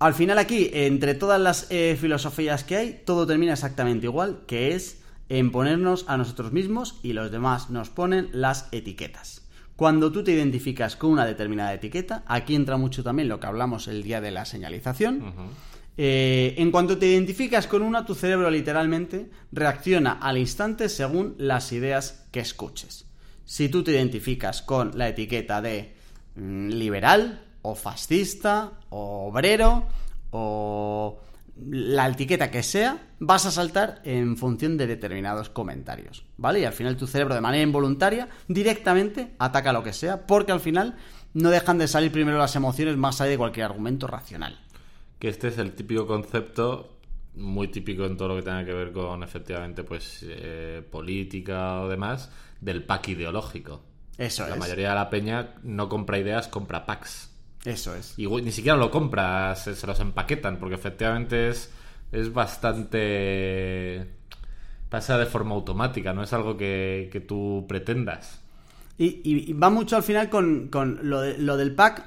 al 0.00 0.12
final 0.12 0.38
aquí, 0.38 0.68
entre 0.70 1.14
todas 1.14 1.40
las 1.40 1.66
eh, 1.70 1.96
filosofías 1.98 2.62
que 2.62 2.76
hay, 2.76 3.02
todo 3.06 3.26
termina 3.26 3.54
exactamente 3.54 4.04
igual, 4.04 4.42
que 4.46 4.74
es 4.74 5.00
en 5.30 5.50
ponernos 5.50 6.04
a 6.08 6.18
nosotros 6.18 6.52
mismos 6.52 7.00
y 7.02 7.14
los 7.14 7.30
demás 7.30 7.70
nos 7.70 7.88
ponen 7.88 8.28
las 8.32 8.68
etiquetas. 8.70 9.43
Cuando 9.76 10.12
tú 10.12 10.22
te 10.22 10.32
identificas 10.32 10.96
con 10.96 11.10
una 11.10 11.26
determinada 11.26 11.74
etiqueta, 11.74 12.22
aquí 12.26 12.54
entra 12.54 12.76
mucho 12.76 13.02
también 13.02 13.28
lo 13.28 13.40
que 13.40 13.46
hablamos 13.46 13.88
el 13.88 14.02
día 14.02 14.20
de 14.20 14.30
la 14.30 14.44
señalización. 14.44 15.34
Eh, 15.96 16.54
en 16.58 16.70
cuanto 16.70 16.98
te 16.98 17.06
identificas 17.06 17.66
con 17.66 17.82
una, 17.82 18.04
tu 18.04 18.14
cerebro 18.14 18.50
literalmente 18.50 19.30
reacciona 19.52 20.12
al 20.12 20.38
instante 20.38 20.88
según 20.88 21.34
las 21.38 21.72
ideas 21.72 22.26
que 22.30 22.40
escuches. 22.40 23.06
Si 23.44 23.68
tú 23.68 23.82
te 23.84 23.92
identificas 23.92 24.62
con 24.62 24.92
la 24.96 25.08
etiqueta 25.08 25.60
de 25.60 25.94
mm, 26.36 26.68
liberal 26.68 27.44
o 27.62 27.74
fascista 27.74 28.72
o 28.90 29.28
obrero 29.28 29.86
o 30.30 31.20
la 31.56 32.08
etiqueta 32.08 32.50
que 32.50 32.62
sea, 32.62 32.98
vas 33.20 33.46
a 33.46 33.50
saltar 33.50 34.00
en 34.04 34.36
función 34.36 34.76
de 34.76 34.86
determinados 34.86 35.48
comentarios, 35.50 36.24
¿vale? 36.36 36.60
Y 36.60 36.64
al 36.64 36.72
final 36.72 36.96
tu 36.96 37.06
cerebro 37.06 37.34
de 37.34 37.40
manera 37.40 37.62
involuntaria 37.62 38.28
directamente 38.48 39.34
ataca 39.38 39.72
lo 39.72 39.82
que 39.82 39.92
sea, 39.92 40.26
porque 40.26 40.52
al 40.52 40.60
final 40.60 40.96
no 41.32 41.50
dejan 41.50 41.78
de 41.78 41.88
salir 41.88 42.10
primero 42.12 42.38
las 42.38 42.56
emociones 42.56 42.96
más 42.96 43.20
allá 43.20 43.30
de 43.30 43.38
cualquier 43.38 43.66
argumento 43.66 44.06
racional. 44.06 44.58
Que 45.18 45.28
este 45.28 45.48
es 45.48 45.58
el 45.58 45.72
típico 45.72 46.06
concepto 46.06 46.98
muy 47.36 47.68
típico 47.68 48.04
en 48.04 48.16
todo 48.16 48.28
lo 48.28 48.36
que 48.36 48.42
tenga 48.42 48.64
que 48.64 48.72
ver 48.74 48.92
con 48.92 49.22
efectivamente 49.22 49.82
pues 49.82 50.24
eh, 50.28 50.82
política 50.90 51.80
o 51.80 51.88
demás 51.88 52.30
del 52.60 52.84
pack 52.84 53.08
ideológico. 53.08 53.82
Eso 54.18 54.46
La 54.46 54.54
es. 54.54 54.60
mayoría 54.60 54.90
de 54.90 54.94
la 54.94 55.10
peña 55.10 55.54
no 55.64 55.88
compra 55.88 56.18
ideas, 56.18 56.46
compra 56.48 56.86
packs. 56.86 57.33
Eso 57.64 57.94
es. 57.94 58.14
Y 58.18 58.26
ni 58.26 58.52
siquiera 58.52 58.76
lo 58.76 58.90
compra, 58.90 59.54
se, 59.56 59.74
se 59.74 59.86
los 59.86 59.98
empaquetan, 60.00 60.58
porque 60.58 60.74
efectivamente 60.74 61.48
es, 61.48 61.70
es 62.12 62.32
bastante... 62.32 64.06
pasa 64.90 65.18
de 65.18 65.26
forma 65.26 65.54
automática, 65.54 66.12
no 66.12 66.22
es 66.22 66.32
algo 66.32 66.56
que, 66.56 67.08
que 67.12 67.20
tú 67.20 67.64
pretendas. 67.68 68.40
Y, 68.98 69.06
y- 69.24 69.50
y 69.50 69.52
va 69.54 69.70
mucho 69.70 69.96
al 69.96 70.02
final 70.02 70.28
con, 70.30 70.68
con 70.68 71.00
lo, 71.02 71.20
de- 71.20 71.38
lo 71.38 71.56
del 71.56 71.74
pack. 71.74 72.04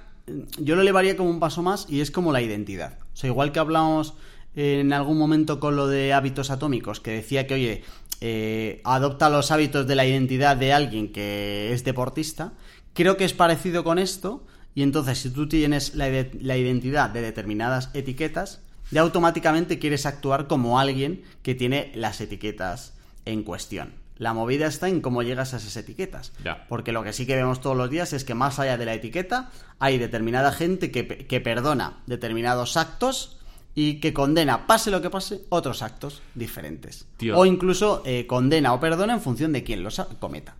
Yo 0.60 0.76
lo 0.76 0.82
elevaría 0.82 1.17
como 1.17 1.30
un 1.30 1.39
paso 1.39 1.62
más 1.63 1.88
y 1.89 2.02
es 2.02 2.12
como 2.12 2.32
la 2.32 2.41
identidad. 2.41 3.00
O 3.13 3.15
sea, 3.15 3.30
igual 3.30 3.52
que 3.52 3.60
hablamos 3.60 4.13
en 4.56 4.93
algún 4.93 5.17
momento 5.17 5.60
con 5.60 5.76
lo 5.76 5.88
de 5.88 6.13
hábitos 6.13 6.50
atómicos, 6.52 7.00
que 7.00 7.12
decía 7.12 7.46
que, 7.48 7.54
oye, 7.56 7.84
eh, 8.22 8.82
adopta 8.84 9.30
los 9.30 9.52
hábitos 9.52 9.86
de 9.88 9.96
la 9.96 10.06
identidad 10.06 10.58
de 10.58 10.74
alguien 10.74 11.12
que 11.12 11.72
es 11.74 11.84
deportista, 11.84 12.54
creo 12.93 13.17
que 13.17 13.26
es 13.26 13.34
parecido 13.34 13.84
con 13.84 14.00
esto. 14.00 14.46
Y 14.78 14.84
entonces, 14.84 15.18
si 15.18 15.32
tú 15.32 15.48
tienes 15.50 15.96
la, 15.96 16.08
ide- 16.08 16.30
la 16.40 16.56
identidad 16.56 17.10
de 17.10 17.24
determinadas 17.24 17.90
etiquetas, 17.96 18.60
ya 18.92 19.02
automáticamente 19.02 19.80
quieres 19.80 20.06
actuar 20.06 20.46
como 20.46 20.80
alguien 20.80 21.24
que 21.42 21.56
tiene 21.56 21.92
las 21.96 22.22
etiquetas 22.22 22.94
en 23.26 23.42
cuestión. 23.42 23.96
La 24.20 24.36
movida 24.36 24.68
está 24.68 24.88
en 24.88 25.02
cómo 25.02 25.24
llegas 25.24 25.56
a 25.56 25.58
esas 25.58 25.76
etiquetas. 25.78 26.32
Ya. 26.44 26.68
Porque 26.70 26.92
lo 26.92 27.04
que 27.04 27.12
sí 27.12 27.26
que 27.26 27.36
vemos 27.36 27.60
todos 27.60 27.76
los 27.76 27.90
días 27.90 28.13
es 28.13 28.24
que 28.24 28.36
más 28.36 28.60
allá 28.60 28.78
de 28.78 28.86
la 28.86 28.94
etiqueta 28.94 29.50
hay 29.80 29.98
determinada 29.98 30.52
gente 30.52 30.92
que, 30.92 31.08
que 31.08 31.42
perdona 31.42 32.04
determinados 32.06 32.78
actos 32.78 33.40
y 33.74 33.96
que 34.00 34.13
condena, 34.13 34.68
pase 34.68 34.92
lo 34.92 35.02
que 35.02 35.10
pase, 35.10 35.42
otros 35.50 35.82
actos 35.82 36.22
diferentes. 36.36 37.08
Tío. 37.18 37.36
O 37.36 37.48
incluso 37.48 38.04
eh, 38.06 38.28
condena 38.28 38.74
o 38.74 38.80
perdona 38.80 39.13
en 39.16 39.22
función 39.22 39.54
de 39.54 39.63
quién 39.63 39.82
los 39.82 40.00
cometa. 40.20 40.56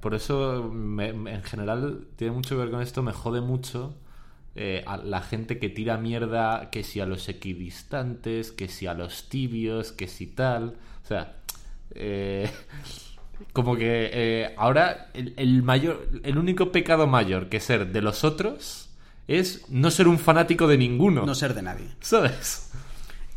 Por 0.00 0.14
eso, 0.14 0.70
me- 0.72 1.12
me- 1.12 1.34
en 1.34 1.42
general, 1.42 2.06
tiene 2.16 2.32
mucho 2.34 2.50
que 2.56 2.62
ver 2.62 2.70
con 2.70 2.82
esto, 2.82 3.02
me 3.02 3.12
jode 3.12 3.40
mucho 3.40 3.94
eh, 4.54 4.82
a 4.86 4.96
la 4.96 5.20
gente 5.20 5.58
que 5.58 5.68
tira 5.68 5.98
mierda, 5.98 6.70
que 6.70 6.82
si 6.82 7.00
a 7.00 7.06
los 7.06 7.28
equidistantes, 7.28 8.52
que 8.52 8.68
si 8.68 8.86
a 8.86 8.94
los 8.94 9.28
tibios, 9.28 9.92
que 9.92 10.08
si 10.08 10.26
tal. 10.26 10.76
O 11.04 11.06
sea, 11.06 11.36
eh, 11.94 12.50
como 13.52 13.76
que 13.76 14.10
eh, 14.12 14.54
ahora 14.56 15.10
el, 15.14 15.34
el 15.36 15.62
mayor, 15.62 16.08
el 16.22 16.38
único 16.38 16.72
pecado 16.72 17.06
mayor 17.06 17.48
que 17.48 17.60
ser 17.60 17.92
de 17.92 18.00
los 18.02 18.24
otros 18.24 18.88
es 19.28 19.68
no 19.68 19.90
ser 19.90 20.08
un 20.08 20.18
fanático 20.18 20.66
de 20.68 20.78
ninguno. 20.78 21.26
No 21.26 21.34
ser 21.34 21.52
de 21.54 21.62
nadie. 21.62 21.88
¿Sabes? 22.00 22.70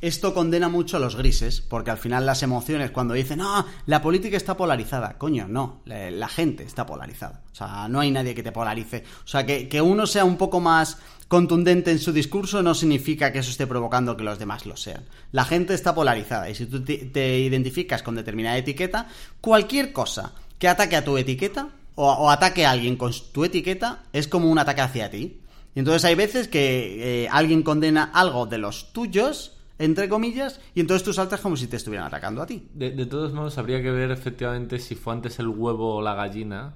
Esto 0.02 0.34
condena 0.34 0.70
mucho 0.70 0.96
a 0.96 1.00
los 1.00 1.18
grises, 1.18 1.60
porque 1.60 1.92
al 1.92 1.98
final 1.98 2.26
las 2.26 2.42
emociones, 2.42 2.92
cuando 2.92 3.14
dicen, 3.14 3.40
no, 3.40 3.66
la 3.86 4.02
política 4.02 4.38
está 4.38 4.56
polarizada, 4.56 5.18
coño, 5.18 5.48
no, 5.50 5.82
la, 5.86 6.28
gente 6.30 6.64
está 6.64 6.86
polarizada. 6.86 7.42
O 7.52 7.56
sea, 7.56 7.88
no 7.90 8.00
hay 8.00 8.10
nadie 8.10 8.34
que 8.34 8.44
te 8.44 8.54
polarice. 8.54 9.04
O 9.26 9.28
sea, 9.28 9.46
que, 9.46 9.68
que 9.68 9.82
uno 9.82 10.08
sea 10.08 10.24
un 10.24 10.38
poco 10.38 10.62
más 10.62 11.00
contundente 11.30 11.92
en 11.92 12.00
su 12.00 12.12
discurso 12.12 12.64
no 12.64 12.74
significa 12.74 13.32
que 13.32 13.40
eso 13.40 13.52
esté 13.52 13.68
provocando 13.68 14.18
que 14.18 14.24
los 14.24 14.40
demás 14.40 14.66
lo 14.66 14.76
sean. 14.76 15.06
La 15.32 15.46
gente 15.46 15.76
está 15.76 15.94
polarizada 15.94 16.50
y 16.50 16.56
si 16.56 16.66
tú 16.66 16.84
te, 16.84 17.40
identificas 17.40 18.02
con 18.02 18.16
determinada 18.16 18.58
etiqueta, 18.58 19.08
cualquier 19.40 19.94
cosa 19.94 20.34
que 20.58 20.68
ataque 20.68 20.96
a 20.96 21.06
tu 21.06 21.18
etiqueta 21.18 21.70
o, 21.96 22.10
o 22.10 22.30
ataque 22.30 22.66
a 22.66 22.72
alguien 22.72 22.96
con 22.96 23.14
tu 23.32 23.46
etiqueta 23.46 24.04
es 24.12 24.28
como 24.28 24.50
un 24.50 24.58
ataque 24.58 24.82
hacia 24.82 25.12
ti. 25.12 25.40
Y 25.76 25.80
entonces 25.80 26.04
hay 26.04 26.16
veces 26.16 26.48
que 26.48 27.26
eh, 27.26 27.30
alguien 27.30 27.62
condena 27.62 28.10
algo 28.14 28.48
de 28.48 28.58
los 28.58 28.92
tuyos, 28.92 29.59
entre 29.80 30.08
comillas, 30.08 30.62
y 30.76 30.82
entonces 30.82 31.04
tú 31.04 31.14
saltas 31.14 31.40
como 31.42 31.58
si 31.58 31.68
te 31.68 31.78
estuvieran 31.78 32.06
atacando 32.08 32.42
a 32.42 32.46
ti. 32.46 32.68
De, 32.74 32.92
de 32.92 33.06
todos 33.08 33.34
modos, 33.34 33.58
habría 33.58 33.82
que 33.82 33.90
ver 33.92 34.12
efectivamente 34.12 34.78
si 34.78 34.94
fue 34.96 35.14
antes 35.14 35.40
el 35.40 35.48
huevo 35.48 35.96
o 35.96 36.02
la 36.02 36.14
gallina, 36.14 36.76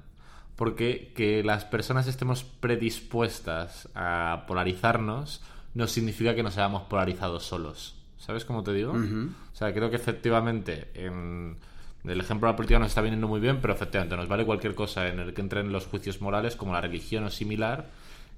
porque 0.56 1.12
que 1.16 1.44
las 1.44 1.66
personas 1.66 2.08
estemos 2.08 2.44
predispuestas 2.44 3.90
a 3.96 4.46
polarizarnos 4.48 5.42
no 5.74 5.88
significa 5.88 6.34
que 6.36 6.44
nos 6.44 6.58
hayamos 6.58 6.84
polarizado 6.84 7.40
solos. 7.40 7.96
¿Sabes 8.18 8.46
cómo 8.46 8.64
te 8.64 8.72
digo? 8.74 8.94
O 8.94 9.56
sea, 9.56 9.74
creo 9.74 9.90
que 9.90 9.98
efectivamente 9.98 10.88
en 10.94 11.58
el 12.06 12.20
ejemplo 12.22 12.48
de 12.48 12.54
la 12.54 12.56
política 12.56 12.80
nos 12.80 12.90
está 12.90 13.02
viniendo 13.02 13.28
muy 13.28 13.40
bien, 13.42 13.60
pero 13.62 13.74
efectivamente 13.74 14.16
nos 14.16 14.28
vale 14.28 14.46
cualquier 14.46 14.76
cosa 14.76 15.08
en 15.10 15.20
el 15.20 15.34
que 15.34 15.42
entren 15.42 15.72
los 15.72 15.88
juicios 15.88 16.22
morales, 16.22 16.56
como 16.56 16.72
la 16.74 16.82
religión 16.82 17.24
o 17.26 17.30
similar. 17.30 17.90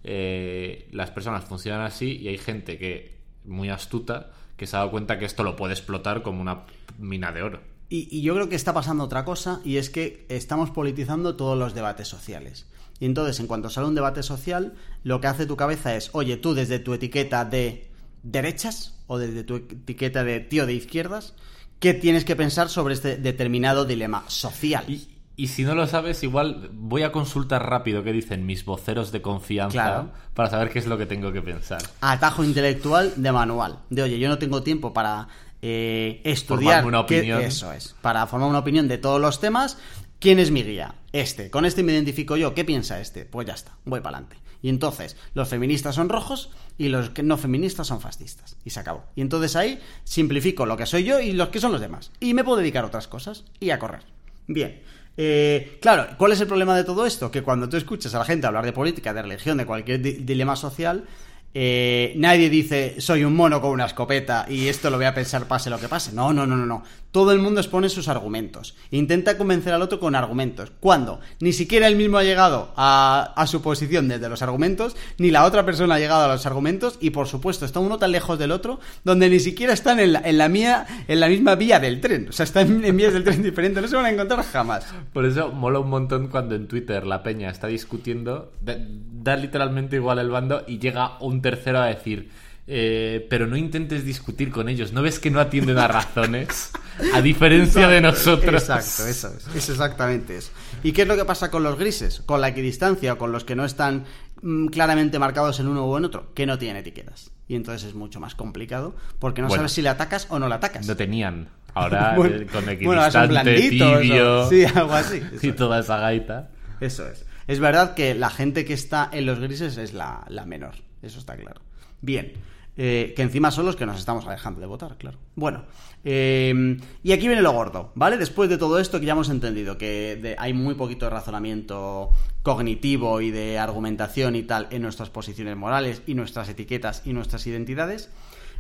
eh, 0.04 0.88
las 0.92 1.10
personas 1.12 1.46
funcionan 1.46 1.82
así 1.82 2.18
y 2.18 2.28
hay 2.28 2.38
gente 2.38 2.78
que 2.78 3.16
muy 3.48 3.70
astuta 3.70 4.32
que 4.58 4.68
se 4.68 4.76
ha 4.76 4.80
dado 4.80 4.92
cuenta 4.92 5.20
que 5.20 5.26
esto 5.26 5.44
lo 5.44 5.56
puede 5.56 5.74
explotar 5.74 6.22
como 6.22 6.42
una 6.42 6.62
mina 6.98 7.32
de 7.32 7.44
oro. 7.44 7.62
Y, 7.90 8.08
y 8.10 8.22
yo 8.22 8.34
creo 8.34 8.50
que 8.50 8.56
está 8.56 8.74
pasando 8.74 9.04
otra 9.04 9.26
cosa, 9.26 9.62
y 9.64 9.78
es 9.78 9.90
que 9.90 10.26
estamos 10.30 10.72
politizando 10.72 11.36
todos 11.36 11.58
los 11.58 11.76
debates 11.76 12.08
sociales. 12.08 12.68
Y 13.00 13.06
entonces, 13.06 13.40
en 13.40 13.48
cuanto 13.48 13.70
sale 13.70 13.88
un 13.88 13.96
debate 13.96 14.24
social, 14.24 14.74
lo 15.04 15.20
que 15.20 15.28
hace 15.28 15.46
tu 15.46 15.58
cabeza 15.58 15.96
es, 15.96 16.10
oye, 16.14 16.38
tú 16.38 16.54
desde 16.54 16.80
tu 16.80 16.94
etiqueta 16.94 17.46
de 17.46 17.92
derechas 18.24 18.98
o 19.08 19.18
desde 19.18 19.44
tu 19.44 19.56
etiqueta 19.58 20.24
de 20.24 20.40
tío 20.40 20.66
de 20.66 20.74
izquierdas, 20.74 21.36
¿qué 21.80 21.94
tienes 21.94 22.26
que 22.26 22.36
pensar 22.36 22.70
sobre 22.70 22.94
este 22.94 23.18
determinado 23.18 23.86
dilema 23.86 24.24
social? 24.28 24.86
Y, 24.88 25.15
y 25.38 25.48
si 25.48 25.64
no 25.64 25.76
lo 25.76 25.86
sabes, 25.88 26.24
igual 26.24 26.70
voy 26.74 27.04
a 27.04 27.12
consultar 27.12 27.70
rápido 27.70 28.04
qué 28.04 28.14
dicen 28.14 28.46
mis 28.46 28.64
voceros 28.66 29.12
de 29.12 29.22
confianza 29.22 29.72
Claro. 29.74 30.12
para 30.34 30.50
saber 30.50 30.70
qué 30.70 30.80
es 30.80 30.88
lo 30.88 30.98
que 30.98 31.06
tengo 31.06 31.32
que 31.34 31.42
pensar. 31.42 31.82
Atajo 32.02 32.44
intelectual 32.44 33.14
de 33.18 33.32
manual. 33.32 33.80
De 33.90 34.04
oye, 34.04 34.18
yo 34.20 34.30
no 34.30 34.38
tengo 34.38 34.64
tiempo 34.64 34.94
para 34.94 35.28
eh, 35.62 36.22
estudiar. 36.24 36.86
Una 36.86 37.02
opinión. 37.02 37.42
eso 37.42 37.72
es. 37.74 37.96
Para 38.02 38.26
formar 38.28 38.50
una 38.50 38.60
opinión 38.60 38.88
de 38.88 38.98
todos 38.98 39.20
los 39.20 39.40
temas. 39.40 39.78
¿Quién 40.20 40.40
es 40.40 40.52
mi 40.52 40.64
guía? 40.64 40.96
Este. 41.12 41.50
Con 41.50 41.66
este 41.66 41.84
me 41.84 41.92
identifico 41.92 42.38
yo. 42.38 42.54
¿Qué 42.54 42.64
piensa 42.64 43.00
este? 43.02 43.26
Pues 43.26 43.46
ya 43.48 43.54
está. 43.54 43.72
Voy 43.84 44.00
para 44.00 44.18
adelante. 44.18 44.38
Y 44.62 44.70
entonces, 44.70 45.16
los 45.34 45.48
feministas 45.50 45.94
son 45.96 46.10
rojos 46.10 46.50
y 46.78 46.88
los 46.88 47.10
que 47.12 47.22
no 47.22 47.38
feministas 47.38 47.86
son 47.88 48.02
fascistas. 48.02 48.56
Y 48.64 48.72
se 48.72 48.80
acabó. 48.80 49.04
Y 49.16 49.22
entonces 49.22 49.56
ahí 49.56 49.80
simplifico 50.04 50.66
lo 50.66 50.78
que 50.78 50.86
soy 50.86 51.04
yo 51.04 51.20
y 51.20 51.34
los 51.34 51.50
que 51.50 51.60
son 51.60 51.72
los 51.72 51.82
demás. 51.82 52.12
Y 52.20 52.34
me 52.34 52.44
puedo 52.44 52.58
dedicar 52.58 52.84
a 52.84 52.88
otras 52.88 53.08
cosas 53.08 53.44
y 53.60 53.70
a 53.72 53.78
correr. 53.80 54.02
Bien. 54.48 54.82
Eh, 55.18 55.78
claro, 55.82 56.08
¿cuál 56.18 56.34
es 56.34 56.42
el 56.42 56.48
problema 56.48 56.76
de 56.76 56.84
todo 56.84 57.06
esto? 57.06 57.32
Que 57.32 57.42
cuando 57.42 57.70
tú 57.70 57.78
escuchas 57.78 58.14
a 58.16 58.20
la 58.20 58.26
gente 58.26 58.48
hablar 58.48 58.66
de 58.66 58.74
política, 58.74 59.14
de 59.14 59.22
religión, 59.22 59.58
de 59.58 59.66
cualquier 59.66 60.02
di- 60.02 60.14
dilema 60.14 60.56
social, 60.56 61.06
eh, 61.54 62.14
nadie 62.18 62.50
dice 62.50 63.00
soy 63.00 63.24
un 63.24 63.34
mono 63.34 63.62
con 63.62 63.72
una 63.72 63.86
escopeta 63.86 64.46
y 64.50 64.68
esto 64.68 64.90
lo 64.90 64.98
voy 64.98 65.06
a 65.06 65.14
pensar 65.16 65.48
pase 65.48 65.70
lo 65.70 65.80
que 65.80 65.88
pase. 65.88 66.12
No, 66.12 66.34
no, 66.34 66.46
no, 66.46 66.58
no, 66.58 66.66
no. 66.66 66.84
Todo 67.16 67.32
el 67.32 67.40
mundo 67.40 67.62
expone 67.62 67.88
sus 67.88 68.10
argumentos. 68.10 68.76
Intenta 68.92 69.38
convencer 69.38 69.72
al 69.72 69.82
otro 69.82 70.02
con 70.02 70.16
argumentos. 70.16 70.74
Cuando 70.82 71.22
ni 71.40 71.54
siquiera 71.54 71.88
él 71.88 71.96
mismo 71.96 72.18
ha 72.18 72.26
llegado 72.26 72.74
a, 72.76 73.46
su 73.48 73.62
posición 73.62 74.10
desde 74.10 74.28
los 74.28 74.42
argumentos, 74.42 74.98
ni 75.18 75.32
la 75.32 75.46
otra 75.46 75.66
persona 75.66 75.96
ha 75.96 76.00
llegado 76.00 76.26
a 76.26 76.28
los 76.28 76.46
argumentos, 76.46 76.98
y 77.00 77.12
por 77.12 77.30
supuesto 77.30 77.64
está 77.64 77.80
uno 77.80 77.98
tan 78.00 78.12
lejos 78.12 78.38
del 78.38 78.52
otro, 78.52 78.82
donde 79.06 79.30
ni 79.30 79.40
siquiera 79.40 79.72
están 79.72 80.02
en 80.02 80.12
la, 80.12 80.24
en 80.26 80.38
la 80.38 80.50
mía, 80.50 81.06
en 81.08 81.22
la 81.22 81.30
misma 81.30 81.56
vía 81.56 81.80
del 81.80 82.02
tren. 82.02 82.28
O 82.28 82.34
sea, 82.34 82.44
están 82.44 82.84
en 82.84 82.98
vías 82.98 83.14
del 83.14 83.24
tren 83.24 83.42
diferentes, 83.44 83.82
no 83.82 83.88
se 83.88 83.96
van 83.96 84.08
a 84.08 84.10
encontrar 84.10 84.44
jamás. 84.44 84.86
Por 85.14 85.24
eso 85.24 85.54
mola 85.54 85.80
un 85.80 85.90
montón 85.90 86.28
cuando 86.28 86.56
en 86.56 86.68
Twitter 86.68 87.08
la 87.08 87.24
peña 87.24 87.50
está 87.50 87.68
discutiendo, 87.68 88.52
da 88.60 89.38
literalmente 89.38 89.96
igual 89.96 90.20
el 90.20 90.32
bando 90.32 90.66
y 90.68 90.80
llega 90.80 91.18
un 91.22 91.42
tercero 91.42 91.80
a 91.80 91.86
decir, 91.86 92.30
eh, 92.68 93.28
pero 93.30 93.46
no 93.46 93.58
intentes 93.58 94.04
discutir 94.04 94.52
con 94.52 94.70
ellos. 94.70 94.92
¿No 94.92 95.02
ves 95.02 95.20
que 95.20 95.30
no 95.30 95.40
atienden 95.40 95.78
a 95.78 95.88
razones? 95.88 96.72
A 97.14 97.22
diferencia 97.22 97.88
de 97.88 98.02
nosotros. 98.02 98.64
Exacto, 98.64 99.08
eso 99.08 99.34
es. 99.36 99.56
Es 99.56 99.70
exactamente 99.70 100.38
eso. 100.38 100.52
¿Y 100.84 100.92
qué 100.92 101.04
es 101.04 101.08
lo 101.08 101.16
que 101.16 101.26
pasa 101.26 101.52
con 101.52 101.64
los 101.64 101.78
grises? 101.78 102.22
Con 102.26 102.42
la 102.42 102.48
equidistancia 102.50 103.14
o 103.14 103.18
con 103.18 103.32
los 103.32 103.44
que 103.44 103.56
no 103.56 103.66
están 103.66 104.06
mm, 104.42 104.68
claramente 104.68 105.20
marcados 105.20 105.60
en 105.60 105.68
uno 105.68 105.86
o 105.86 105.98
en 105.98 106.06
otro, 106.06 106.34
que 106.34 106.46
no 106.46 106.58
tienen 106.58 106.78
etiquetas. 106.78 107.32
Y 107.48 107.56
entonces 107.56 107.90
es 107.90 107.94
mucho 107.96 108.20
más 108.20 108.34
complicado 108.34 108.96
porque 109.20 109.42
no 109.42 109.48
Bueno. 109.48 109.60
sabes 109.62 109.74
si 109.74 109.82
le 109.84 109.90
atacas 109.90 110.26
o 110.30 110.40
no 110.40 110.48
le 110.48 110.56
atacas. 110.56 110.88
No 110.88 110.96
tenían. 110.96 111.50
Ahora 111.76 112.14
Bueno, 112.18 112.36
eh, 112.38 112.48
con 112.52 112.66
bueno, 112.66 112.72
equidistante, 112.72 113.28
blanditos, 113.28 114.02
tibio 114.02 114.50
sí, 114.50 114.66
algo 114.66 114.94
así. 114.94 115.22
y 115.44 115.52
toda 115.52 115.80
esa 115.82 115.98
gaita. 116.00 116.50
Eso 116.82 117.08
es. 117.08 117.26
Es 117.48 117.60
verdad 117.60 117.94
que 117.94 118.16
la 118.16 118.32
gente 118.32 118.66
que 118.66 118.74
está 118.74 119.08
en 119.14 119.28
los 119.28 119.40
grises 119.40 119.78
es 119.78 119.94
la, 119.94 120.26
la 120.30 120.46
menor. 120.46 120.74
Eso 121.04 121.20
está 121.20 121.36
claro. 121.36 121.62
Bien. 122.02 122.34
Eh, 122.78 123.14
que 123.16 123.22
encima 123.22 123.52
son 123.52 123.66
los 123.66 123.78
que 123.78 123.86
nos 123.86 123.98
estamos 123.98 124.26
alejando 124.28 124.60
de 124.60 124.68
votar, 124.68 124.98
claro. 124.98 125.18
Bueno. 125.36 125.64
eh, 126.04 126.78
y 127.04 127.12
aquí 127.14 127.28
viene 127.28 127.42
lo 127.42 127.54
gordo, 127.54 127.92
¿vale? 127.96 128.18
Después 128.18 128.50
de 128.50 128.58
todo 128.58 128.80
esto 128.80 129.00
que 129.00 129.06
ya 129.06 129.14
hemos 129.14 129.30
entendido 129.30 129.78
que 129.78 130.36
hay 130.38 130.54
muy 130.54 130.76
poquito 130.76 131.10
razonamiento 131.10 132.12
cognitivo 132.44 133.22
y 133.22 133.32
de 133.32 133.58
argumentación 133.60 134.36
y 134.36 134.44
tal 134.44 134.68
en 134.72 134.82
nuestras 134.82 135.10
posiciones 135.10 135.56
morales 135.56 136.02
y 136.06 136.16
nuestras 136.16 136.50
etiquetas 136.50 137.02
y 137.06 137.14
nuestras 137.14 137.48
identidades. 137.48 138.10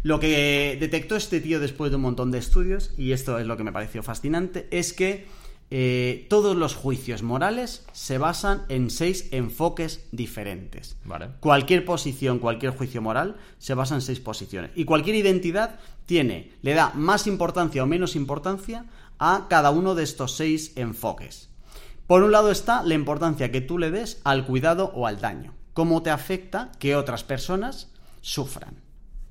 Lo 0.01 0.19
que 0.19 0.77
detectó 0.79 1.15
este 1.15 1.41
tío 1.41 1.59
después 1.59 1.91
de 1.91 1.97
un 1.97 2.03
montón 2.03 2.31
de 2.31 2.37
estudios, 2.37 2.93
y 2.97 3.11
esto 3.11 3.37
es 3.39 3.47
lo 3.47 3.57
que 3.57 3.63
me 3.63 3.71
pareció 3.71 4.01
fascinante, 4.01 4.67
es 4.71 4.93
que 4.93 5.25
eh, 5.71 6.27
todos 6.29 6.55
los 6.55 6.75
juicios 6.75 7.23
morales 7.23 7.85
se 7.91 8.17
basan 8.17 8.63
en 8.69 8.89
seis 8.89 9.27
enfoques 9.31 10.05
diferentes. 10.11 10.95
Vale. 11.05 11.29
Cualquier 11.39 11.85
posición, 11.85 12.39
cualquier 12.39 12.75
juicio 12.75 13.01
moral 13.01 13.37
se 13.57 13.73
basa 13.73 13.95
en 13.95 14.01
seis 14.01 14.19
posiciones. 14.19 14.71
Y 14.75 14.85
cualquier 14.85 15.15
identidad 15.15 15.79
tiene, 16.05 16.51
le 16.61 16.75
da 16.75 16.91
más 16.93 17.25
importancia 17.25 17.83
o 17.83 17.87
menos 17.87 18.15
importancia 18.15 18.85
a 19.17 19.47
cada 19.49 19.71
uno 19.71 19.95
de 19.95 20.03
estos 20.03 20.35
seis 20.35 20.73
enfoques. 20.75 21.49
Por 22.05 22.21
un 22.21 22.31
lado 22.31 22.51
está 22.51 22.83
la 22.83 22.93
importancia 22.93 23.51
que 23.51 23.61
tú 23.61 23.79
le 23.79 23.89
des 23.89 24.21
al 24.23 24.45
cuidado 24.45 24.91
o 24.93 25.07
al 25.07 25.19
daño. 25.19 25.55
Cómo 25.73 26.03
te 26.03 26.11
afecta 26.11 26.71
que 26.77 26.95
otras 26.95 27.23
personas 27.23 27.89
sufran. 28.21 28.81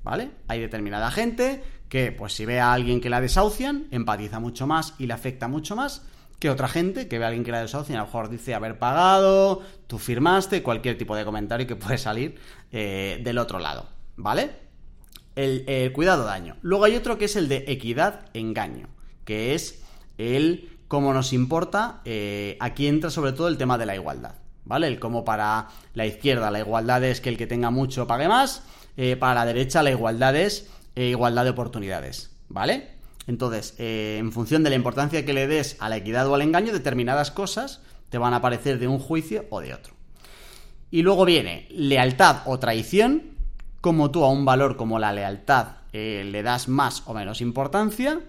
¿Vale? 0.03 0.31
Hay 0.47 0.59
determinada 0.59 1.09
gente 1.09 1.63
que, 1.89 2.11
pues 2.11 2.33
si 2.33 2.45
ve 2.45 2.59
a 2.59 2.73
alguien 2.73 3.01
que 3.01 3.09
la 3.09 3.21
desahucian, 3.21 3.87
empatiza 3.91 4.39
mucho 4.39 4.67
más 4.67 4.93
y 4.99 5.07
le 5.07 5.13
afecta 5.13 5.47
mucho 5.47 5.75
más 5.75 6.03
que 6.39 6.49
otra 6.49 6.67
gente 6.67 7.07
que 7.07 7.17
ve 7.17 7.25
a 7.25 7.27
alguien 7.27 7.43
que 7.43 7.51
la 7.51 7.61
desahucian, 7.61 7.97
a 7.97 8.01
lo 8.01 8.07
mejor 8.07 8.29
dice 8.29 8.53
haber 8.53 8.77
pagado, 8.77 9.61
tú 9.87 9.97
firmaste, 9.97 10.63
cualquier 10.63 10.97
tipo 10.97 11.15
de 11.15 11.25
comentario 11.25 11.67
que 11.67 11.75
puede 11.75 11.97
salir 11.97 12.35
eh, 12.71 13.21
del 13.23 13.37
otro 13.37 13.59
lado. 13.59 13.87
¿Vale? 14.17 14.51
El, 15.35 15.63
el 15.67 15.91
cuidado-daño. 15.91 16.57
Luego 16.61 16.85
hay 16.85 16.95
otro 16.95 17.17
que 17.17 17.25
es 17.25 17.35
el 17.35 17.49
de 17.49 17.65
equidad-engaño, 17.67 18.87
que 19.25 19.53
es 19.53 19.83
el 20.17 20.69
cómo 20.87 21.13
nos 21.13 21.33
importa, 21.33 22.01
eh, 22.05 22.57
aquí 22.59 22.87
entra 22.87 23.09
sobre 23.09 23.33
todo 23.33 23.47
el 23.47 23.57
tema 23.57 23.77
de 23.77 23.85
la 23.85 23.95
igualdad, 23.95 24.35
¿vale? 24.63 24.87
El 24.87 24.99
cómo 24.99 25.25
para 25.25 25.67
la 25.93 26.05
izquierda 26.05 26.51
la 26.51 26.59
igualdad 26.59 27.03
es 27.03 27.19
que 27.19 27.29
el 27.29 27.37
que 27.37 27.47
tenga 27.47 27.71
mucho 27.71 28.07
pague 28.07 28.27
más, 28.27 28.63
eh, 28.95 29.17
para 29.17 29.33
la 29.33 29.45
derecha 29.45 29.83
la 29.83 29.91
igualdad 29.91 30.35
es 30.35 30.69
igualdad 30.95 31.43
de 31.43 31.49
oportunidades, 31.49 32.31
¿vale? 32.47 32.94
Entonces, 33.27 33.75
eh, 33.79 34.17
en 34.19 34.31
función 34.31 34.63
de 34.63 34.69
la 34.69 34.75
importancia 34.75 35.25
que 35.25 35.33
le 35.33 35.47
des 35.47 35.77
a 35.79 35.89
la 35.89 35.97
equidad 35.97 36.27
o 36.27 36.35
al 36.35 36.41
engaño, 36.41 36.73
determinadas 36.73 37.31
cosas 37.31 37.81
te 38.09 38.17
van 38.17 38.33
a 38.33 38.41
parecer 38.41 38.79
de 38.79 38.87
un 38.87 38.99
juicio 38.99 39.45
o 39.49 39.61
de 39.61 39.73
otro. 39.73 39.93
Y 40.91 41.01
luego 41.01 41.25
viene 41.25 41.67
lealtad 41.71 42.43
o 42.45 42.59
traición, 42.59 43.35
como 43.81 44.11
tú 44.11 44.23
a 44.23 44.29
un 44.29 44.45
valor 44.45 44.77
como 44.77 44.99
la 44.99 45.11
lealtad 45.11 45.77
eh, 45.91 46.23
le 46.25 46.43
das 46.43 46.67
más 46.67 47.03
o 47.05 47.13
menos 47.13 47.41
importancia. 47.41 48.19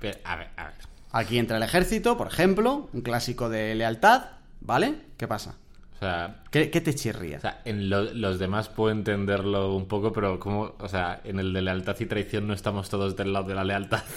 Pero, 0.00 0.18
a 0.24 0.36
ver, 0.36 0.48
a 0.56 0.64
ver. 0.64 0.74
Aquí 1.12 1.38
entra 1.38 1.56
el 1.56 1.62
ejército, 1.62 2.16
por 2.16 2.28
ejemplo, 2.28 2.88
un 2.92 3.02
clásico 3.02 3.48
de 3.48 3.74
lealtad, 3.74 4.26
¿vale? 4.60 5.00
¿Qué 5.16 5.26
pasa? 5.26 5.56
O 6.00 6.02
sea, 6.02 6.36
¿Qué, 6.50 6.70
qué 6.70 6.80
te 6.80 6.94
chirría? 6.94 7.36
o 7.36 7.40
sea, 7.40 7.60
en 7.66 7.90
lo- 7.90 8.12
los 8.14 8.38
demás 8.38 8.70
puedo 8.70 8.90
entenderlo 8.90 9.74
un 9.76 9.86
poco, 9.86 10.14
pero 10.14 10.40
como, 10.40 10.74
o 10.78 10.88
sea, 10.88 11.20
en 11.24 11.38
el 11.38 11.52
de 11.52 11.60
lealtad 11.60 11.94
y 12.00 12.06
traición 12.06 12.46
no 12.46 12.54
estamos 12.54 12.88
todos 12.88 13.16
del 13.16 13.34
lado 13.34 13.46
de 13.48 13.54
la 13.54 13.64
lealtad. 13.64 14.02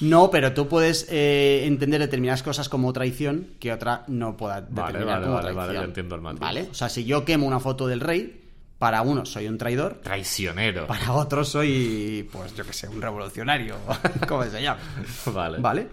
No, 0.00 0.30
pero 0.30 0.52
tú 0.52 0.68
puedes 0.68 1.06
eh, 1.10 1.62
entender 1.66 2.00
determinadas 2.00 2.42
cosas 2.42 2.68
como 2.68 2.92
traición 2.92 3.46
que 3.60 3.72
otra 3.72 4.04
no 4.08 4.36
pueda 4.36 4.60
Vale, 4.60 4.88
determinar 4.92 5.06
vale, 5.14 5.22
como 5.22 5.34
vale, 5.36 5.44
traición. 5.52 5.74
vale, 5.76 5.84
entiendo 5.88 6.14
el 6.16 6.20
matiz. 6.20 6.40
¿Vale? 6.40 6.68
O 6.70 6.74
sea, 6.74 6.88
si 6.90 7.04
yo 7.06 7.24
quemo 7.24 7.46
una 7.46 7.60
foto 7.60 7.86
del 7.86 8.00
rey, 8.00 8.44
para 8.78 9.00
uno 9.02 9.24
soy 9.24 9.46
un 9.48 9.56
traidor, 9.56 10.00
Traicionero. 10.02 10.86
para 10.86 11.12
otro 11.14 11.44
soy, 11.44 12.28
pues 12.32 12.54
yo 12.56 12.64
que 12.66 12.72
sé, 12.74 12.88
un 12.88 13.00
revolucionario, 13.00 13.76
como 14.28 14.44
se 14.44 14.60
llama. 14.62 14.80
Vale. 15.32 15.58
¿Vale? 15.60 15.86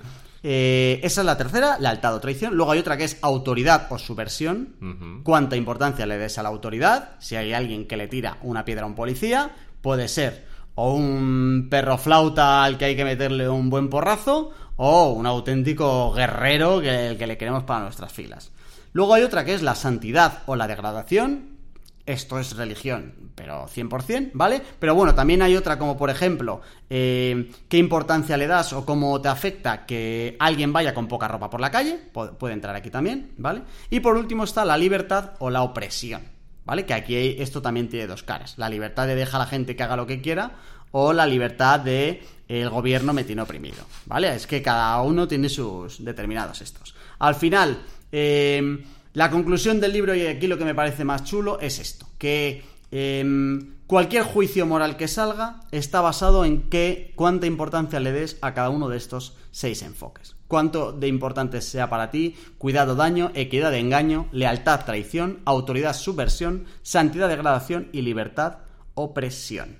Eh, 0.49 1.01
esa 1.03 1.19
es 1.19 1.25
la 1.25 1.35
tercera, 1.35 1.77
lealtad 1.77 2.15
o 2.15 2.21
traición. 2.21 2.55
Luego 2.55 2.71
hay 2.71 2.79
otra 2.79 2.95
que 2.95 3.03
es 3.03 3.17
autoridad 3.21 3.87
o 3.89 3.99
subversión. 3.99 5.21
Cuánta 5.23 5.57
importancia 5.57 6.05
le 6.05 6.17
des 6.17 6.37
a 6.37 6.43
la 6.43 6.47
autoridad. 6.47 7.15
Si 7.19 7.35
hay 7.35 7.51
alguien 7.51 7.85
que 7.85 7.97
le 7.97 8.07
tira 8.07 8.37
una 8.43 8.63
piedra 8.63 8.83
a 8.83 8.87
un 8.87 8.95
policía, 8.95 9.51
puede 9.81 10.07
ser 10.07 10.45
o 10.75 10.93
un 10.93 11.67
perro 11.69 11.97
flauta 11.97 12.63
al 12.63 12.77
que 12.77 12.85
hay 12.85 12.95
que 12.95 13.03
meterle 13.03 13.49
un 13.49 13.69
buen 13.69 13.89
porrazo, 13.89 14.51
o 14.77 15.09
un 15.09 15.25
auténtico 15.25 16.13
guerrero 16.13 16.79
que, 16.79 17.17
que 17.19 17.27
le 17.27 17.37
queremos 17.37 17.63
para 17.63 17.81
nuestras 17.81 18.13
filas. 18.13 18.53
Luego 18.93 19.15
hay 19.15 19.23
otra 19.23 19.43
que 19.43 19.53
es 19.53 19.63
la 19.63 19.75
santidad 19.75 20.43
o 20.45 20.55
la 20.55 20.67
degradación. 20.67 21.57
Esto 22.05 22.39
es 22.39 22.55
religión, 22.55 23.26
pero 23.37 23.67
100%, 23.67 24.31
¿vale? 24.33 24.59
Pero 24.79 24.95
bueno, 24.95 25.13
también 25.13 25.43
hay 25.43 25.55
otra 25.55 25.77
como 25.77 25.95
por 25.95 26.09
ejemplo, 26.09 26.59
eh, 26.89 27.51
qué 27.69 27.77
importancia 27.77 28.35
le 28.35 28.47
das 28.47 28.73
o 28.73 28.83
cómo 28.83 29.21
te 29.21 29.27
afecta 29.27 29.85
que 29.85 30.35
alguien 30.39 30.73
vaya 30.73 30.95
con 30.95 31.07
poca 31.07 31.27
ropa 31.27 31.47
por 31.47 31.61
la 31.61 31.69
calle, 31.69 31.99
pu- 32.11 32.35
puede 32.35 32.55
entrar 32.55 32.75
aquí 32.75 32.89
también, 32.89 33.33
¿vale? 33.37 33.61
Y 33.91 33.99
por 33.99 34.17
último 34.17 34.43
está 34.43 34.65
la 34.65 34.75
libertad 34.75 35.33
o 35.37 35.51
la 35.51 35.61
opresión, 35.61 36.23
¿vale? 36.65 36.87
Que 36.87 36.95
aquí 36.95 37.15
esto 37.37 37.61
también 37.61 37.89
tiene 37.89 38.07
dos 38.07 38.23
caras, 38.23 38.55
la 38.57 38.69
libertad 38.69 39.05
de 39.05 39.13
dejar 39.13 39.39
a 39.39 39.43
la 39.45 39.49
gente 39.51 39.75
que 39.75 39.83
haga 39.83 39.95
lo 39.95 40.07
que 40.07 40.19
quiera 40.19 40.53
o 40.89 41.13
la 41.13 41.27
libertad 41.27 41.79
de 41.79 42.23
el 42.47 42.69
gobierno 42.71 43.13
me 43.13 43.23
oprimido, 43.39 43.83
¿vale? 44.07 44.33
Es 44.33 44.47
que 44.47 44.63
cada 44.63 44.99
uno 45.03 45.27
tiene 45.27 45.47
sus 45.47 46.03
determinados 46.03 46.61
estos. 46.61 46.95
Al 47.19 47.35
final, 47.35 47.77
eh, 48.11 48.83
la 49.13 49.29
conclusión 49.29 49.79
del 49.79 49.93
libro, 49.93 50.15
y 50.15 50.25
aquí 50.25 50.47
lo 50.47 50.57
que 50.57 50.65
me 50.65 50.73
parece 50.73 51.03
más 51.03 51.23
chulo, 51.23 51.59
es 51.59 51.77
esto, 51.79 52.07
que 52.17 52.76
em, 52.91 53.75
cualquier 53.87 54.23
juicio 54.23 54.65
moral 54.65 54.97
que 54.97 55.07
salga 55.07 55.61
está 55.71 56.01
basado 56.01 56.45
en 56.45 56.69
qué, 56.69 57.13
cuánta 57.15 57.47
importancia 57.47 57.99
le 57.99 58.11
des 58.11 58.37
a 58.41 58.53
cada 58.53 58.69
uno 58.69 58.89
de 58.89 58.97
estos 58.97 59.35
seis 59.51 59.81
enfoques. 59.81 60.35
Cuánto 60.47 60.93
de 60.93 61.07
importante 61.07 61.61
sea 61.61 61.89
para 61.89 62.09
ti, 62.09 62.35
cuidado, 62.57 62.95
daño, 62.95 63.31
equidad, 63.33 63.73
engaño, 63.75 64.27
lealtad, 64.31 64.85
traición, 64.85 65.39
autoridad, 65.45 65.93
subversión, 65.93 66.65
santidad, 66.83 67.27
degradación 67.27 67.89
y 67.91 68.01
libertad, 68.01 68.59
opresión. 68.93 69.79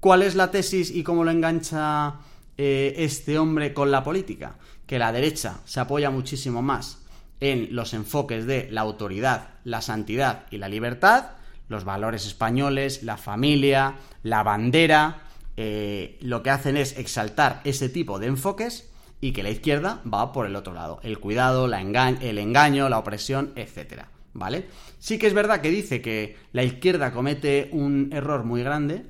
¿Cuál 0.00 0.22
es 0.22 0.34
la 0.34 0.50
tesis 0.50 0.90
y 0.90 1.02
cómo 1.02 1.24
lo 1.24 1.30
engancha 1.30 2.16
eh, 2.58 2.94
este 2.98 3.38
hombre 3.38 3.72
con 3.72 3.90
la 3.90 4.02
política? 4.02 4.58
Que 4.86 4.98
la 4.98 5.12
derecha 5.12 5.60
se 5.64 5.80
apoya 5.80 6.10
muchísimo 6.10 6.60
más 6.60 6.98
en 7.40 7.74
los 7.74 7.94
enfoques 7.94 8.46
de 8.46 8.68
la 8.70 8.82
autoridad, 8.82 9.54
la 9.64 9.80
santidad 9.80 10.46
y 10.50 10.58
la 10.58 10.68
libertad, 10.68 11.30
los 11.68 11.84
valores 11.84 12.26
españoles, 12.26 13.02
la 13.02 13.16
familia, 13.16 13.96
la 14.22 14.42
bandera, 14.42 15.22
eh, 15.56 16.18
lo 16.20 16.42
que 16.42 16.50
hacen 16.50 16.76
es 16.76 16.98
exaltar 16.98 17.60
ese 17.64 17.88
tipo 17.88 18.18
de 18.18 18.26
enfoques 18.26 18.90
y 19.20 19.32
que 19.32 19.42
la 19.42 19.50
izquierda 19.50 20.02
va 20.12 20.32
por 20.32 20.46
el 20.46 20.56
otro 20.56 20.74
lado, 20.74 21.00
el 21.02 21.18
cuidado, 21.18 21.66
el 21.66 22.38
engaño, 22.38 22.88
la 22.88 22.98
opresión, 22.98 23.52
etcétera, 23.56 24.08
¿vale? 24.32 24.66
Sí 24.98 25.18
que 25.18 25.26
es 25.26 25.34
verdad 25.34 25.60
que 25.60 25.70
dice 25.70 26.02
que 26.02 26.36
la 26.52 26.64
izquierda 26.64 27.12
comete 27.12 27.70
un 27.72 28.10
error 28.12 28.44
muy 28.44 28.62
grande, 28.62 29.06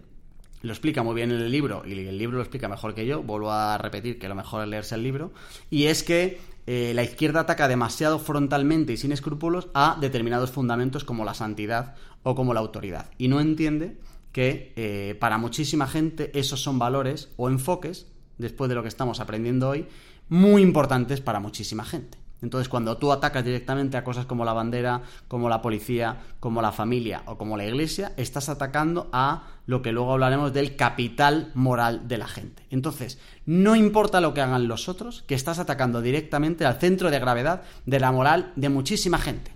lo 0.62 0.72
explica 0.72 1.02
muy 1.02 1.14
bien 1.14 1.32
en 1.32 1.40
el 1.40 1.50
libro, 1.50 1.82
y 1.84 1.92
el 1.92 2.16
libro 2.16 2.36
lo 2.36 2.42
explica 2.42 2.68
mejor 2.68 2.94
que 2.94 3.06
yo, 3.06 3.22
vuelvo 3.22 3.50
a 3.50 3.76
repetir 3.78 4.18
que 4.18 4.28
lo 4.28 4.34
mejor 4.34 4.62
es 4.62 4.68
leerse 4.68 4.94
el 4.94 5.02
libro, 5.02 5.32
y 5.70 5.86
es 5.86 6.02
que 6.02 6.38
eh, 6.66 6.92
la 6.94 7.02
izquierda 7.02 7.40
ataca 7.40 7.68
demasiado 7.68 8.18
frontalmente 8.18 8.92
y 8.92 8.96
sin 8.96 9.12
escrúpulos 9.12 9.68
a 9.74 9.98
determinados 10.00 10.50
fundamentos 10.50 11.04
como 11.04 11.24
la 11.24 11.34
santidad 11.34 11.94
o 12.22 12.34
como 12.34 12.54
la 12.54 12.60
autoridad, 12.60 13.10
y 13.18 13.28
no 13.28 13.40
entiende 13.40 13.98
que 14.32 14.72
eh, 14.76 15.16
para 15.20 15.38
muchísima 15.38 15.86
gente 15.86 16.30
esos 16.38 16.60
son 16.60 16.78
valores 16.78 17.30
o 17.36 17.48
enfoques, 17.48 18.06
después 18.38 18.68
de 18.68 18.74
lo 18.74 18.82
que 18.82 18.88
estamos 18.88 19.20
aprendiendo 19.20 19.68
hoy, 19.68 19.86
muy 20.28 20.62
importantes 20.62 21.20
para 21.20 21.38
muchísima 21.38 21.84
gente. 21.84 22.23
Entonces, 22.42 22.68
cuando 22.68 22.98
tú 22.98 23.10
atacas 23.10 23.44
directamente 23.44 23.96
a 23.96 24.04
cosas 24.04 24.26
como 24.26 24.44
la 24.44 24.52
bandera, 24.52 25.02
como 25.28 25.48
la 25.48 25.62
policía, 25.62 26.18
como 26.40 26.60
la 26.60 26.72
familia 26.72 27.22
o 27.26 27.38
como 27.38 27.56
la 27.56 27.64
iglesia, 27.64 28.12
estás 28.16 28.48
atacando 28.48 29.08
a 29.12 29.44
lo 29.66 29.80
que 29.80 29.92
luego 29.92 30.12
hablaremos 30.12 30.52
del 30.52 30.76
capital 30.76 31.50
moral 31.54 32.06
de 32.06 32.18
la 32.18 32.28
gente. 32.28 32.62
Entonces, 32.70 33.18
no 33.46 33.76
importa 33.76 34.20
lo 34.20 34.34
que 34.34 34.42
hagan 34.42 34.68
los 34.68 34.88
otros, 34.88 35.22
que 35.26 35.34
estás 35.34 35.58
atacando 35.58 36.02
directamente 36.02 36.66
al 36.66 36.78
centro 36.78 37.10
de 37.10 37.18
gravedad 37.18 37.62
de 37.86 38.00
la 38.00 38.12
moral 38.12 38.52
de 38.56 38.68
muchísima 38.68 39.18
gente. 39.18 39.52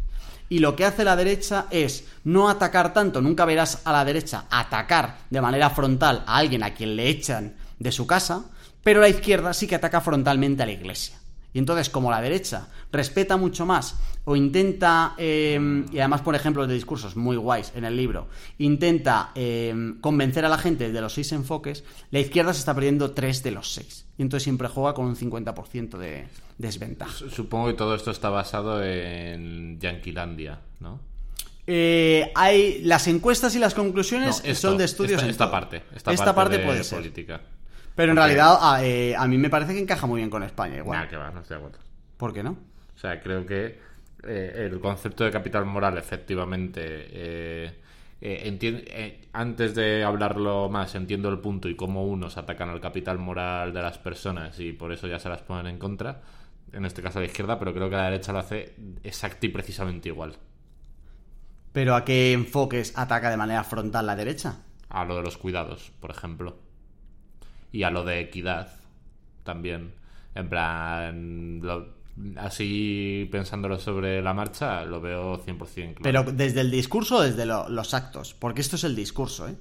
Y 0.49 0.61
lo 0.61 0.77
que 0.77 0.87
hace 0.87 1.05
la 1.05 1.17
derecha 1.17 1.67
es 1.71 2.07
no 2.25 2.49
atacar 2.49 2.95
tanto, 2.95 3.21
nunca 3.21 3.45
verás 3.45 3.83
a 3.85 3.93
la 3.93 4.05
derecha 4.05 4.47
atacar 4.51 5.19
de 5.29 5.43
manera 5.43 5.69
frontal 5.69 6.25
a 6.27 6.39
alguien 6.39 6.63
a 6.63 6.73
quien 6.73 6.97
le 6.97 7.09
echan 7.09 7.55
de 7.79 7.93
su 7.93 8.07
casa, 8.07 8.45
pero 8.83 9.01
la 9.01 9.11
izquierda 9.11 9.53
sí 9.53 9.67
que 9.67 9.75
ataca 9.75 10.01
frontalmente 10.01 10.63
a 10.63 10.67
la 10.67 10.73
iglesia. 10.73 11.19
Y 11.53 11.59
entonces, 11.59 11.89
como 11.89 12.11
la 12.11 12.21
derecha 12.21 12.69
respeta 12.93 13.37
mucho 13.37 13.67
más 13.67 13.97
o 14.25 14.37
intenta, 14.37 15.15
eh, 15.17 15.85
y 15.91 15.99
además 15.99 16.21
por 16.21 16.35
ejemplo 16.35 16.67
de 16.67 16.75
discursos 16.75 17.17
muy 17.17 17.37
guays 17.37 17.73
en 17.75 17.85
el 17.85 17.97
libro, 17.97 18.29
intenta 18.59 19.31
eh, 19.35 19.95
convencer 20.01 20.45
a 20.45 20.49
la 20.49 20.59
gente 20.59 20.93
de 20.93 21.01
los 21.01 21.15
seis 21.15 21.33
enfoques, 21.33 21.85
la 22.11 22.21
izquierda 22.21 22.53
se 22.53 22.61
está 22.61 22.75
perdiendo 22.75 23.13
tres 23.13 23.43
de 23.43 23.53
los 23.53 23.73
seis. 23.73 24.07
Y 24.19 24.23
entonces 24.23 24.45
siempre 24.45 24.69
juega 24.69 24.95
con 24.95 25.07
un 25.07 25.17
50% 25.17 25.97
de 25.97 26.27
desventaja. 26.59 27.13
Supongo 27.31 27.69
que 27.69 27.75
todo 27.75 27.95
esto 27.95 28.11
está 28.11 28.29
basado 28.29 28.85
en 28.85 29.79
Yanquilandia, 29.81 30.61
¿no? 30.81 31.01
Eh, 31.71 32.33
hay 32.35 32.81
las 32.83 33.07
encuestas 33.09 33.55
y 33.55 33.59
las 33.59 33.75
conclusiones 33.75 34.43
No, 34.43 34.51
esto, 34.51 34.69
son 34.69 34.79
de 34.79 34.85
estudios 34.85 35.13
esta, 35.13 35.25
en 35.25 35.31
esta 35.31 35.51
parte. 35.51 35.83
Esta, 35.95 36.13
Esta 36.13 36.35
parte 36.35 36.59
de 36.59 36.65
puede 36.65 36.83
ser. 36.83 36.99
política. 36.99 37.43
Pero 37.99 38.13
en 38.13 38.17
Porque- 38.17 38.27
realidad 38.35 38.59
a, 38.63 38.85
eh, 38.85 39.17
a 39.17 39.27
mí 39.27 39.37
me 39.39 39.51
parece 39.51 39.75
que 39.75 39.81
encaja 39.81 40.07
muy 40.07 40.19
bien 40.21 40.31
con 40.31 40.45
España 40.45 40.77
igual. 40.77 41.01
Nah, 41.01 41.09
que 41.09 41.17
va, 41.17 41.33
no 41.33 41.41
estoy 41.41 41.57
de 41.57 41.65
acuerdo. 41.65 41.79
¿Por 42.17 42.33
qué 42.33 42.45
no? 42.45 42.51
O 42.95 42.97
sea, 42.99 43.21
creo 43.21 43.45
que 43.45 43.77
eh, 44.23 44.69
el 44.71 44.79
concepto 44.79 45.25
de 45.25 45.33
capital 45.33 45.65
moral, 45.65 45.99
efectivamente, 45.99 46.81
eh, 46.85 47.81
eh, 48.21 48.43
entien- 48.49 48.85
eh, 48.87 49.27
antes 49.33 49.75
de 49.75 50.05
hablarlo 50.05 50.69
más, 50.69 50.95
entiendo 50.95 51.29
el 51.29 51.41
punto 51.41 51.69
y 51.69 51.75
cómo 51.75 52.05
unos 52.07 52.37
atacan 52.37 52.69
al 52.71 52.81
capital 52.81 53.19
moral 53.19 53.73
de 53.73 53.83
las 53.83 53.99
personas 53.99 54.61
y 54.61 54.73
por 54.73 54.93
eso 54.93 55.09
ya 55.09 55.19
se 55.19 55.29
las 55.29 55.43
ponen 55.43 55.67
en 55.67 55.81
contra, 55.81 56.21
en 56.73 56.85
este 56.85 57.03
caso 57.03 57.19
a 57.19 57.23
la 57.23 57.27
izquierda, 57.27 57.59
pero 57.59 57.75
creo 57.75 57.91
que 57.91 57.97
la 57.97 58.05
derecha 58.05 58.33
lo 58.33 58.39
hace 58.39 58.77
exacto 59.03 59.45
y 59.47 59.49
precisamente 59.49 60.09
igual. 60.09 60.37
Pero 61.73 61.97
¿a 61.97 62.05
qué 62.05 62.33
enfoques 62.33 62.97
ataca 62.97 63.29
de 63.29 63.37
manera 63.37 63.65
frontal 63.65 64.07
la 64.07 64.15
derecha? 64.15 64.59
A 64.89 65.05
lo 65.05 65.17
de 65.17 65.23
los 65.23 65.37
cuidados, 65.37 65.91
por 65.99 66.13
ejemplo. 66.13 66.59
Y 67.73 67.83
a 67.83 67.91
lo 67.91 68.05
de 68.05 68.21
equidad 68.21 68.69
también. 69.45 69.93
En 70.35 70.49
plan, 70.49 71.61
lo- 71.63 71.99
así 72.37 73.29
pensándolo 73.31 73.79
sobre 73.79 74.21
la 74.23 74.35
marcha, 74.35 74.85
lo 74.85 75.01
veo 75.01 75.39
100% 75.45 75.95
claro. 76.01 76.25
Pero 76.25 76.33
desde 76.37 76.61
el 76.63 76.71
discurso 76.71 77.17
o 77.17 77.23
desde 77.23 77.47
lo- 77.47 77.69
los 77.69 77.95
actos, 77.95 78.35
porque 78.35 78.61
esto 78.61 78.77
es 78.77 78.85
el 78.85 78.95
discurso, 78.97 79.49
¿eh? 79.49 79.55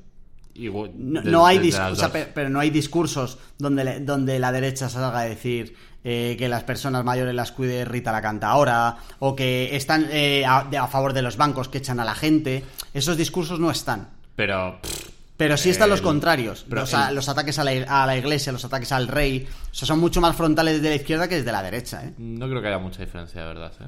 Igual- 0.56 0.92
No, 0.96 1.22
de- 1.22 1.30
no 1.32 1.46
hay 1.46 1.60
o 1.70 1.96
sea, 1.96 2.12
pero 2.34 2.50
no 2.50 2.60
hay 2.60 2.72
discursos 2.72 3.38
donde, 3.60 3.84
le- 3.84 4.00
donde 4.00 4.40
la 4.40 4.52
derecha 4.52 4.90
salga 4.90 5.20
a 5.20 5.24
decir 5.26 5.76
eh, 6.04 6.36
que 6.40 6.48
las 6.48 6.64
personas 6.64 7.04
mayores 7.04 7.36
las 7.36 7.52
cuide 7.52 7.84
Rita 7.84 8.12
la 8.14 8.22
Cantaora 8.22 8.98
o 9.20 9.36
que 9.36 9.76
están 9.76 10.08
eh, 10.10 10.46
a, 10.46 10.88
favor 10.88 11.12
de 11.14 11.22
los 11.22 11.36
bancos 11.38 11.68
que 11.70 11.80
echan 11.80 12.00
a 12.00 12.06
la 12.06 12.16
gente. 12.16 12.64
Esos 12.94 13.18
discursos 13.18 13.60
no 13.60 13.70
están. 13.70 14.10
Pero 14.36 14.80
pff, 14.82 15.10
Pero 15.38 15.56
sí 15.56 15.70
están 15.70 15.90
los 15.90 16.00
El- 16.00 16.06
contrarios. 16.06 16.66
pero 16.68 16.82
los, 16.82 16.94
a- 16.96 17.10
el- 17.10 17.16
los 17.16 17.30
ataques 17.30 17.60
a 17.60 17.64
la, 17.64 17.72
a 18.04 18.08
la 18.08 18.18
iglesia, 18.18 18.52
los 18.52 18.66
ataques 18.66 18.92
al 18.92 19.08
rey. 19.08 19.48
O 19.72 19.74
sea, 19.76 19.88
son 19.88 20.00
mucho 20.00 20.20
más 20.20 20.36
frontales 20.36 20.76
desde 20.78 20.90
la 20.90 20.96
izquierda 20.96 21.28
que 21.28 21.36
desde 21.36 21.52
la 21.52 21.62
derecha. 21.64 22.04
¿eh? 22.06 22.14
no 22.18 22.48
creo 22.50 22.62
que 22.62 22.68
haya 22.68 22.80
mucha 22.80 23.04
diferencia, 23.04 23.42
de 23.42 23.48
verdad. 23.48 23.72
¿eh? 23.82 23.88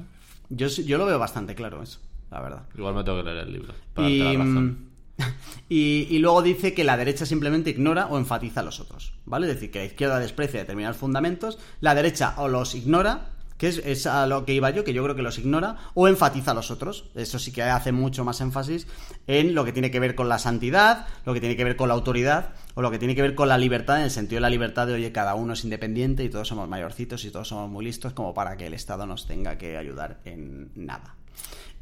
Yo, 0.50 0.68
yo 0.68 0.96
lo 0.98 1.06
veo 1.06 1.18
bastante 1.18 1.54
claro 1.54 1.82
eso, 1.82 1.98
la 2.30 2.40
verdad. 2.40 2.62
Igual 2.76 2.94
me 2.94 3.04
tengo 3.04 3.18
que 3.18 3.24
leer 3.24 3.38
el 3.38 3.52
libro. 3.52 3.74
Para 3.94 4.08
Y, 4.08 4.18
darte 4.20 4.38
la 4.38 4.44
razón. 4.44 4.64
mm, 4.64 4.90
y, 5.68 6.06
y 6.10 6.18
luego 6.18 6.40
dice 6.42 6.72
que 6.72 6.84
la 6.84 6.96
derecha 6.96 7.26
simplemente 7.26 7.70
ignora 7.70 8.06
o 8.06 8.16
enfatiza 8.18 8.60
a 8.60 8.62
los 8.62 8.80
otros, 8.80 9.12
¿vale? 9.26 9.48
Es 9.48 9.54
decir, 9.54 9.70
que 9.70 9.80
la 9.80 9.84
izquierda 9.86 10.18
desprecia 10.18 10.60
determinados 10.60 10.96
fundamentos, 10.96 11.58
la 11.80 11.94
derecha 11.94 12.34
o 12.38 12.48
los 12.48 12.74
ignora, 12.74 13.26
que 13.60 13.68
es, 13.68 14.06
a 14.06 14.26
lo 14.26 14.46
que 14.46 14.54
iba 14.54 14.70
yo, 14.70 14.84
que 14.84 14.94
yo 14.94 15.04
creo 15.04 15.14
que 15.14 15.20
los 15.20 15.38
ignora, 15.38 15.76
o 15.92 16.08
enfatiza 16.08 16.52
a 16.52 16.54
los 16.54 16.70
otros. 16.70 17.10
Eso 17.14 17.38
sí 17.38 17.52
que 17.52 17.62
hace 17.62 17.92
mucho 17.92 18.24
más 18.24 18.40
énfasis 18.40 18.86
en 19.26 19.54
lo 19.54 19.66
que 19.66 19.72
tiene 19.72 19.90
que 19.90 20.00
ver 20.00 20.14
con 20.14 20.30
la 20.30 20.38
santidad, 20.38 21.06
lo 21.26 21.34
que 21.34 21.40
tiene 21.40 21.56
que 21.56 21.64
ver 21.64 21.76
con 21.76 21.88
la 21.88 21.94
autoridad, 21.94 22.54
o 22.74 22.80
lo 22.80 22.90
que 22.90 22.98
tiene 22.98 23.14
que 23.14 23.20
ver 23.20 23.34
con 23.34 23.50
la 23.50 23.58
libertad, 23.58 23.98
en 23.98 24.04
el 24.04 24.10
sentido 24.10 24.38
de 24.38 24.40
la 24.40 24.48
libertad 24.48 24.86
de, 24.86 24.94
oye, 24.94 25.12
cada 25.12 25.34
uno 25.34 25.52
es 25.52 25.62
independiente 25.62 26.24
y 26.24 26.30
todos 26.30 26.48
somos 26.48 26.70
mayorcitos 26.70 27.22
y 27.26 27.30
todos 27.30 27.48
somos 27.48 27.68
muy 27.68 27.84
listos 27.84 28.14
como 28.14 28.32
para 28.32 28.56
que 28.56 28.66
el 28.66 28.72
Estado 28.72 29.04
nos 29.04 29.26
tenga 29.26 29.58
que 29.58 29.76
ayudar 29.76 30.20
en 30.24 30.70
nada. 30.74 31.16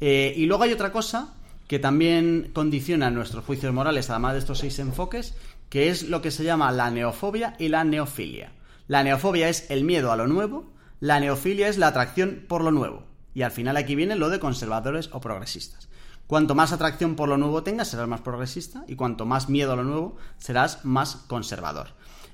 Eh, 0.01 0.33
y 0.35 0.47
luego 0.47 0.63
hay 0.63 0.73
otra 0.73 0.91
cosa 0.91 1.33
que 1.69 1.79
también 1.79 2.51
condiciona 2.51 3.09
nuestros 3.09 3.45
juicios 3.45 3.73
morales, 3.73 4.09
además 4.09 4.33
de 4.33 4.39
estos 4.39 4.59
seis 4.59 4.77
enfoques, 4.79 5.33
que 5.69 5.87
es 5.87 6.09
lo 6.09 6.21
que 6.21 6.31
se 6.31 6.43
llama 6.43 6.73
la 6.73 6.91
neofobia 6.91 7.55
y 7.57 7.69
la 7.69 7.85
neofilia. 7.85 8.51
La 8.89 9.01
neofobia 9.01 9.47
es 9.47 9.71
el 9.71 9.85
miedo 9.85 10.11
a 10.11 10.17
lo 10.17 10.27
nuevo, 10.27 10.77
la 10.99 11.19
neofilia 11.19 11.67
es 11.67 11.77
la 11.77 11.87
atracción 11.87 12.45
por 12.47 12.63
lo 12.63 12.71
nuevo. 12.71 13.03
Y 13.33 13.43
al 13.43 13.51
final 13.51 13.77
aquí 13.77 13.95
viene 13.95 14.15
lo 14.15 14.29
de 14.29 14.39
conservadores 14.39 15.09
o 15.13 15.21
progresistas. 15.21 15.87
Cuanto 16.27 16.53
más 16.53 16.71
atracción 16.71 17.15
por 17.15 17.29
lo 17.29 17.37
nuevo 17.37 17.63
tengas, 17.63 17.87
serás 17.87 18.07
más 18.07 18.21
progresista, 18.21 18.83
y 18.87 18.95
cuanto 18.95 19.25
más 19.25 19.49
miedo 19.49 19.73
a 19.73 19.75
lo 19.75 19.83
nuevo, 19.83 20.17
serás 20.37 20.85
más 20.85 21.15
conservador. 21.27 21.87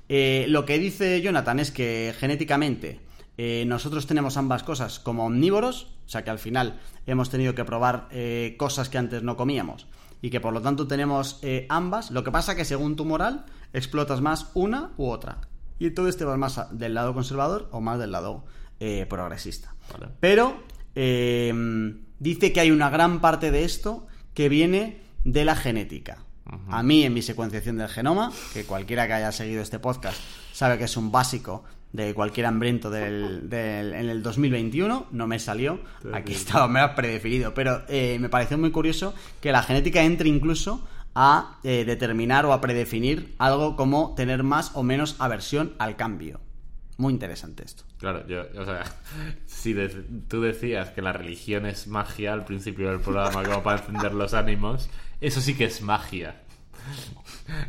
Eh, 0.08 0.44
lo 0.48 0.66
que 0.66 0.78
dice 0.78 1.22
Jonathan 1.22 1.60
es 1.60 1.70
que 1.70 2.14
genéticamente 2.18 3.00
eh, 3.38 3.64
nosotros 3.66 4.06
tenemos 4.06 4.36
ambas 4.36 4.62
cosas 4.62 4.98
como 4.98 5.24
omnívoros, 5.24 5.94
o 6.04 6.08
sea 6.08 6.24
que 6.24 6.30
al 6.30 6.38
final 6.38 6.78
hemos 7.06 7.30
tenido 7.30 7.54
que 7.54 7.64
probar 7.64 8.08
eh, 8.10 8.54
cosas 8.58 8.88
que 8.88 8.98
antes 8.98 9.22
no 9.22 9.36
comíamos 9.36 9.86
y 10.20 10.28
que 10.28 10.40
por 10.40 10.52
lo 10.52 10.60
tanto 10.60 10.86
tenemos 10.86 11.40
ambas. 11.68 12.10
Lo 12.10 12.22
que 12.22 12.30
pasa 12.30 12.54
que 12.54 12.64
según 12.64 12.96
tu 12.96 13.04
moral 13.04 13.46
explotas 13.72 14.20
más 14.20 14.50
una 14.54 14.90
u 14.98 15.08
otra. 15.08 15.40
Y 15.78 15.86
entonces 15.86 16.16
te 16.16 16.24
vas 16.24 16.38
más 16.38 16.60
del 16.78 16.94
lado 16.94 17.12
conservador 17.14 17.68
o 17.72 17.80
más 17.80 17.98
del 17.98 18.12
lado 18.12 18.44
eh, 18.80 19.06
progresista. 19.08 19.74
Vale. 19.92 20.08
Pero 20.20 20.62
eh, 20.94 21.94
dice 22.18 22.52
que 22.52 22.60
hay 22.60 22.70
una 22.70 22.90
gran 22.90 23.20
parte 23.20 23.50
de 23.50 23.64
esto 23.64 24.06
que 24.34 24.48
viene 24.48 25.00
de 25.24 25.44
la 25.44 25.56
genética. 25.56 26.18
A 26.68 26.84
mí, 26.84 27.02
en 27.02 27.12
mi 27.12 27.22
secuenciación 27.22 27.76
del 27.76 27.88
genoma, 27.88 28.30
que 28.54 28.62
cualquiera 28.64 29.08
que 29.08 29.14
haya 29.14 29.32
seguido 29.32 29.62
este 29.62 29.80
podcast 29.80 30.16
sabe 30.52 30.78
que 30.78 30.84
es 30.84 30.96
un 30.96 31.10
básico 31.10 31.64
de 31.92 32.14
cualquier 32.14 32.46
hambriento 32.46 32.88
del, 32.88 33.48
del- 33.50 33.92
en 33.94 34.08
el 34.08 34.22
2021, 34.22 35.08
no 35.10 35.26
me 35.26 35.40
salió. 35.40 35.80
Aquí 36.12 36.34
estaba 36.34 36.68
me 36.68 36.78
era 36.78 36.94
predefinido, 36.94 37.52
pero 37.52 37.82
eh, 37.88 38.18
me 38.20 38.28
pareció 38.28 38.56
muy 38.58 38.70
curioso 38.70 39.12
que 39.40 39.50
la 39.50 39.62
genética 39.64 40.04
entre 40.04 40.28
incluso 40.28 40.86
a 41.18 41.58
eh, 41.64 41.84
determinar 41.86 42.44
o 42.44 42.52
a 42.52 42.60
predefinir 42.60 43.34
algo 43.38 43.74
como 43.74 44.14
tener 44.14 44.42
más 44.42 44.72
o 44.74 44.82
menos 44.82 45.16
aversión 45.18 45.72
al 45.78 45.96
cambio. 45.96 46.40
Muy 46.98 47.12
interesante 47.12 47.64
esto. 47.64 47.84
Claro, 47.98 48.26
yo, 48.28 48.42
o 48.60 48.64
sea, 48.64 48.84
si 49.46 49.72
de- 49.72 49.88
tú 50.28 50.42
decías 50.42 50.90
que 50.90 51.00
la 51.02 51.12
religión 51.14 51.64
es 51.66 51.86
magia 51.86 52.32
al 52.34 52.44
principio 52.44 52.90
del 52.90 53.00
programa, 53.00 53.42
como 53.42 53.62
para 53.62 53.78
encender 53.80 54.12
los 54.14 54.34
ánimos, 54.34 54.88
eso 55.20 55.40
sí 55.40 55.54
que 55.54 55.64
es 55.64 55.80
magia. 55.82 56.42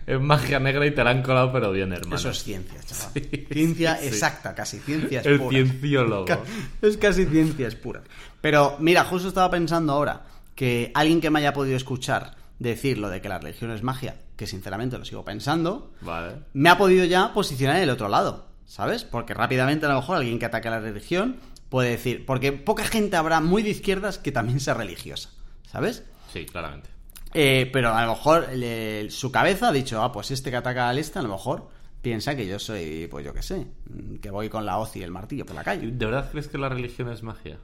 Es 0.05 0.19
magia 0.19 0.59
negra 0.59 0.85
y 0.85 0.91
te 0.91 1.03
la 1.03 1.11
han 1.11 1.21
colado, 1.23 1.51
pero 1.51 1.71
bien, 1.71 1.91
hermano. 1.93 2.15
Eso 2.15 2.29
es 2.29 2.43
ciencia, 2.43 2.79
chaval. 2.83 3.11
Ciencia 3.51 3.95
sí. 3.97 4.07
exacta, 4.07 4.53
casi 4.55 4.79
ciencias 4.79 5.25
El 5.25 5.37
puras. 5.39 5.51
cienciólogo. 5.53 6.25
Ca- 6.25 6.39
Es 6.81 6.97
casi 6.97 7.25
ciencias 7.25 7.75
puras. 7.75 8.03
Pero 8.41 8.75
mira, 8.79 9.03
justo 9.05 9.27
estaba 9.27 9.49
pensando 9.51 9.93
ahora 9.93 10.23
que 10.55 10.91
alguien 10.95 11.21
que 11.21 11.29
me 11.29 11.39
haya 11.39 11.53
podido 11.53 11.77
escuchar 11.77 12.35
decir 12.59 12.97
lo 12.97 13.09
de 13.09 13.21
que 13.21 13.29
la 13.29 13.39
religión 13.39 13.71
es 13.71 13.83
magia, 13.83 14.15
que 14.35 14.47
sinceramente 14.47 14.97
lo 14.97 15.05
sigo 15.05 15.23
pensando, 15.25 15.91
Vale. 16.01 16.35
me 16.53 16.69
ha 16.69 16.77
podido 16.77 17.05
ya 17.05 17.33
posicionar 17.33 17.77
en 17.77 17.83
el 17.83 17.89
otro 17.89 18.09
lado, 18.09 18.47
¿sabes? 18.65 19.03
Porque 19.03 19.33
rápidamente 19.33 19.85
a 19.85 19.89
lo 19.89 19.95
mejor 19.95 20.17
alguien 20.17 20.39
que 20.39 20.45
ataque 20.45 20.67
a 20.67 20.71
la 20.71 20.79
religión 20.79 21.37
puede 21.69 21.89
decir, 21.91 22.25
porque 22.25 22.51
poca 22.53 22.83
gente 22.85 23.15
habrá 23.17 23.41
muy 23.41 23.61
de 23.63 23.69
izquierdas 23.69 24.17
que 24.17 24.31
también 24.31 24.59
sea 24.59 24.73
religiosa, 24.73 25.29
¿sabes? 25.69 26.03
Sí, 26.33 26.45
claramente. 26.45 26.89
Eh, 27.33 27.69
pero 27.73 27.93
a 27.93 28.03
lo 28.05 28.11
mejor 28.13 28.47
le- 28.55 29.09
su 29.11 29.31
cabeza 29.31 29.67
ha 29.69 29.71
dicho, 29.71 30.01
ah, 30.01 30.11
pues 30.11 30.31
este 30.31 30.49
que 30.49 30.55
ataca 30.57 30.89
al 30.89 30.97
este 30.97 31.19
a 31.19 31.21
lo 31.21 31.29
mejor 31.29 31.69
piensa 32.01 32.35
que 32.35 32.47
yo 32.47 32.57
soy, 32.57 33.07
pues 33.11 33.25
yo 33.25 33.33
qué 33.33 33.41
sé, 33.43 33.67
que 34.21 34.31
voy 34.31 34.49
con 34.49 34.65
la 34.65 34.77
hoz 34.79 34.95
y 34.95 35.03
el 35.03 35.11
martillo 35.11 35.45
por 35.45 35.55
la 35.55 35.63
calle. 35.63 35.91
¿De 35.91 36.05
verdad 36.05 36.29
crees 36.31 36.47
que 36.47 36.57
la 36.57 36.69
religión 36.69 37.11
es 37.11 37.21
magia? 37.21 37.57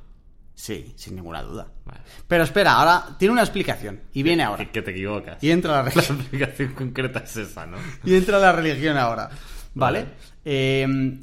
Sí, 0.56 0.93
sin 0.95 1.16
ninguna 1.16 1.41
duda. 1.41 1.68
Vale. 1.86 2.01
Pero 2.28 2.43
espera, 2.43 2.74
ahora 2.74 3.16
tiene 3.18 3.32
una 3.32 3.41
explicación 3.41 4.01
y 4.14 4.24
viene 4.24 4.43
ahora. 4.43 4.72
Que, 4.72 4.82
te 4.82 4.91
equivocas. 4.91 5.43
Y 5.43 5.51
entra 5.51 5.72
la 5.72 5.78
La 5.84 5.89
religión. 5.89 6.20
explicación 6.20 6.74
concreta 6.74 7.20
es 7.20 7.36
esa, 7.38 7.66
¿no? 7.66 7.78
Y 8.04 8.16
entra 8.16 8.39
la 8.39 8.51
religión 8.51 8.97
ahora. 8.97 9.30
¿Vale? 9.74 9.99
Vale. 10.04 10.14
Eh, 10.45 11.20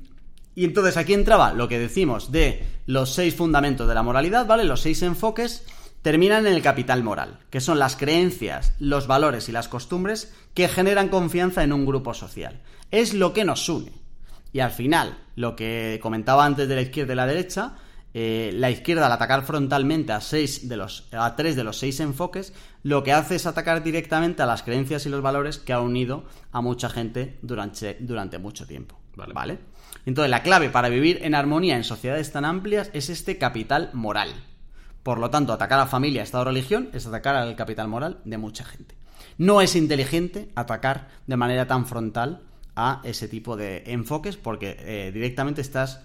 y 0.54 0.64
entonces 0.64 0.96
aquí 0.96 1.14
entraba 1.14 1.52
lo 1.52 1.68
que 1.68 1.78
decimos 1.78 2.32
de 2.32 2.64
los 2.86 3.14
seis 3.14 3.34
fundamentos 3.34 3.88
de 3.88 3.94
la 3.94 4.02
moralidad, 4.02 4.46
¿vale? 4.46 4.64
Los 4.64 4.80
seis 4.80 5.00
enfoques 5.02 5.64
terminan 6.02 6.46
en 6.46 6.54
el 6.54 6.62
capital 6.62 7.02
moral, 7.04 7.38
que 7.50 7.60
son 7.60 7.78
las 7.78 7.96
creencias, 7.96 8.74
los 8.78 9.06
valores 9.06 9.48
y 9.48 9.52
las 9.52 9.68
costumbres 9.68 10.34
que 10.54 10.68
generan 10.68 11.08
confianza 11.08 11.62
en 11.62 11.72
un 11.72 11.86
grupo 11.86 12.14
social. 12.14 12.60
Es 12.90 13.14
lo 13.14 13.32
que 13.32 13.44
nos 13.44 13.68
une. 13.68 13.92
Y 14.52 14.60
al 14.60 14.72
final, 14.72 15.18
lo 15.36 15.54
que 15.54 16.00
comentaba 16.02 16.44
antes 16.44 16.68
de 16.68 16.74
la 16.74 16.82
izquierda 16.82 17.12
y 17.12 17.16
la 17.16 17.26
derecha, 17.26 17.74
eh, 18.12 18.50
la 18.54 18.70
izquierda 18.70 19.06
al 19.06 19.12
atacar 19.12 19.42
frontalmente 19.44 20.12
a 20.12 20.20
seis 20.20 20.68
de 20.68 20.76
los 20.76 21.08
a 21.12 21.36
tres 21.36 21.54
de 21.56 21.64
los 21.64 21.78
seis 21.78 22.00
enfoques, 22.00 22.52
lo 22.82 23.02
que 23.02 23.12
hace 23.12 23.36
es 23.36 23.46
atacar 23.46 23.82
directamente 23.82 24.42
a 24.42 24.46
las 24.46 24.62
creencias 24.62 25.06
y 25.06 25.08
los 25.08 25.22
valores 25.22 25.58
que 25.58 25.72
ha 25.72 25.80
unido 25.80 26.24
a 26.52 26.60
mucha 26.60 26.88
gente 26.88 27.38
durante, 27.42 27.96
durante 28.00 28.38
mucho 28.38 28.66
tiempo. 28.66 28.98
Vale. 29.16 29.34
¿Vale? 29.34 29.58
Entonces, 30.06 30.30
la 30.30 30.42
clave 30.42 30.70
para 30.70 30.88
vivir 30.88 31.20
en 31.22 31.34
armonía 31.34 31.76
en 31.76 31.84
sociedades 31.84 32.32
tan 32.32 32.44
amplias 32.44 32.90
es 32.94 33.10
este 33.10 33.38
capital 33.38 33.90
moral. 33.92 34.30
Por 35.02 35.18
lo 35.18 35.30
tanto, 35.30 35.52
atacar 35.52 35.80
a 35.80 35.86
familia, 35.86 36.22
Estado, 36.22 36.44
religión 36.44 36.90
es 36.92 37.06
atacar 37.06 37.36
al 37.36 37.56
capital 37.56 37.88
moral 37.88 38.18
de 38.24 38.38
mucha 38.38 38.64
gente. 38.64 38.94
No 39.38 39.60
es 39.60 39.76
inteligente 39.76 40.50
atacar 40.54 41.08
de 41.26 41.36
manera 41.36 41.66
tan 41.66 41.86
frontal 41.86 42.42
a 42.76 43.00
ese 43.04 43.28
tipo 43.28 43.56
de 43.56 43.82
enfoques 43.86 44.36
porque 44.36 44.76
eh, 44.78 45.10
directamente 45.12 45.60
estás 45.60 46.02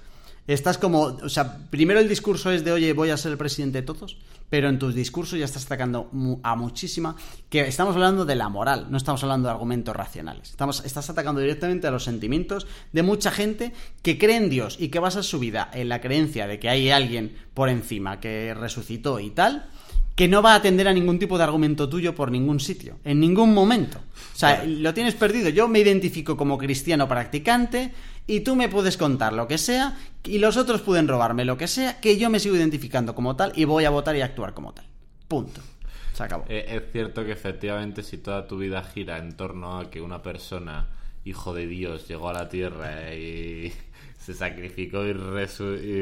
estás 0.47 0.77
como, 0.77 1.01
o 1.01 1.29
sea, 1.29 1.57
primero 1.69 1.99
el 1.99 2.07
discurso 2.07 2.51
es 2.51 2.63
de, 2.63 2.71
oye, 2.71 2.93
voy 2.93 3.09
a 3.09 3.17
ser 3.17 3.31
el 3.31 3.37
presidente 3.37 3.81
de 3.81 3.87
todos, 3.87 4.17
pero 4.49 4.69
en 4.69 4.77
tus 4.77 4.93
discursos 4.93 5.39
ya 5.39 5.45
estás 5.45 5.65
atacando 5.65 6.09
a 6.43 6.55
muchísima, 6.55 7.15
que 7.49 7.61
estamos 7.61 7.95
hablando 7.95 8.25
de 8.25 8.35
la 8.35 8.49
moral, 8.49 8.87
no 8.89 8.97
estamos 8.97 9.23
hablando 9.23 9.47
de 9.47 9.53
argumentos 9.53 9.95
racionales. 9.95 10.51
Estamos, 10.51 10.85
estás 10.85 11.09
atacando 11.09 11.41
directamente 11.41 11.87
a 11.87 11.91
los 11.91 12.03
sentimientos 12.03 12.67
de 12.93 13.03
mucha 13.03 13.31
gente 13.31 13.73
que 14.03 14.17
cree 14.17 14.37
en 14.37 14.49
Dios 14.49 14.77
y 14.79 14.89
que 14.89 14.99
basa 14.99 15.23
su 15.23 15.39
vida 15.39 15.69
en 15.73 15.89
la 15.89 16.01
creencia 16.01 16.47
de 16.47 16.59
que 16.59 16.69
hay 16.69 16.91
alguien 16.91 17.35
por 17.53 17.69
encima 17.69 18.19
que 18.19 18.53
resucitó 18.53 19.19
y 19.19 19.31
tal, 19.31 19.67
que 20.15 20.29
no 20.29 20.41
va 20.41 20.53
a 20.53 20.55
atender 20.55 20.87
a 20.87 20.93
ningún 20.93 21.19
tipo 21.19 21.37
de 21.37 21.43
argumento 21.43 21.89
tuyo 21.89 22.15
por 22.15 22.31
ningún 22.31 22.59
sitio, 22.59 22.99
en 23.03 23.19
ningún 23.19 23.53
momento. 23.53 23.99
O 24.33 24.37
sea, 24.37 24.63
lo 24.63 24.93
tienes 24.93 25.13
perdido. 25.15 25.49
Yo 25.49 25.67
me 25.67 25.79
identifico 25.79 26.37
como 26.37 26.57
cristiano 26.57 27.07
practicante 27.07 27.91
y 28.25 28.39
tú 28.39 28.55
me 28.55 28.69
puedes 28.69 28.95
contar 28.95 29.33
lo 29.33 29.47
que 29.47 29.57
sea 29.57 29.97
y 30.28 30.39
los 30.39 30.57
otros 30.57 30.82
pueden 30.82 31.07
robarme 31.07 31.45
lo 31.45 31.57
que 31.57 31.67
sea, 31.67 31.99
que 31.99 32.17
yo 32.17 32.30
me 32.30 32.39
sigo 32.39 32.55
identificando 32.55 33.15
como 33.15 33.36
tal 33.36 33.51
y 33.55 33.65
voy 33.65 33.86
a 33.86 33.89
votar 33.89 34.15
y 34.15 34.21
actuar 34.21 34.53
como 34.53 34.73
tal. 34.73 34.86
Punto. 35.28 35.61
Se 36.13 36.23
acabó. 36.23 36.45
Eh, 36.47 36.65
es 36.67 36.91
cierto 36.91 37.26
que 37.26 37.34
efectivamente 37.34 38.01
si 38.01 38.17
toda 38.17 38.47
tu 38.47 38.57
vida 38.57 38.84
gira 38.84 39.17
en 39.17 39.36
torno 39.36 39.80
a 39.80 39.89
que 39.89 40.01
una 40.01 40.21
persona, 40.21 40.88
hijo 41.26 41.53
de 41.53 41.67
Dios, 41.67 42.07
llegó 42.07 42.30
a 42.30 42.34
la 42.34 42.47
tierra 42.47 43.13
y 43.13 43.73
se 44.17 44.34
sacrificó 44.34 45.05
y, 45.05 45.13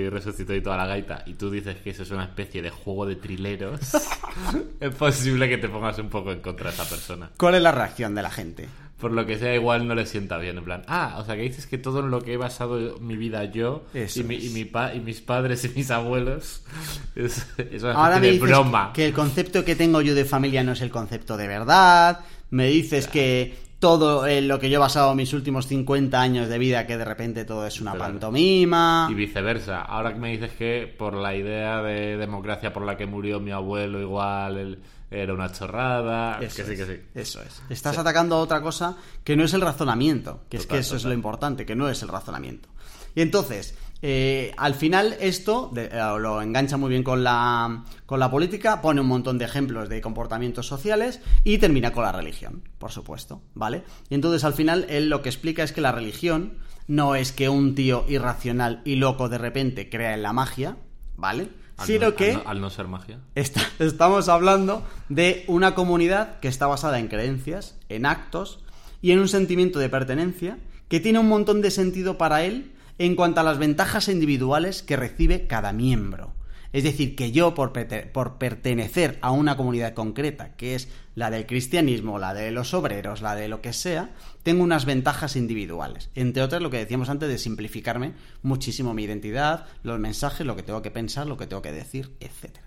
resucitó 0.10 0.54
y 0.54 0.62
toda 0.62 0.78
la 0.78 0.86
gaita, 0.86 1.24
y 1.26 1.34
tú 1.34 1.50
dices 1.50 1.78
que 1.78 1.90
eso 1.90 2.04
es 2.04 2.12
una 2.12 2.26
especie 2.26 2.62
de 2.62 2.70
juego 2.70 3.06
de 3.06 3.16
trileros, 3.16 3.80
es 4.80 4.96
posible 4.96 5.50
que 5.50 5.58
te 5.58 5.68
pongas 5.68 5.98
un 6.00 6.10
poco 6.10 6.32
en 6.32 6.42
contra 6.42 6.70
de 6.70 6.76
esa 6.76 6.88
persona. 6.88 7.32
¿Cuál 7.38 7.56
es 7.56 7.62
la 7.62 7.72
reacción 7.72 8.14
de 8.16 8.22
la 8.22 8.30
gente? 8.30 8.70
Por 9.00 9.12
lo 9.12 9.26
que 9.26 9.38
sea, 9.38 9.54
igual 9.54 9.88
no 9.88 9.96
le 9.96 10.06
sienta 10.06 10.38
bien. 10.38 10.58
En 10.58 10.64
plan, 10.64 10.84
ah, 10.88 11.18
o 11.20 11.26
sea, 11.26 11.36
que 11.36 11.42
dices 11.42 11.68
que 11.68 11.78
todo 11.78 12.00
en 12.00 12.12
lo 12.12 12.22
que 12.22 12.34
he 12.34 12.38
basado 12.38 12.98
mi 13.00 13.18
vida 13.18 13.44
yo 13.46 13.84
y, 13.94 14.24
mi, 14.24 14.36
y, 14.36 14.50
mi 14.50 14.62
y, 14.62 15.00
mis 15.02 15.22
padres 15.22 15.66
y 15.66 15.70
mis 15.70 15.92
abuelos 15.92 16.64
es, 17.16 17.46
una 17.82 17.94
Ahora 17.94 18.20
de 18.20 18.40
broma. 18.40 18.92
Que 18.94 19.06
el 19.06 19.14
concepto 19.14 19.66
que 19.66 19.76
tengo 19.76 20.02
yo 20.02 20.16
de 20.16 20.26
familia 20.26 20.64
no 20.64 20.72
es 20.72 20.82
el 20.82 20.90
concepto 20.90 21.36
de 21.36 21.48
verdad. 21.48 22.22
Me 22.50 22.68
dices 22.68 23.08
que 23.08 23.56
todo 23.84 24.26
en 24.26 24.48
lo 24.48 24.60
que 24.60 24.70
yo 24.70 24.78
he 24.78 24.80
basado 24.80 25.14
mis 25.14 25.34
últimos 25.34 25.68
50 25.68 26.22
años 26.22 26.48
de 26.48 26.58
vida, 26.58 26.88
que 26.88 26.96
de 26.96 27.04
repente 27.04 27.44
todo 27.44 27.68
es 27.68 27.82
una 27.82 27.96
pantomima. 27.96 29.10
Y 29.12 29.14
viceversa. 29.14 29.82
Ahora 29.82 30.14
que 30.14 30.20
me 30.20 30.32
dices 30.32 30.54
que 30.54 30.96
por 30.98 31.16
la 31.16 31.36
idea 31.36 31.82
de 31.82 32.16
democracia 32.16 32.72
por 32.72 32.86
la 32.86 32.96
que 32.96 33.08
murió 33.08 33.42
mi 33.42 33.52
abuelo, 33.52 34.00
igual 34.00 34.80
era 35.14 35.34
una 35.34 35.52
chorrada. 35.52 36.40
Eso 36.42 36.58
que 36.58 36.64
sí, 36.64 36.76
que 36.76 36.86
sí. 36.86 37.02
Eso 37.14 37.42
es. 37.42 37.62
Estás 37.70 37.98
atacando 37.98 38.36
a 38.36 38.40
otra 38.40 38.62
cosa 38.62 38.98
que 39.24 39.36
no 39.36 39.44
es 39.44 39.54
el 39.54 39.62
razonamiento, 39.62 40.42
que 40.50 40.58
es 40.58 40.68
que 40.68 40.80
eso 40.80 40.96
es 40.96 41.06
lo 41.06 41.14
importante, 41.14 41.66
que 41.66 41.76
no 41.76 41.90
es 41.90 42.02
el 42.02 42.10
razonamiento. 42.10 42.70
Y 43.16 43.22
entonces, 43.22 43.76
eh, 44.02 44.54
al 44.58 44.76
final 44.76 45.16
esto 45.22 45.72
eh, 45.78 45.90
lo 46.20 46.42
engancha 46.42 46.76
muy 46.76 46.90
bien 46.90 47.04
con 47.04 47.24
la, 47.24 47.86
con 48.06 48.20
la 48.20 48.30
política, 48.30 48.82
pone 48.82 49.02
un 49.02 49.08
montón 49.08 49.38
de 49.38 49.46
ejemplos 49.46 49.88
de 49.88 50.02
comportamientos 50.02 50.68
sociales 50.68 51.22
y 51.44 51.58
termina 51.58 51.94
con 51.94 52.04
la 52.04 52.12
religión, 52.12 52.68
por 52.80 52.92
supuesto, 52.92 53.42
¿vale? 53.54 53.84
Y 54.10 54.16
entonces 54.16 54.44
al 54.44 54.54
final 54.54 54.86
él 54.90 55.10
lo 55.10 55.22
que 55.22 55.30
explica 55.30 55.64
es 55.64 55.72
que 55.72 55.82
la 55.82 55.92
religión 55.92 56.58
no 56.88 57.16
es 57.16 57.32
que 57.32 57.48
un 57.48 57.76
tío 57.76 58.06
irracional 58.10 58.82
y 58.84 58.96
loco 58.96 59.30
de 59.30 59.38
repente 59.38 59.90
crea 59.90 60.14
en 60.14 60.24
la 60.24 60.34
magia, 60.34 60.78
¿vale? 61.16 61.48
Sino 61.84 62.16
que... 62.16 62.40
Al 62.46 62.62
no, 62.62 62.70
ser 62.70 62.88
magia. 62.88 63.20
estamos 63.36 64.30
hablando 64.30 64.84
de 65.10 65.44
una 65.48 65.76
comunidad 65.76 66.40
que 66.40 66.48
está 66.48 66.68
basada 66.68 67.00
en 67.00 67.08
creencias, 67.08 67.78
en 67.90 68.06
actos 68.06 68.64
y 69.02 69.12
en 69.12 69.20
un 69.20 69.28
sentimiento 69.28 69.80
de 69.80 69.90
pertenencia 69.90 70.60
que 70.88 71.00
tiene 71.00 71.20
un 71.20 71.28
montón 71.28 71.62
de 71.62 71.72
sentido 71.72 72.18
para 72.18 72.44
él 72.44 72.74
en 73.00 73.16
cuanto 73.16 73.40
a 73.40 73.44
las 73.44 73.58
ventajas 73.58 74.08
individuales 74.08 74.84
que 74.84 74.96
recibe 74.96 75.48
cada 75.48 75.74
miembro. 75.74 76.34
Es 76.74 76.84
decir, 76.84 77.16
que 77.16 77.32
yo 77.32 77.54
por, 77.54 77.72
pertenecer 77.72 79.20
a 79.22 79.32
una 79.32 79.56
comunidad 79.56 79.94
concreta, 79.94 80.56
que 80.56 80.74
es 80.74 80.90
la 81.14 81.30
del 81.30 81.46
cristianismo, 81.46 82.18
la 82.18 82.34
de 82.34 82.50
los 82.50 82.74
obreros, 82.74 83.22
la 83.22 83.36
de 83.36 83.48
lo 83.48 83.62
que 83.62 83.74
sea, 83.74 84.10
tengo 84.42 84.64
unas 84.64 84.86
ventajas 84.86 85.36
individuales. 85.36 86.10
Entre 86.16 86.42
otras, 86.42 86.64
lo 86.64 86.72
que 86.72 86.80
decíamos 86.80 87.10
antes 87.10 87.30
de 87.30 87.38
simplificarme 87.38 88.14
muchísimo 88.42 88.96
mi 88.96 89.04
identidad, 89.04 89.68
los 89.84 90.00
mensajes, 90.00 90.48
lo 90.48 90.56
que 90.56 90.64
tengo 90.64 90.82
que 90.82 90.90
pensar, 90.90 91.28
lo 91.28 91.38
que 91.38 91.46
tengo 91.46 91.62
que 91.62 91.72
decir, 91.72 92.12
etc. 92.20 92.58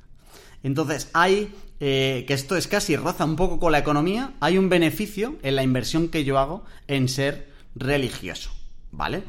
Entonces, 0.63 1.11
hay, 1.13 1.53
eh, 1.81 2.25
que 2.29 2.35
esto 2.35 2.57
es 2.57 2.69
casi 2.69 2.95
roza 2.95 3.25
un 3.25 3.35
poco 3.35 3.59
con 3.59 3.73
la 3.73 3.79
economía, 3.79 4.35
hay 4.39 4.57
un 4.57 4.69
beneficio 4.69 5.37
en 5.43 5.57
la 5.57 5.65
inversión 5.65 6.09
que 6.09 6.25
yo 6.25 6.39
hago 6.39 6.65
en 6.87 7.09
ser 7.09 7.49
religioso, 7.75 8.53
¿vale? 8.93 9.25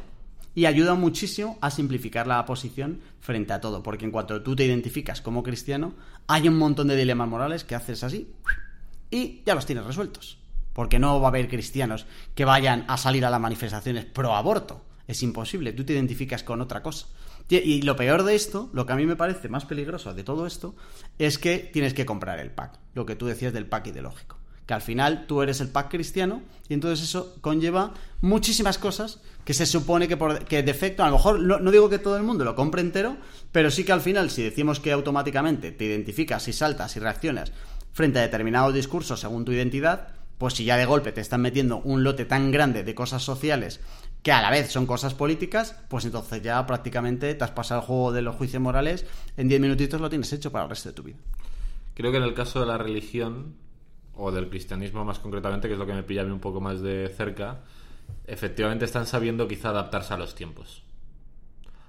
Y 0.58 0.66
ayuda 0.66 0.94
muchísimo 0.94 1.56
a 1.60 1.70
simplificar 1.70 2.26
la 2.26 2.44
posición 2.44 2.98
frente 3.20 3.52
a 3.52 3.60
todo, 3.60 3.80
porque 3.80 4.04
en 4.04 4.10
cuanto 4.10 4.42
tú 4.42 4.56
te 4.56 4.64
identificas 4.64 5.20
como 5.20 5.44
cristiano, 5.44 5.94
hay 6.26 6.48
un 6.48 6.58
montón 6.58 6.88
de 6.88 6.96
dilemas 6.96 7.28
morales 7.28 7.62
que 7.62 7.76
haces 7.76 8.02
así 8.02 8.34
y 9.08 9.40
ya 9.46 9.54
los 9.54 9.66
tienes 9.66 9.84
resueltos. 9.84 10.36
Porque 10.72 10.98
no 10.98 11.20
va 11.20 11.28
a 11.28 11.30
haber 11.30 11.46
cristianos 11.46 12.06
que 12.34 12.44
vayan 12.44 12.84
a 12.88 12.96
salir 12.96 13.24
a 13.24 13.30
las 13.30 13.40
manifestaciones 13.40 14.04
pro 14.04 14.34
aborto. 14.34 14.82
Es 15.06 15.22
imposible, 15.22 15.72
tú 15.72 15.84
te 15.84 15.92
identificas 15.92 16.42
con 16.42 16.60
otra 16.60 16.82
cosa. 16.82 17.06
Y 17.48 17.82
lo 17.82 17.94
peor 17.94 18.24
de 18.24 18.34
esto, 18.34 18.68
lo 18.72 18.84
que 18.84 18.94
a 18.94 18.96
mí 18.96 19.06
me 19.06 19.14
parece 19.14 19.48
más 19.48 19.64
peligroso 19.64 20.12
de 20.12 20.24
todo 20.24 20.44
esto, 20.44 20.74
es 21.20 21.38
que 21.38 21.70
tienes 21.72 21.94
que 21.94 22.04
comprar 22.04 22.40
el 22.40 22.50
pack. 22.50 22.80
Lo 22.94 23.06
que 23.06 23.14
tú 23.14 23.26
decías 23.26 23.52
del 23.52 23.66
pack 23.66 23.86
ideológico 23.86 24.37
que 24.68 24.74
al 24.74 24.82
final 24.82 25.24
tú 25.26 25.40
eres 25.40 25.62
el 25.62 25.70
pack 25.70 25.90
cristiano 25.90 26.42
y 26.68 26.74
entonces 26.74 27.02
eso 27.02 27.34
conlleva 27.40 27.94
muchísimas 28.20 28.76
cosas 28.76 29.18
que 29.46 29.54
se 29.54 29.64
supone 29.64 30.06
que 30.08 30.18
por 30.18 30.44
que 30.44 30.62
defecto, 30.62 31.02
a 31.02 31.06
lo 31.06 31.16
mejor 31.16 31.40
no, 31.40 31.70
digo 31.70 31.88
que 31.88 31.98
todo 31.98 32.18
el 32.18 32.22
mundo 32.22 32.44
lo 32.44 32.54
compre 32.54 32.82
entero, 32.82 33.16
pero 33.50 33.70
sí 33.70 33.82
que 33.82 33.92
al 33.92 34.02
final 34.02 34.28
si 34.28 34.42
decimos 34.42 34.78
que 34.78 34.92
automáticamente 34.92 35.72
te 35.72 35.86
identificas 35.86 36.46
y 36.48 36.52
saltas 36.52 36.94
y 36.96 37.00
reaccionas 37.00 37.50
frente 37.94 38.18
a 38.18 38.22
determinados 38.22 38.74
discursos 38.74 39.20
según 39.20 39.46
tu 39.46 39.52
identidad, 39.52 40.08
pues 40.36 40.52
si 40.52 40.64
ya 40.64 40.76
de 40.76 40.84
golpe 40.84 41.12
te 41.12 41.22
están 41.22 41.40
metiendo 41.40 41.78
un 41.78 42.04
lote 42.04 42.26
tan 42.26 42.50
grande 42.50 42.84
de 42.84 42.94
cosas 42.94 43.22
sociales 43.22 43.80
que 44.22 44.32
a 44.32 44.42
la 44.42 44.50
vez 44.50 44.70
son 44.70 44.84
cosas 44.84 45.14
políticas, 45.14 45.76
pues 45.88 46.04
entonces 46.04 46.42
ya 46.42 46.66
prácticamente 46.66 47.34
te 47.34 47.42
has 47.42 47.52
pasado 47.52 47.80
el 47.80 47.86
juego 47.86 48.12
de 48.12 48.20
los 48.20 48.36
juicios 48.36 48.60
morales, 48.60 49.06
en 49.38 49.48
10 49.48 49.62
minutitos 49.62 49.98
lo 49.98 50.10
tienes 50.10 50.30
hecho 50.34 50.52
para 50.52 50.64
el 50.64 50.70
resto 50.70 50.90
de 50.90 50.94
tu 50.94 51.04
vida. 51.04 51.16
Creo 51.94 52.10
que 52.10 52.18
en 52.18 52.24
el 52.24 52.34
caso 52.34 52.60
de 52.60 52.66
la 52.66 52.76
religión, 52.76 53.54
o 54.18 54.32
del 54.32 54.50
cristianismo 54.50 55.04
más 55.04 55.20
concretamente, 55.20 55.68
que 55.68 55.74
es 55.74 55.78
lo 55.78 55.86
que 55.86 55.94
me 55.94 56.02
pilla 56.02 56.22
a 56.22 56.24
mí 56.24 56.32
un 56.32 56.40
poco 56.40 56.60
más 56.60 56.82
de 56.82 57.08
cerca, 57.16 57.60
efectivamente 58.26 58.84
están 58.84 59.06
sabiendo 59.06 59.48
quizá 59.48 59.70
adaptarse 59.70 60.12
a 60.12 60.18
los 60.18 60.34
tiempos. 60.34 60.82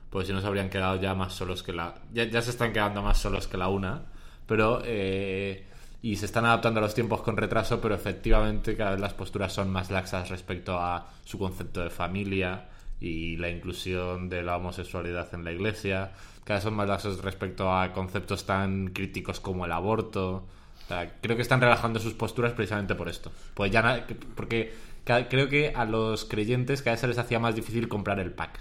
Pues 0.09 0.27
si 0.27 0.33
no 0.33 0.41
se 0.41 0.47
habrían 0.47 0.69
quedado 0.69 0.99
ya 1.01 1.13
más 1.15 1.33
solos 1.33 1.63
que 1.63 1.73
la... 1.73 1.95
Ya, 2.13 2.41
se 2.41 2.51
están 2.51 2.71
quedando 2.71 3.01
más 3.01 3.17
solos 3.17 3.47
que 3.47 3.57
la 3.57 3.67
una, 3.67 4.03
pero... 4.45 4.81
Eh, 4.85 5.65
y 6.01 6.15
se 6.15 6.25
están 6.25 6.45
adaptando 6.45 6.79
a 6.79 6.83
los 6.83 6.95
tiempos 6.95 7.21
con 7.21 7.35
retraso, 7.35 7.81
pero 7.81 7.93
efectivamente 7.93 8.77
cada 8.77 8.91
vez 8.91 9.01
las 9.01 9.13
posturas 9.13 9.51
son 9.51 9.69
más 9.69 9.91
laxas 9.91 10.29
respecto 10.29 10.79
a 10.79 11.09
su 11.25 11.37
concepto 11.37 11.81
de 11.81 11.89
familia 11.89 12.69
y 13.01 13.35
la 13.35 13.49
inclusión 13.49 14.29
de 14.29 14.41
la 14.41 14.55
homosexualidad 14.55 15.33
en 15.33 15.43
la 15.43 15.51
iglesia. 15.51 16.11
Cada 16.45 16.59
vez 16.59 16.63
son 16.63 16.75
más 16.75 16.87
laxos 16.87 17.21
respecto 17.21 17.73
a 17.73 17.91
conceptos 17.91 18.45
tan 18.45 18.87
críticos 18.87 19.41
como 19.41 19.65
el 19.65 19.73
aborto 19.73 20.47
creo 21.21 21.35
que 21.35 21.41
están 21.41 21.61
relajando 21.61 21.99
sus 21.99 22.13
posturas 22.13 22.53
precisamente 22.53 22.95
por 22.95 23.09
esto. 23.09 23.31
Pues 23.53 23.71
ya 23.71 24.05
porque 24.35 24.73
creo 25.03 25.49
que 25.49 25.73
a 25.75 25.85
los 25.85 26.25
creyentes 26.25 26.81
cada 26.81 26.93
vez 26.93 27.01
se 27.01 27.07
les 27.07 27.17
hacía 27.17 27.39
más 27.39 27.55
difícil 27.55 27.87
comprar 27.87 28.19
el 28.19 28.31
pack. 28.31 28.59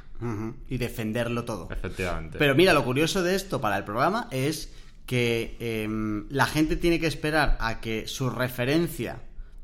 Y 0.68 0.78
defenderlo 0.78 1.44
todo. 1.44 1.68
Efectivamente. 1.70 2.38
Pero 2.38 2.54
mira, 2.54 2.72
lo 2.72 2.84
curioso 2.84 3.22
de 3.22 3.36
esto 3.36 3.60
para 3.60 3.76
el 3.76 3.84
programa 3.84 4.26
es 4.32 4.72
que 5.06 5.56
em, 5.60 6.26
la 6.28 6.46
gente 6.46 6.76
tiene 6.76 6.98
que 6.98 7.06
esperar 7.06 7.56
a 7.60 7.80
que 7.80 8.08
su 8.08 8.28
referencia 8.28 9.20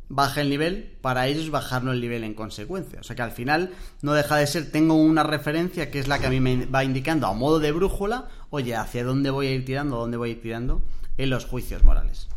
baje 0.08 0.42
el 0.42 0.50
nivel 0.50 0.96
para 1.00 1.26
ellos 1.26 1.50
bajarlo 1.50 1.92
el 1.92 2.00
nivel 2.00 2.24
en 2.24 2.34
consecuencia. 2.34 3.00
O 3.00 3.02
sea 3.02 3.16
que 3.16 3.22
al 3.22 3.32
final 3.32 3.70
no 4.00 4.12
deja 4.12 4.36
de 4.36 4.46
ser, 4.46 4.70
tengo 4.70 4.94
una 4.94 5.22
referencia 5.22 5.90
que 5.90 5.98
es 5.98 6.08
la 6.08 6.18
que 6.18 6.26
a 6.26 6.30
mí 6.30 6.40
me 6.40 6.66
va 6.66 6.84
indicando 6.84 7.26
a 7.26 7.32
modo 7.32 7.58
de 7.58 7.72
brújula, 7.72 8.28
oye, 8.50 8.76
hacia 8.76 9.04
dónde 9.04 9.30
voy 9.30 9.48
a 9.48 9.54
ir 9.54 9.64
tirando, 9.64 9.96
dónde 9.96 10.16
voy 10.16 10.30
a 10.30 10.32
ir 10.32 10.42
tirando 10.42 10.82
en 11.18 11.30
los 11.30 11.46
juicios 11.46 11.82
morales. 11.84 12.28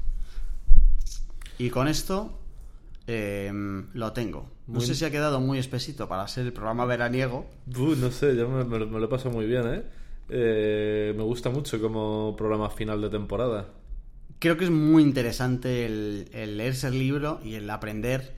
Y 1.57 1.69
con 1.69 1.87
esto 1.87 2.39
em, 3.07 3.87
lo 3.93 4.13
tengo. 4.13 4.49
No 4.67 4.81
sé 4.81 4.95
si 4.95 5.05
ha 5.05 5.11
quedado 5.11 5.39
muy 5.39 5.59
espesito 5.59 6.07
para 6.07 6.27
ser 6.27 6.45
el 6.45 6.53
programa 6.53 6.85
veraniego. 6.85 7.47
no 7.65 8.11
sé, 8.11 8.35
yo 8.35 8.49
me, 8.49 8.79
lo 8.79 9.03
he 9.03 9.07
pasado 9.07 9.31
muy 9.31 9.45
bien, 9.45 9.63
¿eh? 9.65 9.83
¿eh? 10.29 11.13
Me 11.15 11.23
gusta 11.23 11.49
mucho 11.49 11.81
como 11.81 12.35
programa 12.37 12.69
final 12.69 13.01
de 13.01 13.09
temporada. 13.09 13.67
Creo 14.39 14.57
que 14.57 14.65
es 14.65 14.71
muy 14.71 15.01
interesante 15.03 15.85
el, 15.85 16.29
el 16.33 16.57
leerse 16.57 16.87
el 16.87 16.99
libro 16.99 17.39
y 17.43 17.55
el 17.55 17.69
aprender 17.69 18.35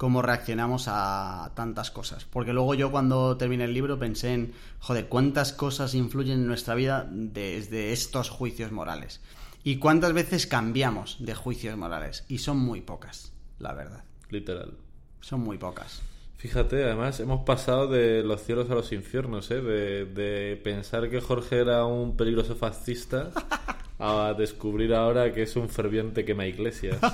cómo 0.00 0.22
reaccionamos 0.22 0.86
a 0.88 1.52
tantas 1.54 1.90
cosas. 1.90 2.24
Porque 2.24 2.54
luego 2.54 2.74
yo 2.74 2.90
cuando 2.90 3.36
terminé 3.36 3.64
el 3.64 3.74
libro 3.74 3.98
pensé 3.98 4.32
en, 4.32 4.54
joder, 4.78 5.08
cuántas 5.08 5.52
cosas 5.52 5.94
influyen 5.94 6.40
en 6.40 6.46
nuestra 6.46 6.74
vida 6.74 7.06
desde 7.10 7.92
estos 7.92 8.30
juicios 8.30 8.72
morales. 8.72 9.20
¿Y 9.62 9.76
cuántas 9.76 10.12
veces 10.12 10.46
cambiamos 10.46 11.16
de 11.20 11.34
juicios 11.34 11.76
morales? 11.76 12.24
Y 12.28 12.38
son 12.38 12.58
muy 12.58 12.80
pocas, 12.80 13.32
la 13.58 13.74
verdad. 13.74 14.04
Literal. 14.30 14.72
Son 15.20 15.40
muy 15.40 15.58
pocas. 15.58 16.02
Fíjate, 16.38 16.84
además 16.84 17.20
hemos 17.20 17.44
pasado 17.44 17.86
de 17.86 18.22
los 18.22 18.42
cielos 18.42 18.70
a 18.70 18.74
los 18.74 18.92
infiernos, 18.92 19.50
¿eh? 19.50 19.60
De, 19.60 20.06
de 20.06 20.56
pensar 20.56 21.10
que 21.10 21.20
Jorge 21.20 21.58
era 21.58 21.84
un 21.84 22.16
peligroso 22.16 22.56
fascista 22.56 23.30
a 23.98 24.34
descubrir 24.36 24.94
ahora 24.94 25.34
que 25.34 25.42
es 25.42 25.54
un 25.56 25.68
ferviente 25.68 26.24
quema 26.24 26.46
iglesias. 26.46 26.98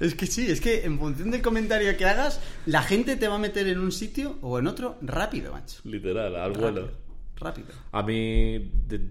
Es 0.00 0.14
que 0.14 0.26
sí, 0.26 0.50
es 0.50 0.60
que 0.60 0.84
en 0.84 0.98
función 0.98 1.30
del 1.30 1.40
comentario 1.40 1.96
que 1.96 2.04
hagas, 2.04 2.40
la 2.66 2.82
gente 2.82 3.16
te 3.16 3.28
va 3.28 3.36
a 3.36 3.38
meter 3.38 3.66
en 3.68 3.78
un 3.78 3.92
sitio 3.92 4.38
o 4.42 4.58
en 4.58 4.66
otro 4.66 4.98
rápido, 5.00 5.52
macho. 5.52 5.80
Literal, 5.84 6.34
al 6.36 6.52
vuelo. 6.52 6.90
Rápido. 7.36 7.68
A 7.92 8.02
mí, 8.02 8.70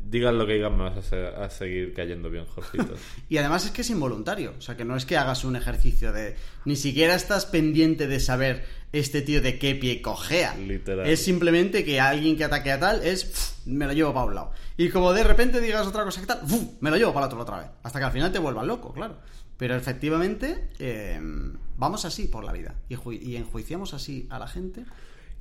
digan 0.09 0.37
lo 0.37 0.47
que 0.47 0.53
digan, 0.53 0.77
me 0.77 0.83
vas 0.85 0.97
a, 0.97 1.01
se- 1.01 1.27
a 1.27 1.49
seguir 1.49 1.93
cayendo 1.93 2.29
bien, 2.29 2.45
Jorgito. 2.45 2.93
Y 3.29 3.37
además 3.37 3.65
es 3.65 3.71
que 3.71 3.81
es 3.81 3.89
involuntario. 3.89 4.53
O 4.57 4.61
sea, 4.61 4.77
que 4.77 4.85
no 4.85 4.95
es 4.95 5.05
que 5.05 5.17
hagas 5.17 5.43
un 5.43 5.55
ejercicio 5.55 6.11
de. 6.13 6.35
Ni 6.65 6.75
siquiera 6.75 7.15
estás 7.15 7.45
pendiente 7.45 8.07
de 8.07 8.19
saber 8.19 8.65
este 8.93 9.21
tío 9.21 9.41
de 9.41 9.59
qué 9.59 9.75
pie 9.75 10.01
cojea. 10.01 10.55
Literal. 10.55 11.07
Es 11.07 11.23
simplemente 11.23 11.83
que 11.83 11.99
alguien 11.99 12.37
que 12.37 12.45
ataque 12.45 12.71
a 12.71 12.79
tal 12.79 13.03
es. 13.03 13.25
"Pf, 13.25 13.53
me 13.69 13.85
lo 13.87 13.93
llevo 13.93 14.13
para 14.13 14.25
un 14.27 14.35
lado. 14.35 14.51
Y 14.77 14.89
como 14.89 15.11
de 15.13 15.23
repente 15.23 15.59
digas 15.61 15.85
otra 15.85 16.03
cosa 16.05 16.21
que 16.21 16.27
tal, 16.27 16.39
"Fu, 16.47 16.77
me 16.79 16.89
lo 16.89 16.97
llevo 16.97 17.13
para 17.13 17.25
el 17.25 17.31
otro 17.31 17.41
otra 17.41 17.59
vez. 17.59 17.67
Hasta 17.83 17.99
que 17.99 18.05
al 18.05 18.11
final 18.11 18.31
te 18.31 18.39
vuelvas 18.39 18.65
loco, 18.65 18.93
claro. 18.93 19.17
Pero 19.57 19.75
efectivamente, 19.75 20.69
eh, 20.79 21.19
vamos 21.77 22.05
así 22.05 22.27
por 22.27 22.43
la 22.43 22.51
vida. 22.53 22.75
Y 22.89 23.35
enjuiciamos 23.35 23.93
así 23.93 24.27
a 24.29 24.39
la 24.39 24.47
gente, 24.47 24.83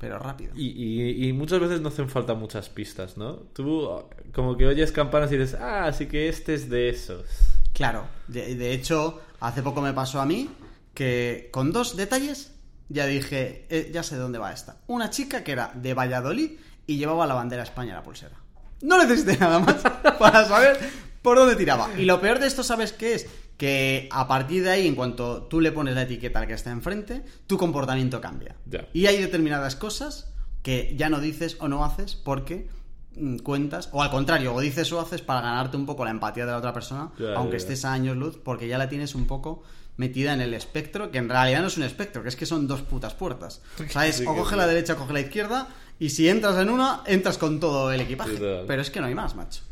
pero 0.03 0.19
rápido. 0.19 0.53
Y, 0.57 0.67
y- 0.71 1.29
y 1.29 1.33
muchas 1.33 1.61
veces 1.61 1.81
no 1.81 1.89
hacen 1.91 2.09
falta 2.09 2.35
muchas 2.35 2.69
pistas, 2.69 3.17
¿no? 3.17 3.35
Tú 3.55 3.89
como 4.35 4.57
que 4.57 4.67
oyes 4.67 4.91
campanas 4.91 5.31
y 5.31 5.37
dices, 5.39 5.55
ah, 5.61 5.85
así 5.87 6.07
que 6.07 6.29
este 6.29 6.55
es 6.55 6.69
de 6.69 6.89
esos. 6.89 7.25
Claro, 7.73 8.05
de, 8.27 8.57
de 8.57 8.73
hecho, 8.73 9.21
hace 9.39 9.63
poco 9.63 9.81
me 9.81 9.93
pasó 9.93 10.21
a 10.21 10.27
mí 10.27 10.51
que 10.93 11.49
con 11.53 11.71
dos 11.71 11.97
detalles 11.97 12.53
ya 12.89 13.07
dije, 13.07 13.65
eh, 13.71 13.91
ya 13.95 14.03
sé 14.03 14.17
dónde 14.17 14.41
va 14.41 14.53
esta. 14.53 14.79
Una 14.89 15.09
chica 15.09 15.45
que 15.45 15.53
era 15.53 15.71
de 15.75 15.95
Valladolid 15.95 16.59
y 16.85 16.97
llevaba 16.99 17.25
la 17.29 17.35
bandera 17.35 17.63
España 17.63 17.91
en 17.91 17.97
la 17.97 18.03
pulsera. 18.03 18.37
No 18.83 18.99
necesité 19.01 19.39
nada 19.39 19.61
más 19.61 19.77
para 20.19 20.45
saber 20.47 20.81
por 21.23 21.39
dónde 21.39 21.55
tiraba. 21.55 21.89
Y 21.97 22.07
lo 22.07 22.21
peor 22.21 22.41
de 22.41 22.49
esto, 22.49 22.65
¿sabes 22.65 22.93
qué 22.93 23.15
es? 23.15 23.29
Que 23.57 24.09
a 24.11 24.27
partir 24.27 24.65
de 24.65 24.71
ahí, 24.71 24.87
en 24.87 24.95
cuanto 24.95 25.43
tú 25.45 25.61
le 25.61 25.73
pones 25.73 25.95
la 25.95 26.03
etiqueta 26.03 26.41
al 26.41 26.47
que 26.47 26.55
está 26.55 26.71
enfrente, 26.71 27.25
tu 27.47 27.57
comportamiento 27.57 28.21
cambia. 28.21 28.57
Y 28.93 29.07
hay 29.07 29.19
determinadas 29.19 29.77
cosas 29.77 30.33
que 30.63 30.95
ya 30.97 31.09
no 31.09 31.21
dices 31.21 31.57
o 31.61 31.69
no 31.69 31.85
haces 31.85 32.15
porque 32.17 32.69
mm, 33.17 33.39
cuentas, 33.39 33.89
o 33.93 34.03
al 34.03 34.11
contrario, 34.11 34.55
o 34.55 34.61
dices 34.61 34.93
o 34.93 35.01
haces 35.01 35.21
para 35.21 35.41
ganarte 35.41 35.77
un 35.77 35.87
poco 35.87 36.05
la 36.05 36.11
empatía 36.11 36.47
de 36.47 36.53
la 36.53 36.59
otra 36.59 36.73
persona, 36.73 37.11
aunque 37.37 37.57
estés 37.57 37.85
a 37.85 37.93
años 37.93 38.17
luz, 38.17 38.39
porque 38.43 38.69
ya 38.69 38.79
la 38.79 38.89
tienes 38.89 39.15
un 39.15 39.27
poco 39.27 39.63
metida 39.97 40.33
en 40.33 40.41
el 40.41 40.55
espectro, 40.55 41.11
que 41.11 41.19
en 41.19 41.29
realidad 41.29 41.61
no 41.61 41.67
es 41.67 41.77
un 41.77 41.83
espectro, 41.83 42.23
que 42.23 42.29
es 42.29 42.37
que 42.37 42.47
son 42.47 42.67
dos 42.67 42.83
putas 42.83 43.15
puertas. 43.15 43.61
O 43.79 43.93
sea, 43.93 44.07
es 44.07 44.23
o 44.27 44.35
coge 44.35 44.57
la 44.57 44.67
derecha 44.67 44.95
o 44.95 44.97
coge 44.97 45.13
la 45.13 45.21
izquierda, 45.21 45.69
y 45.99 46.11
si 46.11 46.29
entras 46.29 46.59
en 46.59 46.71
una, 46.71 47.03
entras 47.07 47.39
con 47.39 47.61
todo 47.61 47.93
el 47.93 48.01
equipaje. 48.01 48.65
Pero 48.67 48.83
es 48.83 48.91
que 48.91 49.01
no 49.01 49.07
hay 49.07 49.15
más, 49.15 49.37
macho. 49.37 49.63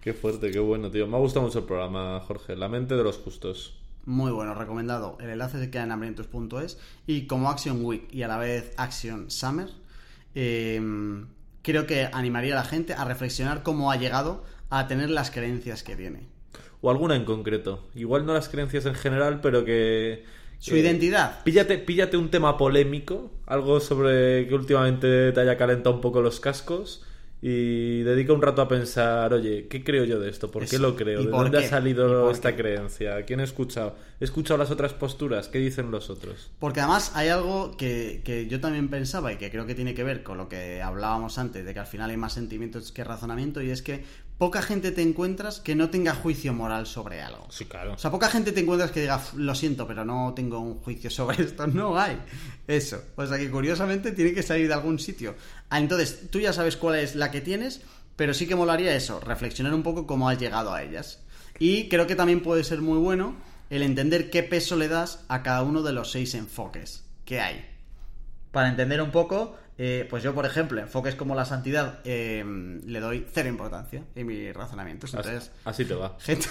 Qué 0.00 0.14
fuerte, 0.14 0.50
qué 0.50 0.58
bueno, 0.58 0.90
tío. 0.90 1.06
Me 1.06 1.16
ha 1.16 1.20
gustado 1.20 1.44
mucho 1.44 1.58
el 1.58 1.66
programa, 1.66 2.20
Jorge. 2.20 2.56
La 2.56 2.68
mente 2.68 2.96
de 2.96 3.04
los 3.04 3.18
justos. 3.18 3.74
Muy 4.06 4.32
bueno, 4.32 4.54
recomendado. 4.54 5.18
El 5.20 5.28
enlace 5.28 5.58
se 5.58 5.70
queda 5.70 5.84
en 5.84 5.92
hambrientos.es. 5.92 6.78
Y 7.06 7.26
como 7.26 7.50
Action 7.50 7.84
Week 7.84 8.08
y 8.10 8.22
a 8.22 8.28
la 8.28 8.38
vez 8.38 8.72
Action 8.78 9.30
Summer, 9.30 9.68
eh, 10.34 10.80
creo 11.62 11.86
que 11.86 12.08
animaría 12.10 12.54
a 12.54 12.62
la 12.62 12.64
gente 12.64 12.94
a 12.94 13.04
reflexionar 13.04 13.62
cómo 13.62 13.92
ha 13.92 13.96
llegado 13.96 14.42
a 14.70 14.86
tener 14.86 15.10
las 15.10 15.30
creencias 15.30 15.82
que 15.82 15.96
tiene. 15.96 16.26
O 16.80 16.90
alguna 16.90 17.14
en 17.14 17.26
concreto. 17.26 17.86
Igual 17.94 18.24
no 18.24 18.32
las 18.32 18.48
creencias 18.48 18.86
en 18.86 18.94
general, 18.94 19.40
pero 19.42 19.66
que... 19.66 20.24
Su 20.58 20.76
identidad. 20.76 21.42
Píllate, 21.42 21.78
píllate 21.78 22.16
un 22.16 22.30
tema 22.30 22.58
polémico, 22.58 23.30
algo 23.46 23.80
sobre 23.80 24.46
que 24.46 24.54
últimamente 24.54 25.32
te 25.32 25.40
haya 25.40 25.56
calentado 25.56 25.94
un 25.94 26.02
poco 26.02 26.20
los 26.20 26.38
cascos 26.38 27.04
y 27.42 28.02
dedica 28.02 28.32
un 28.34 28.42
rato 28.42 28.60
a 28.60 28.68
pensar, 28.68 29.32
oye, 29.32 29.66
¿qué 29.68 29.82
creo 29.82 30.04
yo 30.04 30.18
de 30.20 30.28
esto? 30.28 30.50
¿Por 30.50 30.66
qué 30.66 30.78
lo 30.78 30.94
creo? 30.94 31.22
¿Y 31.22 31.26
¿De 31.26 31.30
dónde 31.30 31.58
qué? 31.58 31.64
ha 31.64 31.66
¿Y 31.66 31.70
salido 31.70 32.30
esta 32.30 32.50
qué? 32.54 32.62
creencia? 32.62 33.24
¿Quién 33.24 33.40
he 33.40 33.44
escuchado? 33.44 33.96
¿He 34.20 34.24
escuchado 34.24 34.58
las 34.58 34.70
otras 34.70 34.92
posturas? 34.92 35.48
¿Qué 35.48 35.58
dicen 35.58 35.90
los 35.90 36.10
otros? 36.10 36.50
Porque 36.58 36.80
además 36.80 37.12
hay 37.14 37.28
algo 37.28 37.76
que, 37.78 38.20
que 38.24 38.46
yo 38.46 38.60
también 38.60 38.88
pensaba 38.90 39.32
y 39.32 39.36
que 39.36 39.50
creo 39.50 39.64
que 39.66 39.74
tiene 39.74 39.94
que 39.94 40.04
ver 40.04 40.22
con 40.22 40.36
lo 40.36 40.48
que 40.48 40.82
hablábamos 40.82 41.38
antes, 41.38 41.64
de 41.64 41.72
que 41.72 41.80
al 41.80 41.86
final 41.86 42.10
hay 42.10 42.16
más 42.18 42.34
sentimientos 42.34 42.92
que 42.92 43.04
razonamiento, 43.04 43.62
y 43.62 43.70
es 43.70 43.80
que 43.80 44.04
poca 44.36 44.62
gente 44.62 44.90
te 44.90 45.02
encuentras 45.02 45.60
que 45.60 45.74
no 45.74 45.90
tenga 45.90 46.14
juicio 46.14 46.54
moral 46.54 46.86
sobre 46.86 47.20
algo. 47.20 47.46
Sí, 47.50 47.66
claro. 47.66 47.92
O 47.92 47.98
sea, 47.98 48.10
poca 48.10 48.28
gente 48.28 48.52
te 48.52 48.60
encuentras 48.60 48.90
que 48.90 49.00
diga, 49.02 49.16
"F- 49.16 49.36
lo 49.36 49.54
siento, 49.54 49.86
pero 49.86 50.04
no 50.06 50.32
tengo 50.34 50.58
un 50.60 50.76
juicio 50.76 51.10
sobre 51.10 51.42
esto. 51.44 51.66
No 51.66 51.98
hay 51.98 52.18
eso. 52.66 53.02
O 53.16 53.26
sea, 53.26 53.36
que 53.38 53.50
curiosamente 53.50 54.12
tiene 54.12 54.32
que 54.32 54.42
salir 54.42 54.68
de 54.68 54.74
algún 54.74 54.98
sitio. 54.98 55.34
Ah, 55.70 55.78
entonces, 55.78 56.30
tú 56.30 56.40
ya 56.40 56.52
sabes 56.52 56.76
cuál 56.76 56.96
es 56.96 57.14
la 57.14 57.30
que 57.30 57.40
tienes, 57.40 57.80
pero 58.16 58.34
sí 58.34 58.46
que 58.46 58.56
molaría 58.56 58.94
eso, 58.94 59.20
reflexionar 59.20 59.72
un 59.72 59.82
poco 59.82 60.06
cómo 60.06 60.28
has 60.28 60.38
llegado 60.38 60.74
a 60.74 60.82
ellas. 60.82 61.20
Y 61.58 61.88
creo 61.88 62.06
que 62.06 62.16
también 62.16 62.42
puede 62.42 62.64
ser 62.64 62.80
muy 62.80 62.98
bueno 62.98 63.36
el 63.70 63.82
entender 63.82 64.30
qué 64.30 64.42
peso 64.42 64.76
le 64.76 64.88
das 64.88 65.24
a 65.28 65.42
cada 65.42 65.62
uno 65.62 65.82
de 65.82 65.92
los 65.92 66.10
seis 66.10 66.34
enfoques 66.34 67.04
que 67.24 67.40
hay. 67.40 67.64
Para 68.50 68.68
entender 68.68 69.00
un 69.00 69.12
poco, 69.12 69.56
eh, 69.78 70.06
pues 70.10 70.22
yo, 70.24 70.34
por 70.34 70.44
ejemplo, 70.44 70.80
enfoques 70.80 71.14
como 71.14 71.34
la 71.34 71.44
santidad 71.44 72.00
eh, 72.04 72.44
le 72.84 73.00
doy 73.00 73.24
cero 73.32 73.48
importancia 73.48 74.02
en 74.16 74.26
mis 74.26 74.52
razonamientos. 74.52 75.14
Así, 75.14 75.28
Entonces, 75.28 75.52
así 75.64 75.84
te 75.84 75.94
va. 75.94 76.16
gente 76.18 76.48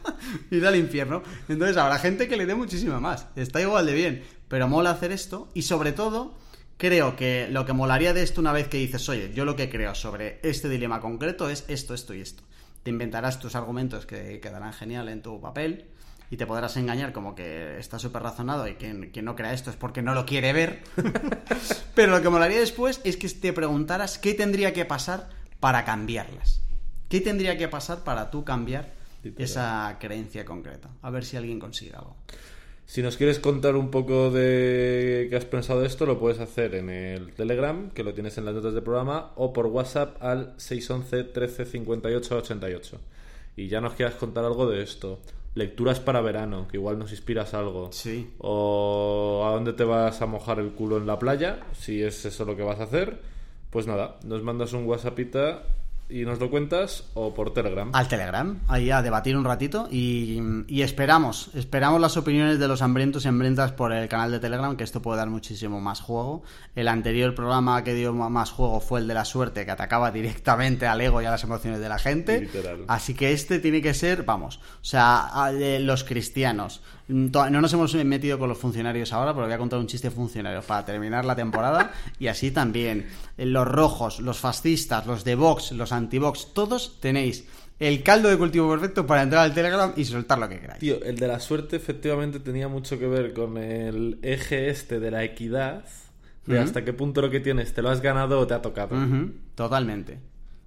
ir 0.52 0.64
al 0.64 0.76
infierno. 0.76 1.22
Entonces 1.48 1.76
habrá 1.76 1.98
gente 1.98 2.28
que 2.28 2.36
le 2.36 2.46
dé 2.46 2.54
muchísima 2.54 3.00
más. 3.00 3.26
Está 3.34 3.60
igual 3.60 3.84
de 3.84 3.94
bien. 3.94 4.24
Pero 4.48 4.68
mola 4.68 4.90
hacer 4.90 5.10
esto. 5.10 5.50
Y 5.54 5.62
sobre 5.62 5.92
todo, 5.92 6.38
creo 6.80 7.14
que 7.14 7.46
lo 7.50 7.66
que 7.66 7.74
molaría 7.74 8.14
de 8.14 8.22
esto 8.22 8.40
una 8.40 8.52
vez 8.52 8.66
que 8.66 8.78
dices, 8.78 9.06
oye, 9.10 9.30
yo 9.34 9.44
lo 9.44 9.54
que 9.54 9.68
creo 9.68 9.94
sobre 9.94 10.40
este 10.42 10.70
dilema 10.70 11.00
concreto 11.00 11.50
es 11.50 11.64
esto, 11.68 11.92
esto 11.92 12.14
y 12.14 12.22
esto. 12.22 12.42
Te 12.82 12.90
inventarás 12.90 13.38
tus 13.38 13.54
argumentos 13.54 14.06
que 14.06 14.40
quedarán 14.40 14.72
genial 14.72 15.10
en 15.10 15.20
tu 15.20 15.40
papel. 15.40 15.84
Y 16.30 16.36
te 16.36 16.46
podrás 16.46 16.76
engañar 16.76 17.12
como 17.12 17.34
que 17.34 17.78
está 17.78 17.98
súper 17.98 18.22
razonado 18.22 18.66
y 18.68 18.76
quien, 18.76 19.10
quien 19.10 19.24
no 19.24 19.34
crea 19.34 19.52
esto 19.52 19.68
es 19.68 19.76
porque 19.76 20.00
no 20.00 20.14
lo 20.14 20.24
quiere 20.24 20.52
ver. 20.52 20.82
Pero 21.94 22.12
lo 22.12 22.22
que 22.22 22.28
molaría 22.28 22.60
después 22.60 23.00
es 23.04 23.16
que 23.16 23.28
te 23.28 23.52
preguntaras 23.52 24.16
qué 24.16 24.32
tendría 24.34 24.72
que 24.72 24.84
pasar 24.84 25.28
para 25.58 25.84
cambiarlas. 25.84 26.62
¿Qué 27.08 27.20
tendría 27.20 27.58
que 27.58 27.68
pasar 27.68 28.04
para 28.04 28.30
tú 28.30 28.44
cambiar 28.44 28.92
esa 29.36 29.96
creencia 30.00 30.44
concreta? 30.44 30.88
A 31.02 31.10
ver 31.10 31.24
si 31.24 31.36
alguien 31.36 31.58
consigue 31.58 31.96
algo. 31.96 32.16
Si 32.90 33.02
nos 33.02 33.16
quieres 33.16 33.38
contar 33.38 33.76
un 33.76 33.92
poco 33.92 34.32
de 34.32 35.28
qué 35.30 35.36
has 35.36 35.44
pensado 35.44 35.80
de 35.80 35.86
esto, 35.86 36.06
lo 36.06 36.18
puedes 36.18 36.40
hacer 36.40 36.74
en 36.74 36.90
el 36.90 37.32
Telegram, 37.34 37.88
que 37.90 38.02
lo 38.02 38.14
tienes 38.14 38.36
en 38.36 38.44
las 38.44 38.52
notas 38.52 38.74
del 38.74 38.82
programa, 38.82 39.30
o 39.36 39.52
por 39.52 39.66
WhatsApp 39.66 40.20
al 40.20 40.54
611 40.56 41.22
13 41.22 41.66
58 41.66 42.38
88. 42.38 42.98
Y 43.54 43.68
ya 43.68 43.80
nos 43.80 43.94
quieras 43.94 44.16
contar 44.16 44.44
algo 44.44 44.68
de 44.68 44.82
esto. 44.82 45.20
Lecturas 45.54 46.00
para 46.00 46.20
verano, 46.20 46.66
que 46.66 46.78
igual 46.78 46.98
nos 46.98 47.12
inspiras 47.12 47.54
algo. 47.54 47.92
Sí. 47.92 48.32
O 48.38 49.44
a 49.46 49.52
dónde 49.52 49.72
te 49.72 49.84
vas 49.84 50.20
a 50.20 50.26
mojar 50.26 50.58
el 50.58 50.72
culo 50.72 50.96
en 50.96 51.06
la 51.06 51.20
playa, 51.20 51.60
si 51.72 52.02
es 52.02 52.24
eso 52.24 52.44
lo 52.44 52.56
que 52.56 52.64
vas 52.64 52.80
a 52.80 52.84
hacer. 52.84 53.20
Pues 53.70 53.86
nada, 53.86 54.18
nos 54.24 54.42
mandas 54.42 54.72
un 54.72 54.84
WhatsAppita 54.86 55.62
y 56.10 56.24
nos 56.24 56.38
lo 56.38 56.50
cuentas, 56.50 57.04
o 57.14 57.32
por 57.34 57.52
Telegram. 57.52 57.90
Al 57.92 58.08
Telegram, 58.08 58.60
ahí 58.68 58.90
a 58.90 59.02
debatir 59.02 59.36
un 59.36 59.44
ratito 59.44 59.88
y, 59.90 60.40
y 60.66 60.82
esperamos, 60.82 61.50
esperamos 61.54 62.00
las 62.00 62.16
opiniones 62.16 62.58
de 62.58 62.68
los 62.68 62.82
hambrientos 62.82 63.24
y 63.24 63.28
hambrientas 63.28 63.72
por 63.72 63.92
el 63.92 64.08
canal 64.08 64.30
de 64.30 64.40
Telegram, 64.40 64.76
que 64.76 64.84
esto 64.84 65.02
puede 65.02 65.18
dar 65.18 65.30
muchísimo 65.30 65.80
más 65.80 66.00
juego. 66.00 66.42
El 66.74 66.88
anterior 66.88 67.34
programa 67.34 67.82
que 67.84 67.94
dio 67.94 68.12
más 68.12 68.50
juego 68.50 68.80
fue 68.80 69.00
el 69.00 69.08
de 69.08 69.14
la 69.14 69.24
suerte, 69.24 69.64
que 69.64 69.70
atacaba 69.70 70.10
directamente 70.10 70.86
al 70.86 71.00
ego 71.00 71.22
y 71.22 71.24
a 71.24 71.30
las 71.30 71.44
emociones 71.44 71.80
de 71.80 71.88
la 71.88 71.98
gente. 71.98 72.40
Literal. 72.40 72.84
Así 72.88 73.14
que 73.14 73.32
este 73.32 73.58
tiene 73.58 73.80
que 73.82 73.94
ser, 73.94 74.24
vamos, 74.24 74.58
o 74.58 74.84
sea, 74.84 75.50
los 75.52 76.04
cristianos. 76.04 76.82
No 77.10 77.60
nos 77.60 77.72
hemos 77.72 77.94
metido 77.94 78.38
con 78.38 78.48
los 78.48 78.58
funcionarios 78.58 79.12
ahora, 79.12 79.34
pero 79.34 79.46
voy 79.46 79.54
a 79.54 79.58
contar 79.58 79.78
un 79.78 79.86
chiste 79.86 80.10
funcionario 80.10 80.62
para 80.62 80.84
terminar 80.84 81.24
la 81.24 81.36
temporada. 81.36 81.92
Y 82.18 82.28
así 82.28 82.50
también, 82.50 83.06
eh, 83.36 83.46
los 83.46 83.66
rojos, 83.66 84.20
los 84.20 84.38
fascistas, 84.38 85.06
los 85.06 85.24
de 85.24 85.34
Vox, 85.34 85.72
los 85.72 85.92
anti-Vox, 85.92 86.54
todos 86.54 87.00
tenéis 87.00 87.44
el 87.80 88.02
caldo 88.02 88.28
de 88.28 88.36
cultivo 88.36 88.70
perfecto 88.70 89.06
para 89.06 89.22
entrar 89.22 89.42
al 89.42 89.54
Telegram 89.54 89.92
y 89.96 90.04
soltar 90.04 90.38
lo 90.38 90.48
que 90.48 90.60
queráis. 90.60 90.80
Tío, 90.80 91.02
el 91.02 91.16
de 91.16 91.26
la 91.26 91.40
suerte 91.40 91.76
efectivamente 91.76 92.38
tenía 92.38 92.68
mucho 92.68 92.98
que 92.98 93.06
ver 93.06 93.32
con 93.32 93.56
el 93.56 94.18
eje 94.22 94.68
este 94.68 95.00
de 95.00 95.10
la 95.10 95.24
equidad, 95.24 95.84
de 96.46 96.58
hasta 96.58 96.84
qué 96.84 96.92
punto 96.92 97.22
lo 97.22 97.30
que 97.30 97.40
tienes 97.40 97.72
te 97.72 97.80
lo 97.80 97.90
has 97.90 98.00
ganado 98.02 98.38
o 98.38 98.46
te 98.46 98.54
ha 98.54 98.60
tocado. 98.60 98.96
Totalmente, 99.54 100.18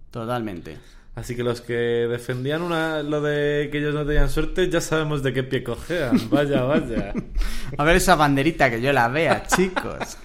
totalmente. 0.10 0.78
Así 1.16 1.36
que 1.36 1.44
los 1.44 1.62
que 1.62 1.74
defendían 1.74 2.64
una, 2.64 3.04
lo 3.04 3.22
de 3.22 3.70
que 3.72 3.78
ellos 3.78 3.94
no 3.94 4.04
tenían 4.06 4.30
suerte, 4.30 4.68
ya 4.70 4.82
sabemos 4.82 5.22
de 5.22 5.32
qué 5.32 5.44
pie 5.44 5.64
cojean. 5.64 6.18
Vaya, 6.32 6.64
vaya. 6.64 7.14
A 7.78 7.84
ver 7.84 7.98
esa 7.98 8.16
banderita 8.16 8.70
que 8.72 8.82
yo 8.82 8.92
la 8.94 9.08
vea, 9.10 9.44
chicos. 9.56 10.18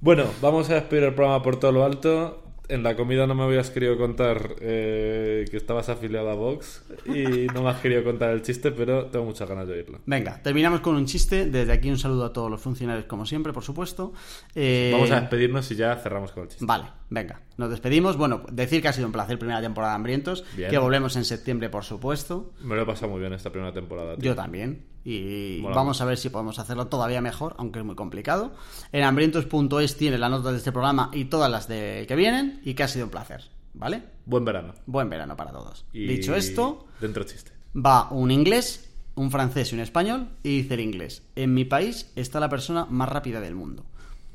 Bueno, 0.00 0.24
vamos 0.40 0.70
a 0.70 0.74
despedir 0.74 1.04
el 1.04 1.14
programa 1.14 1.42
por 1.42 1.58
todo 1.58 1.72
lo 1.72 1.84
alto. 1.84 2.40
en 2.68 2.82
la 2.82 2.96
comida 2.96 3.26
no 3.26 3.34
me 3.34 3.42
habías 3.44 3.68
querido 3.70 3.96
contar 3.98 4.56
eh, 4.60 5.44
que 5.50 5.56
estabas 5.58 5.90
afiliado 5.90 6.30
a 6.30 6.34
Vox 6.34 6.82
y 7.06 7.46
no 7.52 7.62
me 7.62 7.68
has 7.68 7.80
querido 7.80 8.02
contar 8.04 8.30
el 8.30 8.40
chiste, 8.40 8.70
pero 8.70 9.06
tengo 9.06 9.26
muchas 9.26 9.46
ganas 9.48 9.66
de 9.68 9.74
oírlo. 9.74 10.00
Venga, 10.06 10.40
terminamos 10.42 10.80
con 10.80 10.96
un 10.96 11.04
chiste. 11.04 11.46
Desde 11.46 11.72
aquí 11.72 11.90
un 11.90 11.98
saludo 11.98 12.24
a 12.24 12.32
todos 12.32 12.50
los 12.50 12.60
funcionarios, 12.60 13.04
como 13.06 13.26
siempre, 13.26 13.52
por 13.52 13.62
supuesto. 13.62 14.12
Eh, 14.54 14.90
Vamos 14.92 15.10
a 15.10 15.20
despedirnos 15.20 15.70
y 15.70 15.76
ya 15.76 15.94
cerramos 15.96 16.32
con 16.32 16.44
el 16.44 16.48
chiste. 16.48 16.64
Vale, 16.64 16.84
venga, 17.14 17.40
nos 17.56 17.70
despedimos. 17.70 18.16
Bueno, 18.16 18.42
decir 18.52 18.82
que 18.82 18.88
ha 18.88 18.92
sido 18.92 19.06
un 19.06 19.12
placer 19.12 19.38
primera 19.38 19.60
temporada 19.62 19.92
de 19.92 19.96
Hambrientos, 19.96 20.44
Bien. 20.56 20.70
que 20.70 20.78
volvemos 20.78 21.16
en 21.16 21.24
septiembre, 21.24 21.68
por 21.70 21.84
supuesto. 21.84 22.52
Me 22.62 22.74
lo 22.74 22.82
he 22.82 22.86
pasado 22.86 23.12
muy 23.12 23.20
bien 23.20 23.32
esta 23.32 23.50
primera 23.50 23.72
temporada. 23.72 24.16
tío. 24.16 24.24
Yo 24.24 24.34
también. 24.34 24.84
Y 25.06 25.58
Mola 25.62 25.76
vamos 25.76 26.00
a 26.00 26.04
ver 26.06 26.16
si 26.18 26.30
podemos 26.30 26.58
hacerlo 26.58 26.86
todavía 26.86 27.20
mejor, 27.20 27.54
aunque 27.58 27.78
es 27.78 27.84
muy 27.84 27.94
complicado. 27.94 28.54
En 28.92 29.04
hambrientos.es 29.04 29.96
tiene 29.96 30.18
las 30.18 30.30
notas 30.30 30.52
de 30.52 30.58
este 30.58 30.72
programa 30.72 31.10
y 31.12 31.26
todas 31.26 31.50
las 31.50 31.68
de 31.68 32.04
que 32.08 32.16
vienen, 32.16 32.60
y 32.64 32.74
que 32.74 32.82
ha 32.82 32.88
sido 32.88 33.04
un 33.06 33.10
placer, 33.10 33.44
¿vale? 33.74 34.02
Buen 34.26 34.44
verano. 34.44 34.74
Buen 34.86 35.08
verano 35.10 35.36
para 35.36 35.52
todos. 35.52 35.84
Y 35.92 36.06
Dicho 36.06 36.34
esto, 36.34 36.86
Dentro 37.00 37.24
chiste. 37.24 37.52
va 37.76 38.10
un 38.10 38.30
inglés, 38.30 38.90
un 39.14 39.30
francés 39.30 39.72
y 39.72 39.74
un 39.74 39.80
español, 39.82 40.28
y 40.42 40.62
dice 40.62 40.74
el 40.74 40.80
inglés, 40.80 41.22
en 41.36 41.52
mi 41.52 41.66
país 41.66 42.10
está 42.16 42.40
la 42.40 42.48
persona 42.48 42.86
más 42.86 43.08
rápida 43.10 43.40
del 43.40 43.54
mundo. 43.54 43.84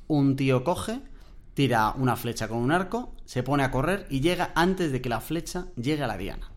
Un 0.07 0.35
tío 0.35 0.63
coge, 0.63 0.99
tira 1.59 1.93
una 1.97 2.15
flecha 2.15 2.47
con 2.47 2.59
un 2.59 2.71
arco, 2.71 3.13
se 3.25 3.43
pone 3.43 3.63
a 3.63 3.69
correr 3.69 4.07
y 4.09 4.21
llega 4.21 4.53
antes 4.55 4.93
de 4.93 5.01
que 5.01 5.09
la 5.09 5.19
flecha 5.19 5.65
llegue 5.75 6.05
a 6.05 6.07
la 6.07 6.17
diana. 6.17 6.49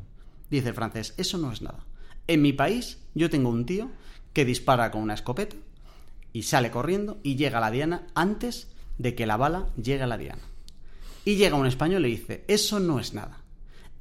Dice 0.49 0.69
el 0.69 0.77
francés, 0.77 1.15
eso 1.17 1.39
no 1.39 1.51
es 1.51 1.61
nada. 1.61 1.85
En 2.29 2.41
mi 2.41 2.53
país 2.53 2.99
yo 3.13 3.29
tengo 3.29 3.51
un 3.51 3.67
tío 3.67 3.91
que 4.33 4.45
dispara 4.45 4.93
con 4.93 5.03
una 5.03 5.15
escopeta 5.15 5.57
y 6.33 6.45
sale 6.45 6.71
corriendo 6.71 7.19
y 7.25 7.35
llega 7.35 7.59
a 7.59 7.63
la 7.63 7.73
diana 7.73 8.07
antes 8.15 8.69
de 8.97 9.17
que 9.17 9.27
la 9.27 9.37
bala 9.37 9.67
llegue 9.75 10.05
a 10.05 10.07
la 10.07 10.19
diana. 10.19 10.43
Y 11.25 11.35
llega 11.35 11.57
un 11.57 11.67
español 11.67 12.07
y 12.07 12.09
le 12.09 12.17
dice, 12.21 12.45
eso 12.47 12.79
no 12.79 13.01
es 13.01 13.13
nada. 13.13 13.41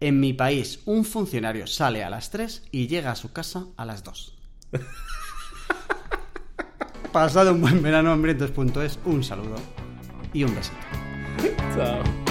En 0.02 0.20
mi 0.20 0.34
país, 0.34 0.82
un 0.86 1.04
funcionario 1.04 1.66
sale 1.66 2.04
a 2.04 2.12
las 2.12 2.30
3 2.30 2.68
y 2.70 2.86
llega 2.86 3.10
a 3.10 3.16
su 3.16 3.34
casa 3.34 3.66
a 3.76 3.86
las 3.86 4.04
2. 4.04 4.38
Pasado 7.12 7.54
un 7.54 7.62
buen 7.62 7.82
verano, 7.82 8.12
hambrientos.es, 8.12 9.00
un 9.04 9.24
saludo 9.24 9.56
y 10.34 10.44
un 10.44 10.56
besito. 10.56 10.91
so. 11.74 12.31